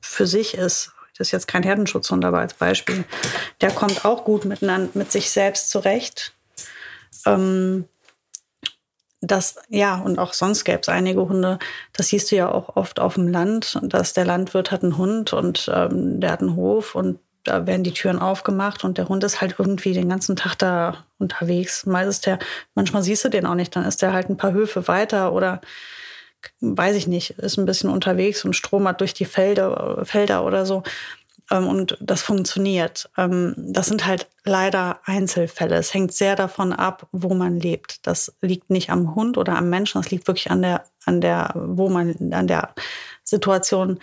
für 0.00 0.26
sich 0.26 0.54
ist. 0.54 0.92
Das 1.16 1.28
ist 1.28 1.32
jetzt 1.32 1.48
kein 1.48 1.62
Herdenschutzhund, 1.62 2.24
aber 2.24 2.38
als 2.38 2.54
Beispiel. 2.54 3.04
Der 3.60 3.70
kommt 3.70 4.04
auch 4.04 4.24
gut 4.24 4.44
miteinander, 4.44 4.90
mit 4.94 5.12
sich 5.12 5.30
selbst 5.30 5.70
zurecht. 5.70 6.34
Ähm, 7.26 7.86
das, 9.20 9.56
ja, 9.68 9.96
und 9.96 10.18
auch 10.18 10.32
sonst 10.32 10.64
gäbe 10.64 10.80
es 10.80 10.88
einige 10.88 11.28
Hunde. 11.28 11.58
Das 11.92 12.08
siehst 12.08 12.30
du 12.30 12.36
ja 12.36 12.50
auch 12.50 12.76
oft 12.76 13.00
auf 13.00 13.14
dem 13.14 13.28
Land, 13.28 13.78
dass 13.82 14.14
der 14.14 14.24
Landwirt 14.24 14.70
hat 14.70 14.82
einen 14.82 14.96
Hund 14.96 15.34
und 15.34 15.70
ähm, 15.72 16.20
der 16.20 16.32
hat 16.32 16.40
einen 16.40 16.56
Hof 16.56 16.94
und 16.94 17.18
da 17.44 17.66
werden 17.66 17.84
die 17.84 17.92
Türen 17.92 18.18
aufgemacht 18.18 18.84
und 18.84 18.98
der 18.98 19.08
Hund 19.08 19.24
ist 19.24 19.40
halt 19.40 19.56
irgendwie 19.58 19.92
den 19.92 20.08
ganzen 20.08 20.36
Tag 20.36 20.56
da 20.56 21.04
unterwegs. 21.18 21.86
Mal 21.86 22.06
ist 22.06 22.26
der, 22.26 22.38
manchmal 22.74 23.02
siehst 23.02 23.24
du 23.24 23.28
den 23.28 23.46
auch 23.46 23.54
nicht, 23.54 23.74
dann 23.74 23.84
ist 23.84 24.02
der 24.02 24.12
halt 24.12 24.28
ein 24.28 24.36
paar 24.36 24.52
Höfe 24.52 24.88
weiter 24.88 25.32
oder 25.32 25.60
weiß 26.60 26.96
ich 26.96 27.06
nicht, 27.06 27.30
ist 27.38 27.58
ein 27.58 27.66
bisschen 27.66 27.90
unterwegs 27.90 28.44
und 28.44 28.56
stromert 28.56 29.00
durch 29.00 29.14
die 29.14 29.24
Felder, 29.24 30.02
Felder 30.04 30.44
oder 30.44 30.66
so. 30.66 30.82
Ähm, 31.50 31.66
und 31.66 31.98
das 32.00 32.22
funktioniert. 32.22 33.10
Ähm, 33.16 33.54
das 33.56 33.86
sind 33.86 34.06
halt 34.06 34.28
leider 34.44 35.00
Einzelfälle. 35.04 35.76
Es 35.76 35.92
hängt 35.92 36.12
sehr 36.12 36.36
davon 36.36 36.72
ab, 36.72 37.08
wo 37.12 37.34
man 37.34 37.58
lebt. 37.58 38.06
Das 38.06 38.34
liegt 38.40 38.70
nicht 38.70 38.90
am 38.90 39.14
Hund 39.14 39.36
oder 39.36 39.56
am 39.56 39.68
Menschen, 39.68 40.00
das 40.00 40.10
liegt 40.10 40.26
wirklich 40.26 40.50
an 40.50 40.62
der, 40.62 40.84
an 41.04 41.20
der, 41.20 41.52
wo 41.54 41.88
man, 41.88 42.32
an 42.32 42.46
der 42.46 42.74
Situation, 43.24 44.00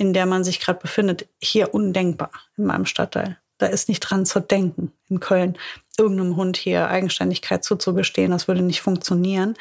in 0.00 0.14
der 0.14 0.24
man 0.24 0.44
sich 0.44 0.60
gerade 0.60 0.80
befindet. 0.80 1.28
Hier 1.42 1.74
undenkbar 1.74 2.30
in 2.56 2.64
meinem 2.64 2.86
Stadtteil. 2.86 3.36
Da 3.58 3.66
ist 3.66 3.90
nicht 3.90 4.00
dran 4.00 4.24
zu 4.24 4.40
denken, 4.40 4.92
in 5.10 5.20
Köln 5.20 5.58
irgendeinem 5.98 6.36
Hund 6.36 6.56
hier 6.56 6.88
Eigenständigkeit 6.88 7.62
zuzugestehen. 7.62 8.30
Das 8.30 8.48
würde 8.48 8.62
nicht 8.62 8.80
funktionieren. 8.80 9.56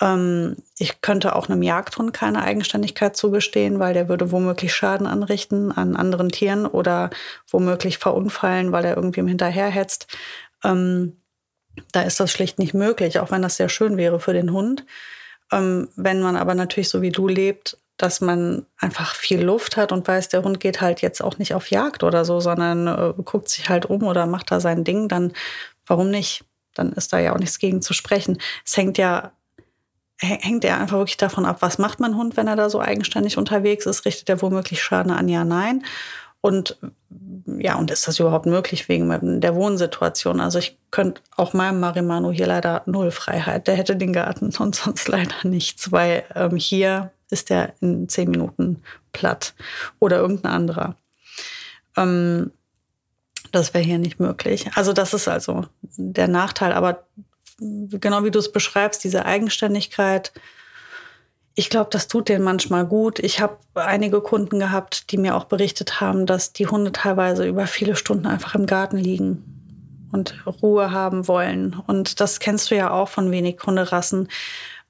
Ähm, 0.00 0.56
ich 0.78 1.02
könnte 1.02 1.36
auch 1.36 1.50
einem 1.50 1.62
Jagdhund 1.62 2.14
keine 2.14 2.42
Eigenständigkeit 2.42 3.18
zugestehen, 3.18 3.78
weil 3.78 3.92
der 3.92 4.08
würde 4.08 4.32
womöglich 4.32 4.74
Schaden 4.74 5.06
anrichten 5.06 5.72
an 5.72 5.94
anderen 5.94 6.30
Tieren 6.30 6.64
oder 6.64 7.10
womöglich 7.50 7.98
verunfallen, 7.98 8.72
weil 8.72 8.86
er 8.86 8.96
irgendwie 8.96 9.20
im 9.20 9.28
hinterherhetzt. 9.28 10.06
Ähm, 10.64 11.18
da 11.92 12.00
ist 12.00 12.18
das 12.18 12.32
schlicht 12.32 12.58
nicht 12.58 12.72
möglich, 12.72 13.20
auch 13.20 13.30
wenn 13.30 13.42
das 13.42 13.58
sehr 13.58 13.68
schön 13.68 13.98
wäre 13.98 14.20
für 14.20 14.32
den 14.32 14.52
Hund. 14.52 14.86
Ähm, 15.52 15.90
wenn 15.96 16.22
man 16.22 16.36
aber 16.36 16.54
natürlich 16.54 16.88
so 16.88 17.02
wie 17.02 17.12
du 17.12 17.28
lebt, 17.28 17.76
dass 17.96 18.20
man 18.20 18.66
einfach 18.78 19.14
viel 19.14 19.42
Luft 19.42 19.76
hat 19.76 19.92
und 19.92 20.06
weiß, 20.06 20.28
der 20.28 20.42
Hund 20.42 20.60
geht 20.60 20.80
halt 20.80 21.00
jetzt 21.00 21.22
auch 21.22 21.38
nicht 21.38 21.54
auf 21.54 21.70
Jagd 21.70 22.02
oder 22.02 22.24
so, 22.24 22.40
sondern 22.40 22.86
äh, 22.86 23.14
guckt 23.22 23.48
sich 23.48 23.68
halt 23.68 23.86
um 23.86 24.02
oder 24.02 24.26
macht 24.26 24.50
da 24.50 24.60
sein 24.60 24.84
Ding, 24.84 25.08
dann 25.08 25.32
warum 25.86 26.10
nicht? 26.10 26.44
Dann 26.74 26.92
ist 26.92 27.12
da 27.12 27.18
ja 27.18 27.34
auch 27.34 27.38
nichts 27.38 27.58
gegen 27.58 27.80
zu 27.80 27.94
sprechen. 27.94 28.38
Es 28.64 28.76
hängt 28.76 28.98
ja 28.98 29.32
hängt 30.18 30.64
er 30.64 30.80
einfach 30.80 30.98
wirklich 30.98 31.18
davon 31.18 31.44
ab, 31.44 31.58
was 31.60 31.78
macht 31.78 32.00
mein 32.00 32.16
Hund, 32.16 32.36
wenn 32.36 32.48
er 32.48 32.56
da 32.56 32.70
so 32.70 32.80
eigenständig 32.80 33.36
unterwegs 33.36 33.86
ist? 33.86 34.04
Richtet 34.06 34.28
er 34.28 34.40
womöglich 34.40 34.82
Schaden 34.82 35.12
an? 35.12 35.28
Ja, 35.28 35.44
nein. 35.44 35.84
Und 36.40 36.78
ja, 37.58 37.76
und 37.76 37.90
ist 37.90 38.08
das 38.08 38.18
überhaupt 38.18 38.46
möglich 38.46 38.88
wegen 38.88 39.40
der 39.40 39.54
Wohnsituation? 39.54 40.40
Also 40.40 40.58
ich 40.58 40.78
könnte 40.90 41.20
auch 41.36 41.52
meinem 41.52 41.80
Marimano 41.80 42.30
hier 42.30 42.46
leider 42.46 42.82
null 42.86 43.10
Freiheit. 43.10 43.66
Der 43.66 43.76
hätte 43.76 43.96
den 43.96 44.12
Garten 44.12 44.52
und 44.58 44.74
sonst 44.74 45.08
leider 45.08 45.36
nichts, 45.44 45.92
weil 45.92 46.24
ähm, 46.34 46.56
hier 46.56 47.12
ist 47.30 47.50
der 47.50 47.74
in 47.80 48.08
zehn 48.08 48.30
Minuten 48.30 48.82
platt 49.12 49.54
oder 49.98 50.18
irgendein 50.18 50.52
anderer. 50.52 50.96
Ähm, 51.96 52.52
das 53.52 53.74
wäre 53.74 53.84
hier 53.84 53.98
nicht 53.98 54.20
möglich. 54.20 54.70
Also 54.74 54.92
das 54.92 55.14
ist 55.14 55.28
also 55.28 55.66
der 55.96 56.28
Nachteil. 56.28 56.72
Aber 56.72 57.06
genau 57.58 58.24
wie 58.24 58.30
du 58.30 58.38
es 58.38 58.52
beschreibst, 58.52 59.04
diese 59.04 59.24
Eigenständigkeit, 59.24 60.32
ich 61.58 61.70
glaube, 61.70 61.88
das 61.90 62.06
tut 62.06 62.28
denen 62.28 62.44
manchmal 62.44 62.84
gut. 62.84 63.18
Ich 63.18 63.40
habe 63.40 63.56
einige 63.74 64.20
Kunden 64.20 64.58
gehabt, 64.58 65.10
die 65.10 65.16
mir 65.16 65.34
auch 65.34 65.44
berichtet 65.44 66.02
haben, 66.02 66.26
dass 66.26 66.52
die 66.52 66.66
Hunde 66.66 66.92
teilweise 66.92 67.46
über 67.46 67.66
viele 67.66 67.96
Stunden 67.96 68.26
einfach 68.26 68.54
im 68.54 68.66
Garten 68.66 68.98
liegen 68.98 69.56
und 70.12 70.34
Ruhe 70.62 70.90
haben 70.90 71.28
wollen. 71.28 71.74
Und 71.86 72.20
das 72.20 72.40
kennst 72.40 72.70
du 72.70 72.76
ja 72.76 72.90
auch 72.90 73.08
von 73.08 73.30
wenig 73.30 73.58
Hunderassen. 73.64 74.28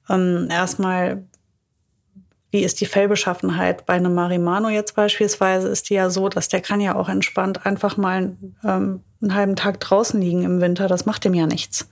Ähm, 0.09 0.49
erstmal, 0.51 1.23
wie 2.51 2.63
ist 2.63 2.79
die 2.79 2.85
Fellbeschaffenheit? 2.85 3.85
Bei 3.85 3.93
einem 3.93 4.13
Marimano 4.13 4.69
jetzt 4.69 4.95
beispielsweise 4.95 5.67
ist 5.67 5.89
die 5.89 5.95
ja 5.95 6.09
so, 6.09 6.29
dass 6.29 6.47
der 6.47 6.61
kann 6.61 6.81
ja 6.81 6.95
auch 6.95 7.09
entspannt 7.09 7.65
einfach 7.65 7.97
mal 7.97 8.35
ähm, 8.63 9.01
einen 9.21 9.35
halben 9.35 9.55
Tag 9.55 9.79
draußen 9.79 10.19
liegen 10.21 10.43
im 10.43 10.61
Winter. 10.61 10.87
Das 10.87 11.05
macht 11.05 11.25
dem 11.25 11.33
ja 11.33 11.45
nichts 11.47 11.87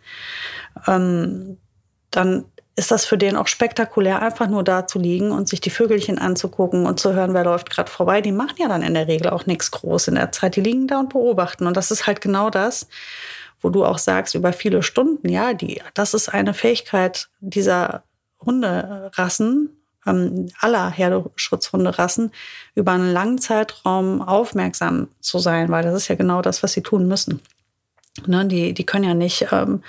ähm, 0.87 1.57
dann 2.11 2.45
ist 2.77 2.91
das 2.91 3.05
für 3.05 3.17
den 3.17 3.37
auch 3.37 3.47
spektakulär, 3.47 4.21
einfach 4.21 4.47
nur 4.47 4.63
da 4.63 4.85
zu 4.85 4.99
liegen 4.99 5.31
und 5.31 5.47
sich 5.47 5.61
die 5.61 5.69
Vögelchen 5.69 6.19
anzugucken 6.19 6.85
und 6.85 6.99
zu 6.99 7.13
hören, 7.13 7.33
wer 7.33 7.45
läuft 7.45 7.69
gerade 7.69 7.89
vorbei. 7.89 8.19
Die 8.19 8.33
machen 8.33 8.57
ja 8.59 8.67
dann 8.67 8.81
in 8.81 8.93
der 8.93 9.07
Regel 9.07 9.29
auch 9.29 9.45
nichts 9.45 9.71
groß 9.71 10.09
in 10.09 10.15
der 10.15 10.33
Zeit. 10.33 10.57
Die 10.57 10.61
liegen 10.61 10.87
da 10.87 10.99
und 10.99 11.09
beobachten. 11.09 11.67
Und 11.67 11.77
das 11.77 11.89
ist 11.89 12.05
halt 12.05 12.19
genau 12.19 12.49
das, 12.49 12.89
wo 13.61 13.69
du 13.69 13.85
auch 13.85 13.97
sagst, 13.97 14.35
über 14.35 14.51
viele 14.51 14.83
Stunden, 14.83 15.29
ja, 15.29 15.53
die, 15.53 15.81
das 15.93 16.13
ist 16.13 16.27
eine 16.27 16.53
Fähigkeit 16.53 17.29
dieser 17.39 18.03
Hunderassen, 18.41 19.69
ähm, 20.05 20.47
aller 20.59 20.89
Herdeschutzhunderassen, 20.89 22.31
über 22.75 22.93
einen 22.93 23.11
langen 23.11 23.37
Zeitraum 23.37 24.21
aufmerksam 24.21 25.07
zu 25.19 25.39
sein, 25.39 25.69
weil 25.69 25.83
das 25.83 25.95
ist 25.95 26.07
ja 26.07 26.15
genau 26.15 26.41
das, 26.41 26.63
was 26.63 26.73
sie 26.73 26.81
tun 26.81 27.07
müssen. 27.07 27.41
Ne, 28.25 28.45
die, 28.45 28.73
die 28.73 28.85
können 28.85 29.03
ja 29.03 29.13
nicht 29.13 29.47
ähm, 29.51 29.83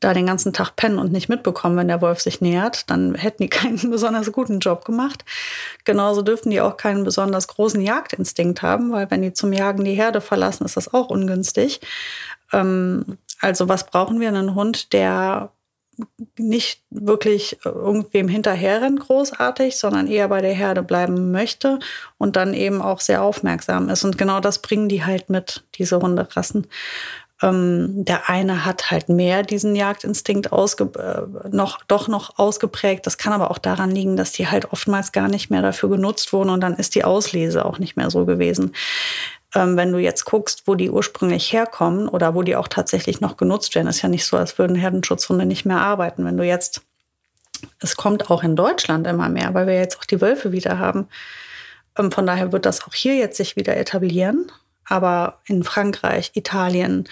da 0.00 0.14
den 0.14 0.26
ganzen 0.26 0.52
Tag 0.52 0.76
pennen 0.76 0.98
und 0.98 1.12
nicht 1.12 1.28
mitbekommen, 1.28 1.76
wenn 1.76 1.88
der 1.88 2.00
Wolf 2.00 2.20
sich 2.20 2.40
nähert, 2.40 2.88
dann 2.90 3.14
hätten 3.14 3.42
die 3.42 3.48
keinen 3.48 3.90
besonders 3.90 4.30
guten 4.32 4.60
Job 4.60 4.84
gemacht. 4.84 5.24
Genauso 5.84 6.22
dürften 6.22 6.50
die 6.50 6.60
auch 6.60 6.76
keinen 6.76 7.04
besonders 7.04 7.48
großen 7.48 7.80
Jagdinstinkt 7.80 8.62
haben, 8.62 8.92
weil 8.92 9.10
wenn 9.10 9.22
die 9.22 9.32
zum 9.32 9.52
Jagen 9.52 9.84
die 9.84 9.94
Herde 9.94 10.20
verlassen, 10.20 10.64
ist 10.64 10.76
das 10.76 10.92
auch 10.92 11.08
ungünstig. 11.08 11.80
Ähm, 12.52 13.18
also 13.40 13.68
was 13.68 13.86
brauchen 13.86 14.20
wir? 14.20 14.28
Einen 14.28 14.54
Hund, 14.54 14.92
der 14.92 15.52
nicht 16.36 16.82
wirklich 16.90 17.58
irgendwem 17.64 18.28
hinterherrennt 18.28 19.00
großartig, 19.00 19.76
sondern 19.76 20.06
eher 20.06 20.28
bei 20.28 20.40
der 20.40 20.54
Herde 20.54 20.82
bleiben 20.82 21.30
möchte 21.30 21.78
und 22.18 22.36
dann 22.36 22.54
eben 22.54 22.82
auch 22.82 23.00
sehr 23.00 23.22
aufmerksam 23.22 23.88
ist. 23.88 24.04
Und 24.04 24.18
genau 24.18 24.40
das 24.40 24.62
bringen 24.62 24.88
die 24.88 25.04
halt 25.04 25.30
mit, 25.30 25.64
diese 25.74 26.00
Hunderassen. 26.00 26.66
Ähm, 27.40 28.04
der 28.04 28.28
eine 28.28 28.64
hat 28.64 28.90
halt 28.90 29.08
mehr 29.08 29.42
diesen 29.42 29.76
Jagdinstinkt 29.76 30.46
äh, 30.46 31.20
noch, 31.50 31.84
doch 31.84 32.08
noch 32.08 32.38
ausgeprägt. 32.38 33.06
Das 33.06 33.16
kann 33.16 33.32
aber 33.32 33.50
auch 33.50 33.58
daran 33.58 33.90
liegen, 33.90 34.16
dass 34.16 34.32
die 34.32 34.48
halt 34.48 34.72
oftmals 34.72 35.12
gar 35.12 35.28
nicht 35.28 35.48
mehr 35.50 35.62
dafür 35.62 35.88
genutzt 35.88 36.32
wurden 36.32 36.50
und 36.50 36.60
dann 36.60 36.74
ist 36.74 36.94
die 36.96 37.04
Auslese 37.04 37.64
auch 37.64 37.78
nicht 37.78 37.96
mehr 37.96 38.10
so 38.10 38.24
gewesen. 38.24 38.72
Ähm, 39.54 39.76
wenn 39.76 39.92
du 39.92 39.98
jetzt 39.98 40.24
guckst, 40.24 40.64
wo 40.66 40.74
die 40.74 40.90
ursprünglich 40.90 41.52
herkommen 41.52 42.08
oder 42.08 42.34
wo 42.34 42.42
die 42.42 42.56
auch 42.56 42.68
tatsächlich 42.68 43.20
noch 43.20 43.36
genutzt 43.36 43.74
werden, 43.74 43.88
ist 43.88 44.02
ja 44.02 44.08
nicht 44.08 44.26
so, 44.26 44.36
als 44.36 44.58
würden 44.58 44.76
Herdenschutzhunde 44.76 45.46
nicht 45.46 45.64
mehr 45.64 45.80
arbeiten. 45.80 46.24
Wenn 46.24 46.36
du 46.36 46.44
jetzt, 46.44 46.82
es 47.80 47.96
kommt 47.96 48.30
auch 48.30 48.42
in 48.42 48.56
Deutschland 48.56 49.06
immer 49.06 49.28
mehr, 49.28 49.54
weil 49.54 49.66
wir 49.66 49.74
jetzt 49.74 49.98
auch 49.98 50.04
die 50.04 50.20
Wölfe 50.20 50.52
wieder 50.52 50.78
haben. 50.78 51.08
Ähm, 51.96 52.12
von 52.12 52.26
daher 52.26 52.52
wird 52.52 52.66
das 52.66 52.86
auch 52.86 52.94
hier 52.94 53.16
jetzt 53.16 53.36
sich 53.36 53.56
wieder 53.56 53.76
etablieren 53.76 54.50
aber 54.88 55.40
in 55.44 55.62
Frankreich, 55.62 56.32
Italien, 56.34 57.08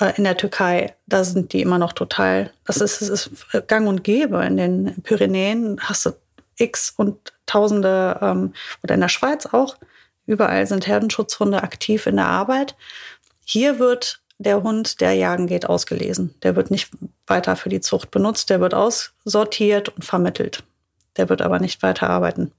äh, 0.00 0.12
in 0.16 0.24
der 0.24 0.36
Türkei, 0.36 0.94
da 1.06 1.24
sind 1.24 1.52
die 1.52 1.62
immer 1.62 1.78
noch 1.78 1.92
total, 1.92 2.52
das 2.66 2.78
ist, 2.78 3.00
das 3.00 3.08
ist 3.08 3.30
gang 3.68 3.88
und 3.88 4.04
gäbe. 4.04 4.44
In 4.44 4.56
den 4.56 5.02
Pyrenäen 5.02 5.80
hast 5.80 6.06
du 6.06 6.10
x 6.56 6.92
und 6.96 7.32
Tausende, 7.46 8.18
ähm, 8.22 8.54
oder 8.82 8.94
in 8.94 9.00
der 9.00 9.08
Schweiz 9.08 9.46
auch, 9.46 9.76
überall 10.26 10.66
sind 10.66 10.86
Herdenschutzhunde 10.86 11.62
aktiv 11.62 12.06
in 12.06 12.16
der 12.16 12.26
Arbeit. 12.26 12.76
Hier 13.44 13.78
wird 13.78 14.20
der 14.38 14.62
Hund, 14.62 15.00
der 15.00 15.14
jagen 15.14 15.46
geht, 15.46 15.66
ausgelesen. 15.66 16.34
Der 16.42 16.56
wird 16.56 16.70
nicht 16.70 16.90
weiter 17.26 17.56
für 17.56 17.68
die 17.68 17.80
Zucht 17.80 18.10
benutzt, 18.10 18.50
der 18.50 18.60
wird 18.60 18.74
aussortiert 18.74 19.90
und 19.90 20.04
vermittelt. 20.04 20.64
Der 21.16 21.28
wird 21.28 21.42
aber 21.42 21.60
nicht 21.60 21.82
weiter 21.82 22.10
arbeiten. 22.10 22.52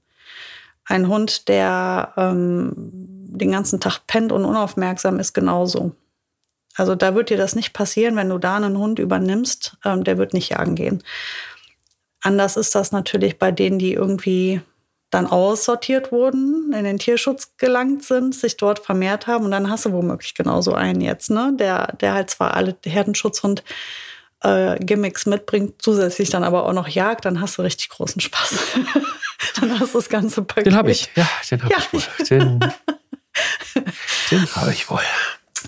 Ein 0.84 1.08
Hund, 1.08 1.48
der 1.48 2.12
ähm, 2.16 2.72
den 2.76 3.50
ganzen 3.50 3.80
Tag 3.80 4.06
pennt 4.06 4.32
und 4.32 4.44
unaufmerksam 4.44 5.18
ist, 5.18 5.34
genauso. 5.34 5.92
Also 6.76 6.94
da 6.94 7.14
wird 7.14 7.30
dir 7.30 7.36
das 7.36 7.54
nicht 7.56 7.72
passieren, 7.72 8.16
wenn 8.16 8.28
du 8.28 8.38
da 8.38 8.56
einen 8.56 8.78
Hund 8.78 8.98
übernimmst, 8.98 9.76
ähm, 9.84 10.04
der 10.04 10.18
wird 10.18 10.32
nicht 10.32 10.50
jagen 10.50 10.74
gehen. 10.74 11.02
Anders 12.20 12.56
ist 12.56 12.74
das 12.74 12.92
natürlich 12.92 13.38
bei 13.38 13.50
denen, 13.50 13.78
die 13.78 13.92
irgendwie 13.92 14.60
dann 15.10 15.26
aussortiert 15.26 16.10
wurden, 16.10 16.72
in 16.72 16.84
den 16.84 16.98
Tierschutz 16.98 17.56
gelangt 17.58 18.04
sind, 18.04 18.34
sich 18.34 18.56
dort 18.56 18.80
vermehrt 18.80 19.26
haben 19.26 19.44
und 19.44 19.52
dann 19.52 19.70
hast 19.70 19.86
du 19.86 19.92
womöglich 19.92 20.34
genauso 20.34 20.74
einen 20.74 21.00
jetzt, 21.00 21.30
ne? 21.30 21.52
Der, 21.58 21.92
der 22.00 22.14
halt 22.14 22.30
zwar 22.30 22.54
alle 22.54 22.76
Herdenschutzhund 22.84 23.62
äh, 24.42 24.76
Gimmicks 24.80 25.26
mitbringt, 25.26 25.80
zusätzlich 25.80 26.30
dann 26.30 26.44
aber 26.44 26.66
auch 26.66 26.72
noch 26.72 26.88
jagt, 26.88 27.24
dann 27.24 27.40
hast 27.40 27.58
du 27.58 27.62
richtig 27.62 27.88
großen 27.90 28.20
Spaß. 28.20 28.58
dann 29.60 29.78
hast 29.78 29.94
du 29.94 29.98
das 29.98 30.08
ganze 30.08 30.42
Paket. 30.42 30.66
Den 30.66 30.76
habe 30.76 30.90
ich, 30.90 31.08
ja, 31.14 31.28
den 31.50 31.62
habe 31.62 31.72
ja. 31.72 31.78
ich 31.78 31.92
wohl. 31.92 32.26
Den, 32.26 32.60
den 34.30 34.54
habe 34.56 34.72
ich 34.72 34.90
wohl. 34.90 35.00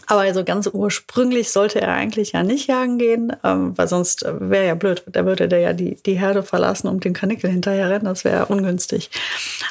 Aber 0.07 0.21
also 0.21 0.45
ganz 0.45 0.69
ursprünglich 0.73 1.51
sollte 1.51 1.81
er 1.81 1.93
eigentlich 1.93 2.33
ja 2.33 2.43
nicht 2.43 2.69
jagen 2.69 2.99
gehen, 2.99 3.35
ähm, 3.45 3.77
weil 3.77 3.89
sonst 3.89 4.25
wäre 4.25 4.67
ja 4.67 4.75
blöd. 4.75 5.03
Da 5.07 5.27
würde 5.27 5.49
der 5.49 5.61
ja 5.61 5.73
die, 5.73 5.97
die 5.97 6.15
Herde 6.15 6.43
verlassen 6.43 6.89
und 6.89 7.05
den 7.05 7.13
Kanickel 7.13 7.51
hinterher 7.51 7.91
rennen. 7.91 8.05
Das 8.05 8.25
wäre 8.25 8.47
ungünstig. 8.47 9.11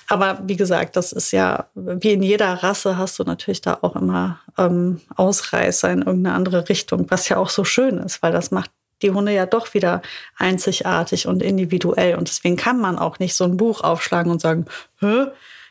Aber 0.07 0.39
wie 0.45 0.55
gesagt, 0.55 0.95
das 0.95 1.11
ist 1.11 1.32
ja, 1.32 1.67
wie 1.75 2.13
in 2.13 2.23
jeder 2.23 2.53
Rasse 2.53 2.97
hast 2.97 3.19
du 3.19 3.23
natürlich 3.23 3.61
da 3.61 3.80
auch 3.82 3.95
immer 3.95 4.39
ähm, 4.57 5.01
Ausreißer 5.15 5.91
in 5.91 5.99
irgendeine 5.99 6.36
andere 6.36 6.69
Richtung, 6.69 7.05
was 7.09 7.30
ja 7.30 7.38
auch 7.38 7.49
so 7.49 7.63
schön 7.63 7.97
ist, 7.97 8.21
weil 8.21 8.32
das 8.32 8.51
macht 8.51 8.71
die 9.01 9.11
Hunde 9.11 9.32
ja 9.32 9.45
doch 9.45 9.73
wieder 9.73 10.01
einzigartig 10.38 11.28
und 11.28 11.43
individuell. 11.43 12.15
Und 12.15 12.28
deswegen 12.28 12.55
kann 12.55 12.80
man 12.80 12.97
auch 12.97 13.19
nicht 13.19 13.36
so 13.36 13.43
ein 13.43 13.57
Buch 13.57 13.82
aufschlagen 13.82 14.32
und 14.32 14.41
sagen, 14.41 14.65
Hä? 14.99 15.28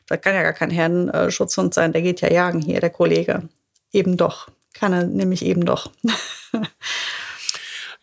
das 0.06 0.20
kann 0.20 0.34
ja 0.34 0.42
gar 0.42 0.52
kein 0.52 0.70
Herdenschutzhund 0.70 1.74
sein, 1.74 1.92
der 1.92 2.02
geht 2.02 2.20
ja 2.20 2.30
jagen 2.30 2.60
hier, 2.60 2.80
der 2.80 2.90
Kollege. 2.90 3.42
Eben 3.96 4.18
doch. 4.18 4.48
Kann 4.74 4.92
er 4.92 5.06
nämlich 5.06 5.42
eben 5.42 5.64
doch. 5.64 5.90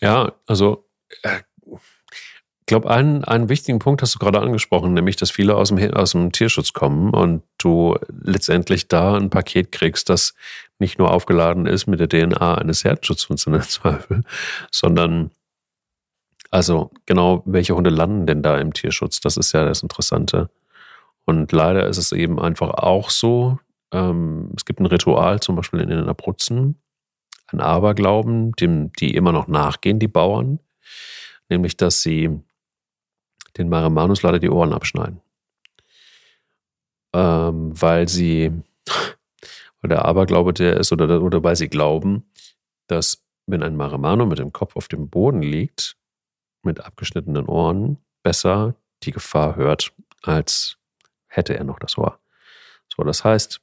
ja, 0.01 0.33
also 0.47 0.89
äh, 1.21 1.41
ich 1.65 2.65
glaube, 2.65 2.89
einen, 2.89 3.23
einen 3.23 3.47
wichtigen 3.47 3.77
Punkt 3.77 4.01
hast 4.01 4.15
du 4.15 4.19
gerade 4.19 4.39
angesprochen, 4.39 4.93
nämlich, 4.93 5.17
dass 5.17 5.29
viele 5.29 5.55
aus 5.55 5.69
dem, 5.69 5.93
aus 5.93 6.13
dem 6.13 6.31
Tierschutz 6.31 6.73
kommen 6.73 7.13
und 7.13 7.43
du 7.59 7.95
letztendlich 8.09 8.87
da 8.87 9.15
ein 9.15 9.29
Paket 9.29 9.71
kriegst, 9.71 10.09
das 10.09 10.33
nicht 10.79 10.97
nur 10.97 11.11
aufgeladen 11.11 11.67
ist 11.67 11.85
mit 11.85 11.99
der 11.99 12.09
DNA 12.09 12.55
eines 12.55 12.83
Herdenschutzhunds 12.83 13.45
in 13.45 13.61
Zweifel, 13.61 14.23
sondern 14.71 15.29
also 16.49 16.89
genau, 17.05 17.43
welche 17.45 17.75
Hunde 17.75 17.91
landen 17.91 18.25
denn 18.25 18.41
da 18.41 18.57
im 18.57 18.73
Tierschutz? 18.73 19.19
Das 19.19 19.37
ist 19.37 19.51
ja 19.51 19.63
das 19.65 19.83
Interessante. 19.83 20.49
Und 21.25 21.51
leider 21.51 21.85
ist 21.87 21.97
es 21.97 22.11
eben 22.11 22.39
einfach 22.39 22.69
auch 22.71 23.11
so, 23.11 23.59
ähm, 23.93 24.51
es 24.57 24.65
gibt 24.65 24.79
ein 24.79 24.85
Ritual, 24.87 25.39
zum 25.39 25.55
Beispiel 25.55 25.79
in 25.79 25.89
den 25.89 26.09
Abruzzen, 26.09 26.81
ein 27.47 27.61
Aberglauben, 27.61 28.51
dem 28.53 28.91
die 28.93 29.15
immer 29.15 29.31
noch 29.31 29.47
nachgehen, 29.47 29.99
die 29.99 30.07
Bauern, 30.07 30.59
nämlich 31.49 31.77
dass 31.77 32.01
sie 32.01 32.41
den 33.57 33.69
Maremanus 33.69 34.23
leider 34.23 34.39
die 34.39 34.49
Ohren 34.49 34.73
abschneiden. 34.73 35.21
Ähm, 37.13 37.79
weil 37.79 38.09
sie, 38.09 38.51
weil 39.81 39.89
der 39.89 40.05
Aberglaube 40.05 40.53
der 40.53 40.77
ist, 40.77 40.91
oder, 40.91 41.21
oder 41.21 41.43
weil 41.43 41.55
sie 41.55 41.69
glauben, 41.69 42.25
dass 42.87 43.23
wenn 43.45 43.61
ein 43.61 43.75
Maremano 43.75 44.25
mit 44.25 44.39
dem 44.39 44.51
Kopf 44.51 44.75
auf 44.75 44.87
dem 44.87 45.09
Boden 45.09 45.43
liegt, 45.43 45.95
mit 46.63 46.79
abgeschnittenen 46.79 47.45
Ohren, 47.45 47.97
besser 48.23 48.73
die 49.03 49.11
Gefahr 49.11 49.55
hört, 49.55 49.93
als 50.23 50.77
hätte 51.27 51.55
er 51.55 51.65
noch 51.65 51.77
das 51.77 51.97
Ohr. 51.97 52.19
So, 52.95 53.03
das 53.03 53.23
heißt, 53.23 53.61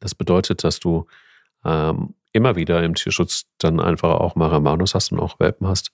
das 0.00 0.14
bedeutet, 0.14 0.64
dass 0.64 0.80
du 0.80 1.06
ähm, 1.64 2.14
immer 2.32 2.56
wieder 2.56 2.82
im 2.82 2.94
Tierschutz 2.94 3.46
dann 3.58 3.80
einfach 3.80 4.20
auch 4.20 4.34
Maramanus 4.34 4.94
hast 4.94 5.12
und 5.12 5.20
auch 5.20 5.40
Welpen 5.40 5.66
hast, 5.66 5.92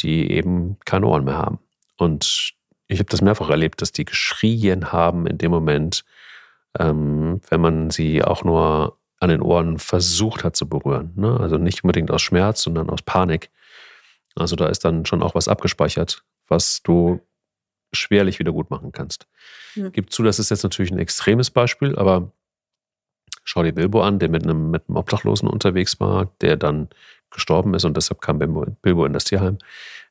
die 0.00 0.30
eben 0.30 0.78
keine 0.84 1.06
Ohren 1.06 1.24
mehr 1.24 1.36
haben. 1.36 1.58
Und 1.96 2.54
ich 2.86 2.98
habe 2.98 3.10
das 3.10 3.22
mehrfach 3.22 3.50
erlebt, 3.50 3.82
dass 3.82 3.92
die 3.92 4.04
geschrien 4.04 4.92
haben 4.92 5.26
in 5.26 5.38
dem 5.38 5.50
Moment, 5.50 6.04
ähm, 6.78 7.40
wenn 7.48 7.60
man 7.60 7.90
sie 7.90 8.22
auch 8.22 8.44
nur 8.44 8.98
an 9.20 9.30
den 9.30 9.42
Ohren 9.42 9.78
versucht 9.78 10.44
hat 10.44 10.56
zu 10.56 10.68
berühren. 10.68 11.12
Ne? 11.16 11.38
Also 11.40 11.56
nicht 11.56 11.82
unbedingt 11.82 12.10
aus 12.10 12.22
Schmerz, 12.22 12.62
sondern 12.62 12.90
aus 12.90 13.02
Panik. 13.02 13.50
Also 14.34 14.56
da 14.56 14.66
ist 14.66 14.84
dann 14.84 15.06
schon 15.06 15.22
auch 15.22 15.34
was 15.34 15.48
abgespeichert, 15.48 16.24
was 16.48 16.82
du 16.82 17.20
schwerlich 17.92 18.38
wieder 18.38 18.52
gut 18.52 18.70
machen 18.70 18.92
kannst. 18.92 19.26
Mhm. 19.76 19.92
Gibt 19.92 20.12
zu, 20.12 20.22
das 20.22 20.38
ist 20.38 20.50
jetzt 20.50 20.64
natürlich 20.64 20.90
ein 20.92 20.98
extremes 20.98 21.50
Beispiel, 21.50 21.96
aber 21.96 22.32
schau 23.44 23.62
dir 23.62 23.72
Bilbo 23.72 24.02
an, 24.02 24.18
der 24.18 24.28
mit 24.28 24.44
einem, 24.44 24.70
mit 24.70 24.88
einem 24.88 24.96
Obdachlosen 24.96 25.48
unterwegs 25.48 26.00
war, 26.00 26.30
der 26.40 26.56
dann 26.56 26.88
gestorben 27.30 27.74
ist 27.74 27.84
und 27.84 27.96
deshalb 27.96 28.20
kam 28.20 28.38
Bilbo 28.38 29.04
in 29.04 29.12
das 29.12 29.24
Tierheim. 29.24 29.58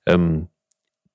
Ähm, 0.05 0.47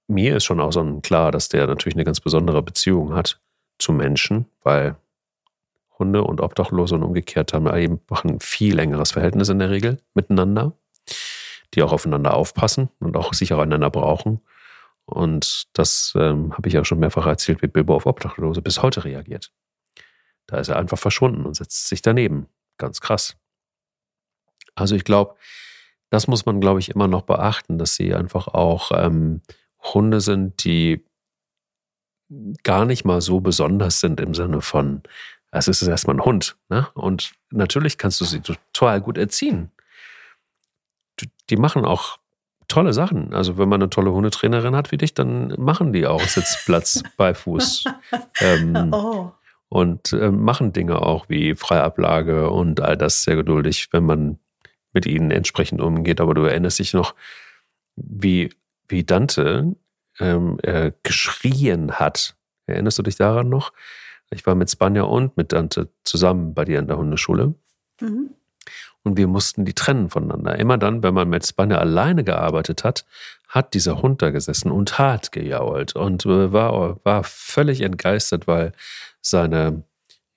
mir 0.09 0.37
ist 0.37 0.45
schon 0.45 0.61
auch 0.61 0.73
so 0.73 1.01
klar, 1.01 1.31
dass 1.31 1.49
der 1.49 1.67
natürlich 1.67 1.95
eine 1.95 2.05
ganz 2.05 2.21
besondere 2.21 2.63
Beziehung 2.63 3.15
hat 3.15 3.41
zu 3.79 3.93
Menschen, 3.93 4.47
weil 4.63 4.97
Hunde 5.99 6.23
und 6.23 6.41
Obdachlose 6.41 6.95
und 6.95 7.03
umgekehrt 7.03 7.53
haben 7.53 7.73
eben 7.77 8.01
ein 8.11 8.41
viel 8.41 8.75
längeres 8.75 9.13
Verhältnis 9.13 9.49
in 9.49 9.59
der 9.59 9.71
Regel 9.71 10.01
miteinander, 10.15 10.73
die 11.75 11.83
auch 11.83 11.93
aufeinander 11.93 12.35
aufpassen 12.35 12.89
und 13.01 13.17
auch 13.17 13.35
sich 13.35 13.53
auch 13.53 13.59
einander 13.59 13.91
brauchen. 13.91 14.41
Und 15.05 15.69
das 15.73 16.13
ähm, 16.17 16.53
habe 16.53 16.69
ich 16.69 16.75
ja 16.75 16.85
schon 16.85 17.01
mehrfach 17.01 17.27
erzählt, 17.27 17.63
wie 17.63 17.67
Bilbo 17.67 17.95
auf 17.95 18.07
Obdachlose 18.07 18.63
bis 18.63 18.83
heute 18.83 19.05
reagiert. 19.05 19.53
Da 20.49 20.59
ist 20.59 20.69
er 20.69 20.77
einfach 20.77 20.99
verschwunden 20.99 21.47
und 21.47 21.55
setzt 21.55 21.89
sich 21.89 22.03
daneben. 22.03 22.49
Ganz 22.79 23.01
krass. 23.01 23.37
Also 24.75 24.97
ich 24.97 25.05
glaube, 25.05 25.37
das 26.11 26.27
muss 26.27 26.47
man, 26.47 26.61
glaube 26.61 26.81
ich, 26.81 26.89
immer 26.89 27.07
noch 27.07 27.23
beachten, 27.23 27.79
dass 27.79 27.95
sie 27.95 28.15
einfach 28.15 28.49
auch 28.49 28.91
ähm, 28.95 29.43
Hunde 29.83 30.21
sind, 30.21 30.65
die 30.65 31.05
gar 32.63 32.85
nicht 32.85 33.05
mal 33.05 33.21
so 33.21 33.41
besonders 33.41 34.01
sind 34.01 34.21
im 34.21 34.35
Sinne 34.35 34.63
von, 34.63 35.03
es 35.51 35.69
ist 35.69 35.83
erstmal 35.83 36.17
ein 36.17 36.25
Hund. 36.25 36.57
Ne? 36.69 36.89
Und 36.95 37.33
natürlich 37.51 37.99
kannst 37.99 38.21
du 38.21 38.25
sie 38.25 38.41
total 38.41 39.01
gut 39.01 39.19
erziehen. 39.19 39.71
Die 41.51 41.57
machen 41.57 41.85
auch 41.85 42.19
tolle 42.69 42.93
Sachen. 42.93 43.35
Also 43.35 43.59
wenn 43.59 43.69
man 43.69 43.83
eine 43.83 43.91
tolle 43.91 44.13
Hundetrainerin 44.13 44.77
hat 44.77 44.93
wie 44.93 44.99
dich, 44.99 45.15
dann 45.15 45.55
machen 45.59 45.93
die 45.93 46.07
auch 46.07 46.21
Sitzplatz 46.23 47.03
bei 47.17 47.35
Fuß. 47.35 47.85
Ähm, 48.41 48.93
oh 48.93 49.33
und 49.69 50.13
äh, 50.13 50.31
machen 50.31 50.73
Dinge 50.73 51.03
auch 51.03 51.29
wie 51.29 51.55
Freiablage 51.55 52.51
und 52.51 52.81
all 52.81 52.97
das 52.97 53.23
sehr 53.23 53.37
geduldig, 53.37 53.89
wenn 53.93 54.05
man 54.05 54.39
mit 54.93 55.07
ihnen 55.07 55.31
entsprechend 55.31 55.81
umgeht. 55.81 56.21
Aber 56.21 56.35
du 56.35 56.43
erinnerst 56.43 56.79
dich 56.79 56.95
noch, 56.95 57.15
wie, 57.97 58.51
wie 58.89 59.05
Dante 59.05 59.77
ähm, 60.21 60.59
äh, 60.63 60.93
geschrien 61.03 61.93
hat. 61.93 62.37
Erinnerst 62.67 62.99
du 62.99 63.03
dich 63.03 63.17
daran 63.17 63.49
noch? 63.49 63.73
Ich 64.31 64.47
war 64.47 64.55
mit 64.55 64.71
Spanja 64.71 65.03
und 65.03 65.37
mit 65.37 65.53
Dante 65.53 65.89
zusammen 66.05 66.55
bei 66.55 66.65
dir 66.65 66.79
in 66.79 66.87
der 66.87 66.99
Hundeschule. 66.99 67.55
Mhm. 68.01 68.31
Und 69.03 69.17
wir 69.17 69.27
mussten 69.27 69.65
die 69.65 69.75
trennen 69.75 70.11
voneinander. 70.11 70.59
Immer 70.59 70.77
dann, 70.77 71.03
wenn 71.03 71.15
man 71.15 71.31
mit 71.31 71.47
Spanja 71.47 71.79
alleine 71.79 72.25
gearbeitet 72.25 72.85
hat, 72.85 73.07
hat 73.49 73.73
dieser 73.73 74.03
Hund 74.03 74.21
da 74.21 74.31
gesessen 74.31 74.71
und 74.71 74.99
hat 74.99 75.33
gejault 75.33 75.97
und 75.97 76.27
äh, 76.27 76.53
war, 76.53 77.03
war 77.05 77.25
völlig 77.25 77.81
entgeistert, 77.81 78.47
weil 78.47 78.73
seine, 79.21 79.85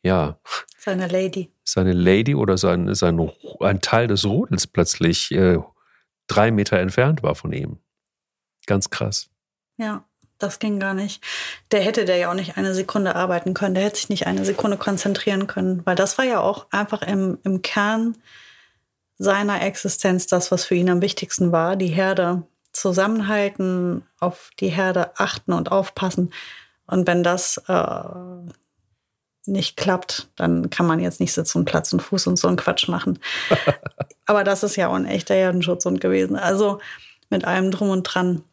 ja. 0.03 0.39
Seine 0.77 1.07
Lady. 1.07 1.51
Seine 1.63 1.93
Lady 1.93 2.35
oder 2.35 2.57
sein, 2.57 2.93
sein, 2.95 3.31
ein 3.59 3.81
Teil 3.81 4.07
des 4.07 4.25
Rudels 4.25 4.67
plötzlich 4.67 5.31
äh, 5.31 5.59
drei 6.27 6.51
Meter 6.51 6.79
entfernt 6.79 7.23
war 7.23 7.35
von 7.35 7.53
ihm. 7.53 7.79
Ganz 8.65 8.89
krass. 8.89 9.29
Ja, 9.77 10.03
das 10.37 10.59
ging 10.59 10.79
gar 10.79 10.93
nicht. 10.93 11.23
Der 11.71 11.81
hätte 11.81 12.05
der 12.05 12.17
ja 12.17 12.31
auch 12.31 12.35
nicht 12.35 12.57
eine 12.57 12.73
Sekunde 12.73 13.15
arbeiten 13.15 13.53
können. 13.53 13.75
Der 13.75 13.83
hätte 13.83 13.97
sich 13.97 14.09
nicht 14.09 14.27
eine 14.27 14.45
Sekunde 14.45 14.77
konzentrieren 14.77 15.47
können, 15.47 15.85
weil 15.85 15.95
das 15.95 16.17
war 16.17 16.25
ja 16.25 16.39
auch 16.39 16.67
einfach 16.71 17.01
im, 17.01 17.37
im 17.43 17.61
Kern 17.61 18.17
seiner 19.17 19.61
Existenz 19.61 20.25
das, 20.25 20.51
was 20.51 20.65
für 20.65 20.75
ihn 20.75 20.89
am 20.89 21.01
wichtigsten 21.01 21.51
war. 21.51 21.75
Die 21.75 21.87
Herde 21.87 22.43
zusammenhalten, 22.71 24.03
auf 24.19 24.49
die 24.59 24.69
Herde 24.69 25.11
achten 25.19 25.53
und 25.53 25.71
aufpassen. 25.71 26.33
Und 26.87 27.07
wenn 27.07 27.23
das 27.23 27.57
äh, 27.67 28.03
nicht 29.45 29.77
klappt, 29.77 30.29
dann 30.35 30.69
kann 30.69 30.85
man 30.85 30.99
jetzt 30.99 31.19
nicht 31.19 31.33
sitzen 31.33 31.59
und 31.59 31.65
Platz 31.65 31.91
und 31.93 32.01
Fuß 32.01 32.27
und 32.27 32.37
so 32.37 32.47
einen 32.47 32.57
Quatsch 32.57 32.87
machen. 32.87 33.19
Aber 34.25 34.43
das 34.43 34.63
ist 34.63 34.75
ja 34.75 34.87
auch 34.87 34.93
ein 34.93 35.05
echter 35.05 35.35
Herdenschutzhund 35.35 35.99
gewesen. 35.99 36.35
Also 36.35 36.79
mit 37.29 37.45
allem 37.45 37.71
drum 37.71 37.89
und 37.89 38.03
dran. 38.03 38.43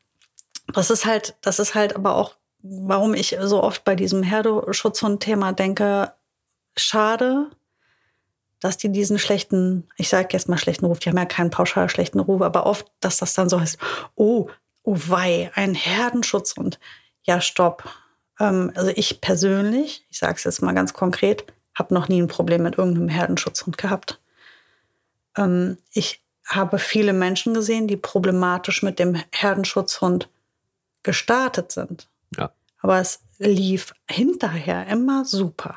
Das 0.73 0.91
ist 0.91 1.05
halt, 1.05 1.37
das 1.41 1.59
ist 1.59 1.75
halt 1.75 1.97
aber 1.97 2.15
auch, 2.15 2.35
warum 2.63 3.15
ich 3.15 3.37
so 3.41 3.63
oft 3.63 3.85
bei 3.85 3.95
diesem 3.95 4.23
Herdenschutzhund-Thema 4.23 5.53
denke, 5.53 6.13
schade, 6.77 7.51
dass 8.61 8.77
die 8.77 8.91
diesen 8.91 9.19
schlechten, 9.19 9.89
ich 9.97 10.09
sage 10.09 10.29
jetzt 10.33 10.49
mal 10.49 10.59
schlechten 10.59 10.85
Ruf, 10.85 10.99
die 10.99 11.09
haben 11.09 11.17
ja 11.17 11.25
keinen 11.25 11.51
pauschal 11.51 11.89
schlechten 11.89 12.21
Ruf, 12.21 12.43
aber 12.43 12.67
oft, 12.67 12.87
dass 13.01 13.19
das 13.19 13.35
dann 13.35 13.49
so 13.49 13.61
heißt, 13.61 13.79
oh, 14.15 14.49
oh 14.83 14.97
wei, 15.07 15.51
ein 15.55 15.75
Herdenschutzhund. 15.75 16.79
Ja, 17.23 17.41
stopp 17.41 17.85
ähm, 18.41 18.73
also 18.75 18.91
ich 18.95 19.21
persönlich, 19.21 20.07
ich 20.11 20.19
sage 20.19 20.35
es 20.37 20.45
jetzt 20.45 20.63
mal 20.63 20.75
ganz 20.75 20.93
konkret, 20.93 21.45
habe 21.75 21.95
noch 21.95 22.09
nie 22.09 22.21
ein 22.21 22.29
Problem 22.29 22.63
mit 22.63 22.79
irgendeinem 22.79 23.09
Herdenschutzhund 23.09 23.79
gehabt. 23.79 24.21
Ähm, 25.37 25.79
ich 25.93 26.23
habe 26.47 26.79
viele 26.79 27.13
Menschen 27.13 27.55
gesehen, 27.55 27.87
die 27.87 27.97
problematisch 27.97 28.83
mit 28.83 28.99
dem 28.99 29.23
Herdenschutzhund 29.33 30.29
gestartet 31.03 31.73
sind. 31.73 32.09
Ja. 32.37 32.53
Aber 32.81 32.99
es 32.99 33.21
lief 33.39 33.93
hinterher 34.11 34.87
immer 34.89 35.25
super. 35.25 35.77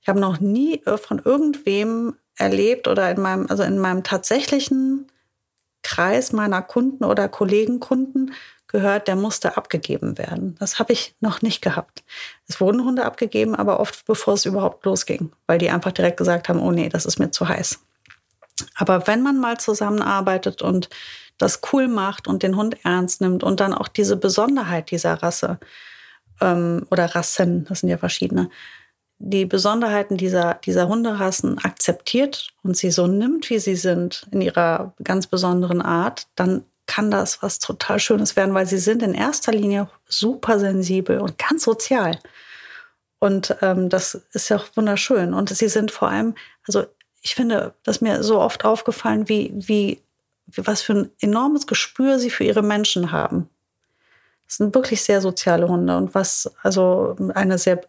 Ich 0.00 0.08
habe 0.08 0.20
noch 0.20 0.40
nie 0.40 0.82
äh, 0.84 0.98
von 0.98 1.18
irgendwem 1.18 2.16
erlebt 2.36 2.88
oder 2.88 3.10
in 3.10 3.20
meinem, 3.20 3.46
also 3.48 3.62
in 3.62 3.78
meinem 3.78 4.02
tatsächlichen 4.02 5.10
Kreis 5.82 6.32
meiner 6.32 6.62
Kunden 6.62 7.04
oder 7.04 7.28
Kollegenkunden 7.28 8.32
gehört, 8.74 9.06
der 9.06 9.14
musste 9.14 9.56
abgegeben 9.56 10.18
werden. 10.18 10.56
Das 10.58 10.80
habe 10.80 10.92
ich 10.92 11.14
noch 11.20 11.42
nicht 11.42 11.62
gehabt. 11.62 12.02
Es 12.48 12.60
wurden 12.60 12.84
Hunde 12.84 13.04
abgegeben, 13.04 13.54
aber 13.54 13.78
oft 13.78 14.04
bevor 14.04 14.34
es 14.34 14.46
überhaupt 14.46 14.84
losging, 14.84 15.30
weil 15.46 15.58
die 15.58 15.70
einfach 15.70 15.92
direkt 15.92 16.16
gesagt 16.16 16.48
haben, 16.48 16.60
oh 16.60 16.72
nee, 16.72 16.88
das 16.88 17.06
ist 17.06 17.20
mir 17.20 17.30
zu 17.30 17.48
heiß. 17.48 17.78
Aber 18.74 19.06
wenn 19.06 19.22
man 19.22 19.38
mal 19.38 19.58
zusammenarbeitet 19.58 20.60
und 20.60 20.88
das 21.38 21.60
cool 21.72 21.86
macht 21.86 22.26
und 22.26 22.42
den 22.42 22.56
Hund 22.56 22.84
ernst 22.84 23.20
nimmt 23.20 23.44
und 23.44 23.60
dann 23.60 23.74
auch 23.74 23.86
diese 23.86 24.16
Besonderheit 24.16 24.90
dieser 24.90 25.22
Rasse 25.22 25.60
ähm, 26.40 26.84
oder 26.90 27.14
Rassen, 27.14 27.66
das 27.66 27.78
sind 27.80 27.90
ja 27.90 27.98
verschiedene, 27.98 28.50
die 29.18 29.46
Besonderheiten 29.46 30.16
dieser, 30.16 30.54
dieser 30.54 30.88
Hunderassen 30.88 31.58
akzeptiert 31.58 32.48
und 32.64 32.76
sie 32.76 32.90
so 32.90 33.06
nimmt, 33.06 33.50
wie 33.50 33.60
sie 33.60 33.76
sind, 33.76 34.26
in 34.32 34.40
ihrer 34.40 34.94
ganz 35.04 35.28
besonderen 35.28 35.80
Art, 35.80 36.26
dann 36.34 36.64
kann 36.86 37.10
das 37.10 37.42
was 37.42 37.58
total 37.58 37.98
Schönes 37.98 38.36
werden, 38.36 38.54
weil 38.54 38.66
sie 38.66 38.78
sind 38.78 39.02
in 39.02 39.14
erster 39.14 39.52
Linie 39.52 39.88
super 40.06 40.58
sensibel 40.58 41.18
und 41.18 41.38
ganz 41.38 41.64
sozial. 41.64 42.18
Und 43.18 43.56
ähm, 43.62 43.88
das 43.88 44.20
ist 44.32 44.50
ja 44.50 44.58
auch 44.58 44.66
wunderschön. 44.74 45.32
Und 45.32 45.48
sie 45.48 45.68
sind 45.68 45.90
vor 45.90 46.08
allem, 46.08 46.34
also 46.66 46.84
ich 47.22 47.34
finde, 47.34 47.72
das 47.82 48.02
mir 48.02 48.22
so 48.22 48.38
oft 48.38 48.64
aufgefallen, 48.66 49.28
wie, 49.28 49.52
wie 49.54 50.02
was 50.56 50.82
für 50.82 50.92
ein 50.92 51.10
enormes 51.20 51.66
Gespür 51.66 52.18
sie 52.18 52.30
für 52.30 52.44
ihre 52.44 52.62
Menschen 52.62 53.12
haben. 53.12 53.48
Das 54.46 54.58
sind 54.58 54.74
wirklich 54.74 55.02
sehr 55.02 55.22
soziale 55.22 55.68
Hunde 55.68 55.96
und 55.96 56.14
was, 56.14 56.52
also 56.62 57.16
eine 57.34 57.56
sehr 57.56 57.80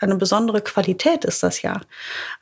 eine 0.00 0.16
besondere 0.16 0.60
Qualität 0.60 1.24
ist 1.24 1.42
das 1.42 1.62
ja. 1.62 1.80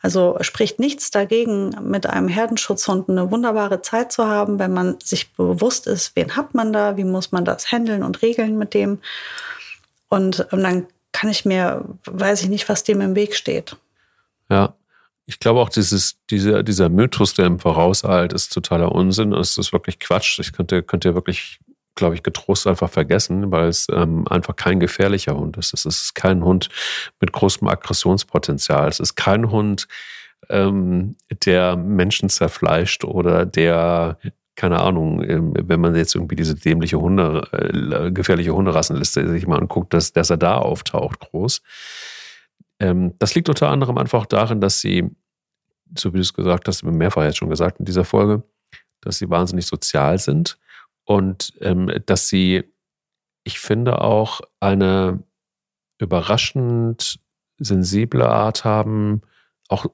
Also 0.03 0.37
spricht 0.41 0.79
nichts 0.79 1.11
dagegen, 1.11 1.71
mit 1.83 2.07
einem 2.07 2.29
Herdenschutzhund 2.29 3.09
eine 3.09 3.31
wunderbare 3.31 3.83
Zeit 3.83 4.13
zu 4.13 4.27
haben, 4.27 4.59
wenn 4.59 4.73
man 4.73 4.99
sich 5.03 5.33
bewusst 5.35 5.87
ist, 5.87 6.17
wen 6.17 6.37
hat 6.37 6.55
man 6.55 6.73
da, 6.73 6.97
wie 6.97 7.05
muss 7.05 7.33
man 7.33 7.45
das 7.45 7.71
handeln 7.71 8.03
und 8.03 8.23
regeln 8.23 8.59
mit 8.59 8.75
dem. 8.75 9.01
Und 10.09 10.47
ähm, 10.53 10.63
dann 10.63 10.87
kann 11.13 11.31
ich 11.31 11.45
mir, 11.45 11.85
weiß 12.05 12.43
ich 12.43 12.49
nicht, 12.49 12.69
was 12.69 12.85
dem 12.85 13.01
im 13.01 13.15
Weg 13.15 13.35
steht. 13.35 13.77
Ja, 14.51 14.75
ich 15.27 15.39
glaube 15.39 15.61
auch, 15.61 15.71
dieses, 15.71 16.17
dieser, 16.31 16.63
dieser 16.63 16.89
Mythos, 16.89 17.35
der 17.35 17.47
im 17.47 17.59
Vorauseilt, 17.59 18.33
ist 18.33 18.53
totaler 18.53 18.93
Unsinn. 18.93 19.33
Es 19.33 19.57
ist 19.57 19.73
wirklich 19.73 19.99
Quatsch. 19.99 20.39
Ich 20.39 20.53
könnte, 20.53 20.83
könnte 20.83 21.15
wirklich 21.15 21.61
glaube 21.95 22.15
ich, 22.15 22.23
getrost 22.23 22.67
einfach 22.67 22.91
vergessen, 22.91 23.51
weil 23.51 23.69
es 23.69 23.87
ähm, 23.91 24.27
einfach 24.29 24.57
kein 24.57 24.81
gefährlicher 24.81 25.37
Hund 25.37 25.57
ist. 25.57 25.75
Es 25.75 25.85
ist 25.85 26.15
kein 26.15 26.45
Hund 26.45 26.69
mit 27.21 27.33
großem 27.33 27.69
Aggressionspotenzial. 27.69 28.89
Es 28.89 29.01
ist 29.01 29.15
kein 29.15 29.51
Hund, 29.51 29.87
ähm, 30.49 31.17
der 31.45 31.77
Menschen 31.77 32.29
zerfleischt 32.29 33.05
oder 33.05 33.47
der 33.47 34.19
keine 34.57 34.81
Ahnung, 34.81 35.23
ähm, 35.29 35.53
wenn 35.57 35.81
man 35.81 35.97
jetzt 35.97 36.15
irgendwie 36.15 36.37
diese 36.37 36.55
dämliche 36.55 37.01
Hunde, 37.01 37.49
äh, 37.53 38.13
gefährliche 38.13 38.55
Hunderassenliste 38.55 39.29
sich 39.29 39.47
mal 39.49 39.59
anguckt, 39.59 39.93
dass, 39.93 40.13
dass 40.13 40.31
er 40.31 40.37
da 40.37 40.59
auftaucht, 40.59 41.19
groß. 41.21 41.61
Ähm, 42.79 43.15
das 43.19 43.35
liegt 43.35 43.49
unter 43.49 43.69
anderem 43.69 43.99
einfach 43.99 44.27
darin, 44.27 44.61
dass 44.61 44.81
sie, 44.81 45.11
so 45.97 46.13
wie 46.13 46.19
du 46.19 46.23
es 46.23 46.35
gesagt 46.35 46.69
hast, 46.69 46.85
mehrfach 46.85 47.25
jetzt 47.25 47.39
schon 47.39 47.51
gesagt 47.51 47.81
in 47.81 47.85
dieser 47.85 48.05
Folge, 48.05 48.45
dass 49.01 49.19
sie 49.19 49.29
wahnsinnig 49.29 49.67
sozial 49.67 50.19
sind 50.19 50.57
und 51.05 51.53
ähm, 51.61 51.91
dass 52.07 52.29
sie, 52.29 52.65
ich 53.45 53.61
finde, 53.61 54.01
auch 54.01 54.41
eine 54.61 55.23
überraschend 55.99 57.21
sensible 57.59 58.29
Art 58.29 58.65
haben, 58.65 59.23
auch 59.69 59.87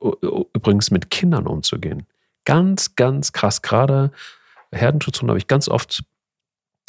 übrigens 0.54 0.90
mit 0.90 1.10
Kindern 1.10 1.46
umzugehen. 1.46 2.06
Ganz, 2.44 2.96
ganz 2.96 3.32
krass. 3.32 3.62
Gerade 3.62 4.10
Herdenschutzhunde 4.72 5.32
habe 5.32 5.38
ich 5.38 5.46
ganz 5.46 5.68
oft, 5.68 6.02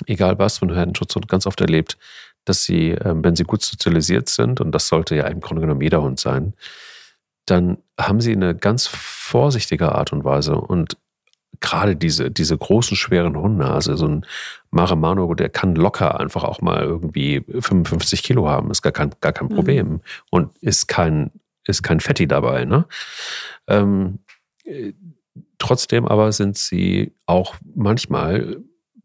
egal 0.05 0.39
was 0.39 0.59
von 0.59 0.73
Herdenschutzhund, 0.73 1.27
ganz 1.27 1.45
oft 1.45 1.61
erlebt, 1.61 1.97
dass 2.45 2.63
sie, 2.63 2.91
ähm, 2.91 3.23
wenn 3.23 3.35
sie 3.35 3.43
gut 3.43 3.61
sozialisiert 3.61 4.29
sind, 4.29 4.61
und 4.61 4.71
das 4.71 4.87
sollte 4.87 5.15
ja 5.15 5.27
im 5.27 5.41
Grunde 5.41 5.61
genommen 5.61 5.81
jeder 5.81 6.01
Hund 6.01 6.19
sein, 6.19 6.53
dann 7.45 7.77
haben 7.99 8.21
sie 8.21 8.31
eine 8.31 8.55
ganz 8.55 8.87
vorsichtige 8.87 9.93
Art 9.93 10.13
und 10.13 10.23
Weise 10.23 10.55
und 10.55 10.97
gerade 11.61 11.95
diese, 11.95 12.31
diese 12.31 12.57
großen, 12.57 12.97
schweren 12.97 13.37
Hunde, 13.37 13.67
also 13.67 13.95
so 13.95 14.07
ein 14.07 14.25
Maramano, 14.71 15.33
der 15.35 15.49
kann 15.49 15.75
locker 15.75 16.19
einfach 16.19 16.43
auch 16.43 16.61
mal 16.61 16.83
irgendwie 16.83 17.43
55 17.47 18.23
Kilo 18.23 18.49
haben, 18.49 18.71
ist 18.71 18.81
gar 18.81 18.91
kein, 18.91 19.11
gar 19.21 19.31
kein 19.31 19.47
mhm. 19.47 19.55
Problem 19.55 19.87
mhm. 19.87 20.01
und 20.31 20.57
ist 20.57 20.87
kein, 20.87 21.31
ist 21.67 21.83
kein 21.83 21.99
Fetti 21.99 22.27
dabei. 22.27 22.65
Ne? 22.65 22.85
Ähm, 23.67 24.19
trotzdem 25.59 26.07
aber 26.07 26.31
sind 26.31 26.57
sie 26.57 27.13
auch 27.27 27.55
manchmal, 27.75 28.57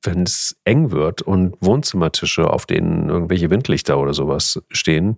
wenn 0.02 0.22
es 0.22 0.58
eng 0.64 0.90
wird 0.90 1.22
und 1.22 1.56
Wohnzimmertische, 1.60 2.50
auf 2.50 2.66
denen 2.66 3.08
irgendwelche 3.08 3.50
Windlichter 3.50 3.98
oder 3.98 4.14
sowas 4.14 4.62
stehen, 4.70 5.16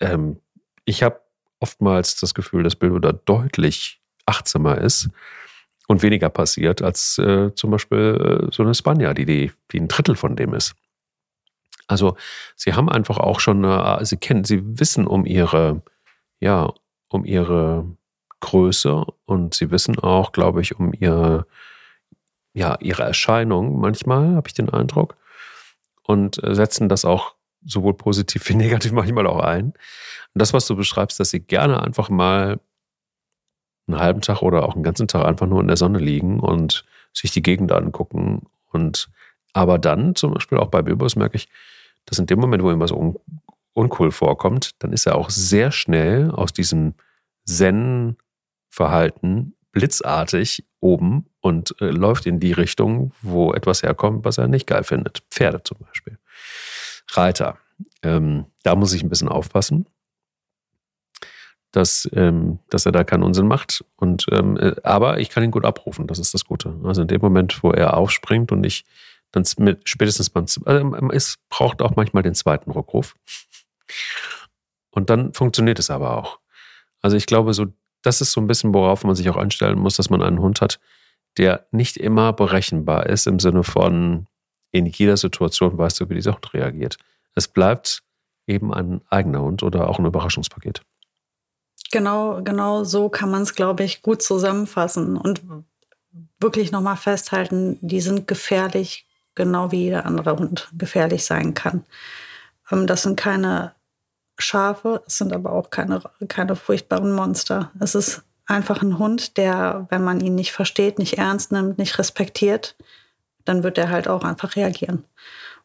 ähm, 0.00 0.38
ich 0.84 1.02
habe 1.02 1.20
oftmals 1.60 2.16
das 2.16 2.34
Gefühl, 2.34 2.62
dass 2.62 2.74
Bilbo 2.74 2.98
da 2.98 3.12
deutlich 3.12 4.00
achtsamer 4.24 4.78
ist 4.78 5.10
und 5.90 6.04
weniger 6.04 6.28
passiert 6.28 6.82
als 6.82 7.18
äh, 7.18 7.52
zum 7.56 7.72
Beispiel 7.72 8.44
äh, 8.48 8.54
so 8.54 8.62
eine 8.62 8.74
Spanja, 8.74 9.12
die, 9.12 9.24
die, 9.24 9.50
die 9.72 9.80
ein 9.80 9.88
Drittel 9.88 10.14
von 10.14 10.36
dem 10.36 10.54
ist. 10.54 10.76
Also 11.88 12.16
sie 12.54 12.74
haben 12.74 12.88
einfach 12.88 13.18
auch 13.18 13.40
schon, 13.40 13.64
eine, 13.64 14.04
sie 14.06 14.16
kennen, 14.16 14.44
sie 14.44 14.62
wissen 14.78 15.08
um 15.08 15.26
ihre, 15.26 15.82
ja, 16.38 16.72
um 17.08 17.24
ihre 17.24 17.86
Größe 18.38 19.04
und 19.24 19.54
sie 19.54 19.72
wissen 19.72 19.98
auch, 19.98 20.30
glaube 20.30 20.60
ich, 20.60 20.78
um 20.78 20.92
ihre, 20.92 21.46
ja, 22.52 22.78
ihre 22.78 23.02
Erscheinung 23.02 23.80
manchmal, 23.80 24.36
habe 24.36 24.46
ich 24.46 24.54
den 24.54 24.70
Eindruck, 24.70 25.16
und 26.04 26.40
äh, 26.44 26.54
setzen 26.54 26.88
das 26.88 27.04
auch 27.04 27.34
sowohl 27.66 27.94
positiv 27.94 28.48
wie 28.48 28.54
negativ 28.54 28.92
manchmal 28.92 29.26
auch 29.26 29.40
ein. 29.40 29.64
Und 29.64 29.74
das, 30.34 30.52
was 30.52 30.68
du 30.68 30.76
beschreibst, 30.76 31.18
dass 31.18 31.30
sie 31.30 31.40
gerne 31.40 31.82
einfach 31.82 32.10
mal 32.10 32.60
einen 33.92 34.00
halben 34.00 34.20
Tag 34.20 34.42
oder 34.42 34.64
auch 34.64 34.74
einen 34.74 34.82
ganzen 34.82 35.08
Tag 35.08 35.24
einfach 35.24 35.46
nur 35.46 35.60
in 35.60 35.68
der 35.68 35.76
Sonne 35.76 35.98
liegen 35.98 36.40
und 36.40 36.84
sich 37.12 37.30
die 37.30 37.42
Gegend 37.42 37.72
angucken. 37.72 38.46
Und 38.70 39.08
aber 39.52 39.78
dann, 39.78 40.14
zum 40.14 40.34
Beispiel 40.34 40.58
auch 40.58 40.68
bei 40.68 40.82
Bilbos, 40.82 41.16
merke 41.16 41.36
ich, 41.36 41.48
dass 42.06 42.18
in 42.18 42.26
dem 42.26 42.38
Moment, 42.38 42.62
wo 42.62 42.70
ihm 42.70 42.80
was 42.80 42.92
un 42.92 43.16
uncool 43.72 44.10
vorkommt, 44.10 44.72
dann 44.80 44.92
ist 44.92 45.06
er 45.06 45.14
auch 45.14 45.30
sehr 45.30 45.70
schnell 45.70 46.32
aus 46.32 46.52
diesem 46.52 46.94
Zen-Verhalten 47.46 49.54
blitzartig 49.70 50.64
oben 50.80 51.26
und 51.40 51.80
äh, 51.80 51.90
läuft 51.90 52.26
in 52.26 52.40
die 52.40 52.52
Richtung, 52.52 53.12
wo 53.22 53.52
etwas 53.52 53.84
herkommt, 53.84 54.24
was 54.24 54.38
er 54.38 54.48
nicht 54.48 54.66
geil 54.66 54.82
findet. 54.82 55.22
Pferde 55.30 55.62
zum 55.62 55.78
Beispiel. 55.78 56.18
Reiter. 57.12 57.58
Ähm, 58.02 58.46
da 58.64 58.74
muss 58.74 58.92
ich 58.92 59.04
ein 59.04 59.08
bisschen 59.08 59.28
aufpassen 59.28 59.86
dass, 61.72 62.08
ähm, 62.14 62.58
dass 62.68 62.86
er 62.86 62.92
da 62.92 63.04
keinen 63.04 63.22
Unsinn 63.22 63.46
macht. 63.46 63.84
Und 63.96 64.26
ähm, 64.30 64.56
äh, 64.56 64.74
aber 64.82 65.20
ich 65.20 65.30
kann 65.30 65.44
ihn 65.44 65.50
gut 65.50 65.64
abrufen, 65.64 66.06
das 66.06 66.18
ist 66.18 66.34
das 66.34 66.44
Gute. 66.44 66.74
Also 66.84 67.02
in 67.02 67.08
dem 67.08 67.20
Moment, 67.20 67.62
wo 67.62 67.70
er 67.70 67.96
aufspringt 67.96 68.52
und 68.52 68.64
ich 68.64 68.84
dann 69.32 69.44
mit, 69.58 69.88
spätestens 69.88 70.30
beim 70.30 70.46
also 70.64 71.10
es 71.12 71.38
braucht 71.48 71.82
auch 71.82 71.94
manchmal 71.96 72.22
den 72.22 72.34
zweiten 72.34 72.70
Rückruf. 72.70 73.14
Und 74.90 75.10
dann 75.10 75.32
funktioniert 75.32 75.78
es 75.78 75.90
aber 75.90 76.16
auch. 76.16 76.40
Also 77.00 77.16
ich 77.16 77.26
glaube, 77.26 77.54
so, 77.54 77.66
das 78.02 78.20
ist 78.20 78.32
so 78.32 78.40
ein 78.40 78.46
bisschen, 78.46 78.74
worauf 78.74 79.04
man 79.04 79.14
sich 79.14 79.30
auch 79.30 79.36
einstellen 79.36 79.78
muss, 79.78 79.96
dass 79.96 80.10
man 80.10 80.22
einen 80.22 80.40
Hund 80.40 80.60
hat, 80.60 80.80
der 81.38 81.66
nicht 81.70 81.96
immer 81.96 82.32
berechenbar 82.32 83.06
ist, 83.06 83.26
im 83.26 83.38
Sinne 83.38 83.62
von, 83.62 84.26
in 84.72 84.86
jeder 84.86 85.16
Situation 85.16 85.78
weißt 85.78 86.00
du, 86.00 86.08
wie 86.08 86.14
dieser 86.14 86.34
Hund 86.34 86.52
reagiert. 86.52 86.96
Es 87.34 87.46
bleibt 87.46 88.02
eben 88.46 88.74
ein 88.74 89.00
eigener 89.08 89.42
Hund 89.42 89.62
oder 89.62 89.88
auch 89.88 90.00
ein 90.00 90.06
Überraschungspaket. 90.06 90.82
Genau, 91.92 92.42
genau 92.42 92.84
so 92.84 93.08
kann 93.08 93.30
man 93.30 93.42
es, 93.42 93.54
glaube 93.54 93.82
ich, 93.82 94.02
gut 94.02 94.22
zusammenfassen 94.22 95.16
und 95.16 95.42
wirklich 96.38 96.72
nochmal 96.72 96.96
festhalten, 96.96 97.78
die 97.80 98.00
sind 98.00 98.26
gefährlich, 98.26 99.06
genau 99.34 99.72
wie 99.72 99.84
jeder 99.84 100.06
andere 100.06 100.36
Hund 100.36 100.68
gefährlich 100.76 101.24
sein 101.24 101.54
kann. 101.54 101.84
Ähm, 102.70 102.86
das 102.86 103.02
sind 103.02 103.18
keine 103.18 103.74
Schafe, 104.38 105.02
es 105.06 105.18
sind 105.18 105.32
aber 105.32 105.52
auch 105.52 105.70
keine, 105.70 106.00
keine 106.28 106.56
furchtbaren 106.56 107.12
Monster. 107.12 107.70
Es 107.80 107.94
ist 107.94 108.22
einfach 108.46 108.82
ein 108.82 108.98
Hund, 108.98 109.36
der, 109.36 109.86
wenn 109.90 110.02
man 110.02 110.20
ihn 110.20 110.34
nicht 110.34 110.52
versteht, 110.52 110.98
nicht 110.98 111.18
ernst 111.18 111.52
nimmt, 111.52 111.78
nicht 111.78 111.98
respektiert, 111.98 112.76
dann 113.44 113.62
wird 113.62 113.78
er 113.78 113.90
halt 113.90 114.08
auch 114.08 114.24
einfach 114.24 114.56
reagieren. 114.56 115.04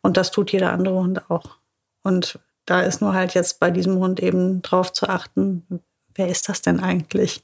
Und 0.02 0.18
das 0.18 0.32
tut 0.32 0.52
jeder 0.52 0.72
andere 0.72 0.96
Hund 0.96 1.30
auch. 1.30 1.58
Und 2.04 2.40
da 2.66 2.82
ist 2.82 3.02
nur 3.02 3.14
halt 3.14 3.34
jetzt 3.34 3.60
bei 3.60 3.72
diesem 3.72 3.98
Hund 3.98 4.20
eben 4.20 4.62
drauf 4.62 4.92
zu 4.92 5.08
achten, 5.08 5.66
wer 6.16 6.28
ist 6.28 6.50
das 6.50 6.62
denn 6.62 6.80
eigentlich? 6.80 7.44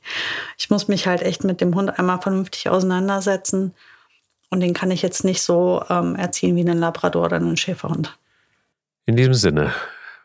Ich 0.57 0.69
muss 0.69 0.87
mich 0.87 1.07
halt 1.07 1.21
echt 1.21 1.43
mit 1.43 1.61
dem 1.61 1.75
Hund 1.75 1.97
einmal 1.99 2.21
vernünftig 2.21 2.69
auseinandersetzen. 2.69 3.73
Und 4.49 4.59
den 4.59 4.73
kann 4.73 4.91
ich 4.91 5.01
jetzt 5.01 5.23
nicht 5.23 5.41
so 5.41 5.83
ähm, 5.89 6.15
erziehen 6.15 6.55
wie 6.55 6.61
einen 6.61 6.79
Labrador 6.79 7.25
oder 7.25 7.37
einen 7.37 7.57
Schäferhund. 7.57 8.17
In 9.05 9.15
diesem 9.15 9.33
Sinne, 9.33 9.73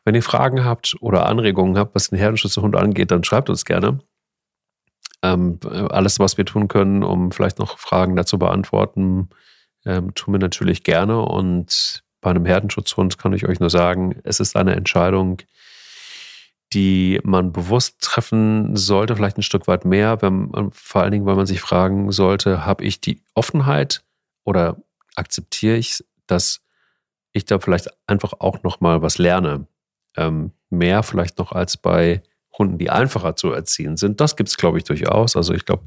wenn 0.05 0.15
ihr 0.15 0.23
Fragen 0.23 0.65
habt 0.65 0.97
oder 1.01 1.27
Anregungen 1.27 1.79
habt, 1.79 1.95
was 1.95 2.11
den 2.11 2.19
Herdenschutzhund 2.19 2.77
angeht, 2.77 3.11
dann 3.11 3.25
schreibt 3.25 3.51
uns 3.51 3.65
gerne. 3.65 4.01
Ähm, 5.23 5.59
alles, 5.91 6.19
was 6.19 6.39
wir 6.39 6.45
tun 6.45 6.69
können, 6.69 7.03
um 7.03 7.33
vielleicht 7.33 7.59
noch 7.59 7.79
Fragen 7.79 8.17
dazu 8.17 8.39
beantworten, 8.39 9.29
ähm, 9.85 10.15
tun 10.15 10.35
wir 10.35 10.39
natürlich 10.39 10.83
gerne. 10.83 11.21
Und 11.21 12.05
bei 12.21 12.31
einem 12.31 12.45
Herdenschutzhund 12.45 13.19
kann 13.19 13.33
ich 13.33 13.49
euch 13.49 13.61
nur 13.61 13.71
sagen, 13.71 14.21
es 14.25 14.41
ist 14.41 14.57
eine 14.57 14.75
Entscheidung, 14.75 15.39
die 16.73 17.21
man 17.23 17.53
bewusst 17.53 18.01
treffen 18.01 18.77
sollte, 18.77 19.15
vielleicht 19.15 19.39
ein 19.39 19.43
Stück 19.43 19.69
weit 19.69 19.85
mehr, 19.85 20.21
wenn, 20.23 20.71
vor 20.73 21.03
allen 21.03 21.13
Dingen, 21.13 21.27
weil 21.27 21.37
man 21.37 21.47
sich 21.47 21.61
fragen 21.61 22.11
sollte, 22.11 22.67
habe 22.67 22.85
ich 22.85 23.01
die 23.01 23.23
Offenheit 23.35 24.03
oder 24.45 24.77
akzeptiere 25.15 25.77
ich, 25.77 26.05
dass 26.27 26.61
ich 27.33 27.45
da 27.45 27.59
vielleicht 27.59 27.89
einfach 28.07 28.33
auch 28.39 28.63
noch 28.63 28.81
mal 28.81 29.03
was 29.03 29.19
lerne, 29.19 29.67
ähm, 30.17 30.53
mehr 30.71 31.03
vielleicht 31.03 31.39
noch 31.39 31.53
als 31.53 31.77
bei 31.77 32.23
Hunden, 32.59 32.79
die 32.79 32.91
einfacher 32.91 33.37
zu 33.37 33.53
erziehen 33.53 33.97
sind. 33.97 34.21
Das 34.21 34.37
gibt 34.37 34.49
es, 34.49 34.57
glaube 34.57 34.79
ich, 34.79 34.85
durchaus. 34.85 35.37
Also 35.37 35.53
ich 35.53 35.65
glaube, 35.67 35.85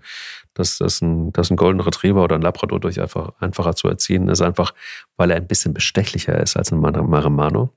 dass, 0.53 0.77
dass, 0.77 1.01
ein, 1.01 1.31
dass 1.33 1.49
ein 1.49 1.57
Golden 1.57 1.79
Retriever 1.81 2.23
oder 2.23 2.35
ein 2.35 2.41
Labrador 2.41 2.79
durch 2.79 3.01
einfach 3.01 3.33
einfacher 3.39 3.75
zu 3.75 3.87
erziehen 3.87 4.27
ist, 4.29 4.41
einfach 4.41 4.73
weil 5.17 5.31
er 5.31 5.37
ein 5.37 5.47
bisschen 5.47 5.73
bestechlicher 5.73 6.39
ist 6.39 6.55
als 6.55 6.71
ein 6.71 6.79
Marimano. 6.79 7.73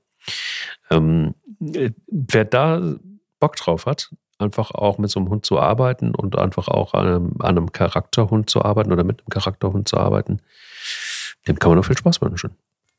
Ähm, 0.89 1.33
wer 1.59 2.45
da 2.45 2.95
Bock 3.39 3.55
drauf 3.55 3.85
hat, 3.85 4.09
einfach 4.37 4.71
auch 4.71 4.97
mit 4.97 5.09
so 5.09 5.19
einem 5.19 5.29
Hund 5.29 5.45
zu 5.45 5.59
arbeiten 5.59 6.15
und 6.15 6.37
einfach 6.37 6.67
auch 6.67 6.93
an 6.93 7.07
einem, 7.07 7.35
an 7.39 7.57
einem 7.57 7.71
Charakterhund 7.71 8.49
zu 8.49 8.63
arbeiten 8.63 8.91
oder 8.91 9.03
mit 9.03 9.19
einem 9.19 9.29
Charakterhund 9.29 9.87
zu 9.87 9.97
arbeiten, 9.97 10.41
dem 11.47 11.59
kann 11.59 11.71
man 11.71 11.77
noch 11.77 11.85
viel 11.85 11.97
Spaß 11.97 12.21
wünschen. 12.21 12.55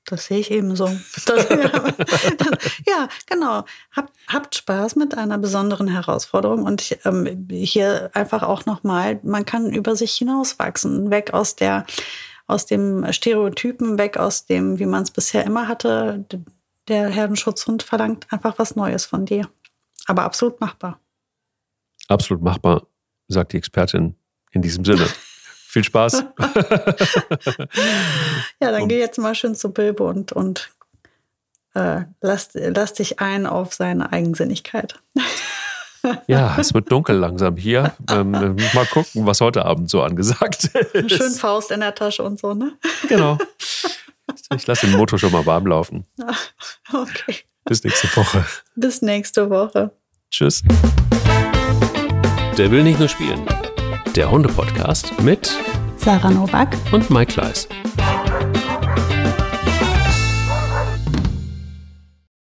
Das 0.07 0.27
sehe 0.27 0.39
ich 0.39 0.51
ebenso. 0.51 0.87
Das, 1.27 1.49
ja, 2.87 3.09
genau. 3.27 3.65
Habt, 3.93 4.13
habt 4.29 4.55
Spaß 4.55 4.97
mit 4.97 5.17
einer 5.17 5.39
besonderen 5.39 5.89
Herausforderung 5.89 6.65
und 6.65 6.83
ich, 6.83 6.99
ähm, 7.07 7.47
hier 7.51 8.11
einfach 8.13 8.43
auch 8.43 8.67
nochmal, 8.67 9.19
man 9.23 9.47
kann 9.47 9.73
über 9.73 9.97
sich 9.97 10.13
hinauswachsen, 10.13 11.11
weg 11.11 11.33
aus 11.33 11.57
der, 11.57 11.87
aus 12.47 12.67
dem 12.67 13.11
Stereotypen, 13.13 13.97
weg 13.97 14.19
aus 14.19 14.45
dem, 14.45 14.79
wie 14.79 14.85
man 14.85 15.05
es 15.05 15.11
bisher 15.11 15.45
immer 15.45 15.69
hatte. 15.69 16.27
Der 16.89 17.09
Herdenschutzhund 17.09 17.83
verlangt 17.83 18.27
einfach 18.31 18.59
was 18.59 18.77
Neues 18.77 19.07
von 19.07 19.25
dir. 19.25 19.49
Aber 20.07 20.25
absolut 20.25 20.61
machbar. 20.61 21.01
Absolut 22.09 22.43
machbar, 22.43 22.87
sagt 23.29 23.55
die 23.55 23.57
Expertin 23.57 24.17
in 24.53 24.63
diesem 24.63 24.85
Sinne. 24.85 25.07
Viel 25.69 25.85
Spaß. 25.85 26.25
ja, 28.61 28.71
dann 28.71 28.87
geh 28.87 28.99
jetzt 29.01 29.19
mal 29.19 29.35
schön 29.35 29.55
zu 29.57 29.73
Bilbo 29.73 30.09
und, 30.09 30.31
und 30.31 30.71
äh, 31.75 32.03
lass, 32.21 32.51
lass 32.53 32.93
dich 32.93 33.19
ein 33.19 33.47
auf 33.47 33.75
seine 33.75 34.13
Eigensinnigkeit. 34.13 35.01
Ja, 36.27 36.59
es 36.59 36.75
wird 36.75 36.93
dunkel 36.93 37.17
langsam 37.17 37.57
hier. 37.57 37.95
Ähm, 38.11 38.33
mal 38.33 38.85
gucken, 38.93 39.25
was 39.25 39.41
heute 39.41 39.65
Abend 39.65 39.89
so 39.89 40.03
angesagt 40.03 40.65
ist. 40.65 41.11
Schön 41.11 41.33
Faust 41.33 41.71
in 41.71 41.81
der 41.81 41.95
Tasche 41.95 42.23
und 42.23 42.39
so, 42.39 42.53
ne? 42.53 42.73
Genau. 43.09 43.39
Ich 44.55 44.67
lasse 44.67 44.87
den 44.87 44.97
Motor 44.97 45.19
schon 45.19 45.33
mal 45.33 45.45
warm 45.47 45.67
laufen. 45.67 46.05
Okay. 46.93 47.37
Bis 47.65 47.83
nächste 47.83 48.15
Woche. 48.17 48.45
Bis 48.77 49.01
nächste 49.03 49.49
Woche. 49.51 49.91
Tschüss. 50.31 50.63
Der 52.59 52.71
will 52.71 52.83
nicht 52.85 52.99
nur 52.99 53.09
spielen. 53.09 53.45
Der 54.15 54.31
Hunde-Podcast 54.31 55.19
mit 55.23 55.51
Sarah 55.97 56.31
Novak 56.31 56.77
und 56.93 57.09
Mike 57.11 57.33
Kleiss. 57.33 57.67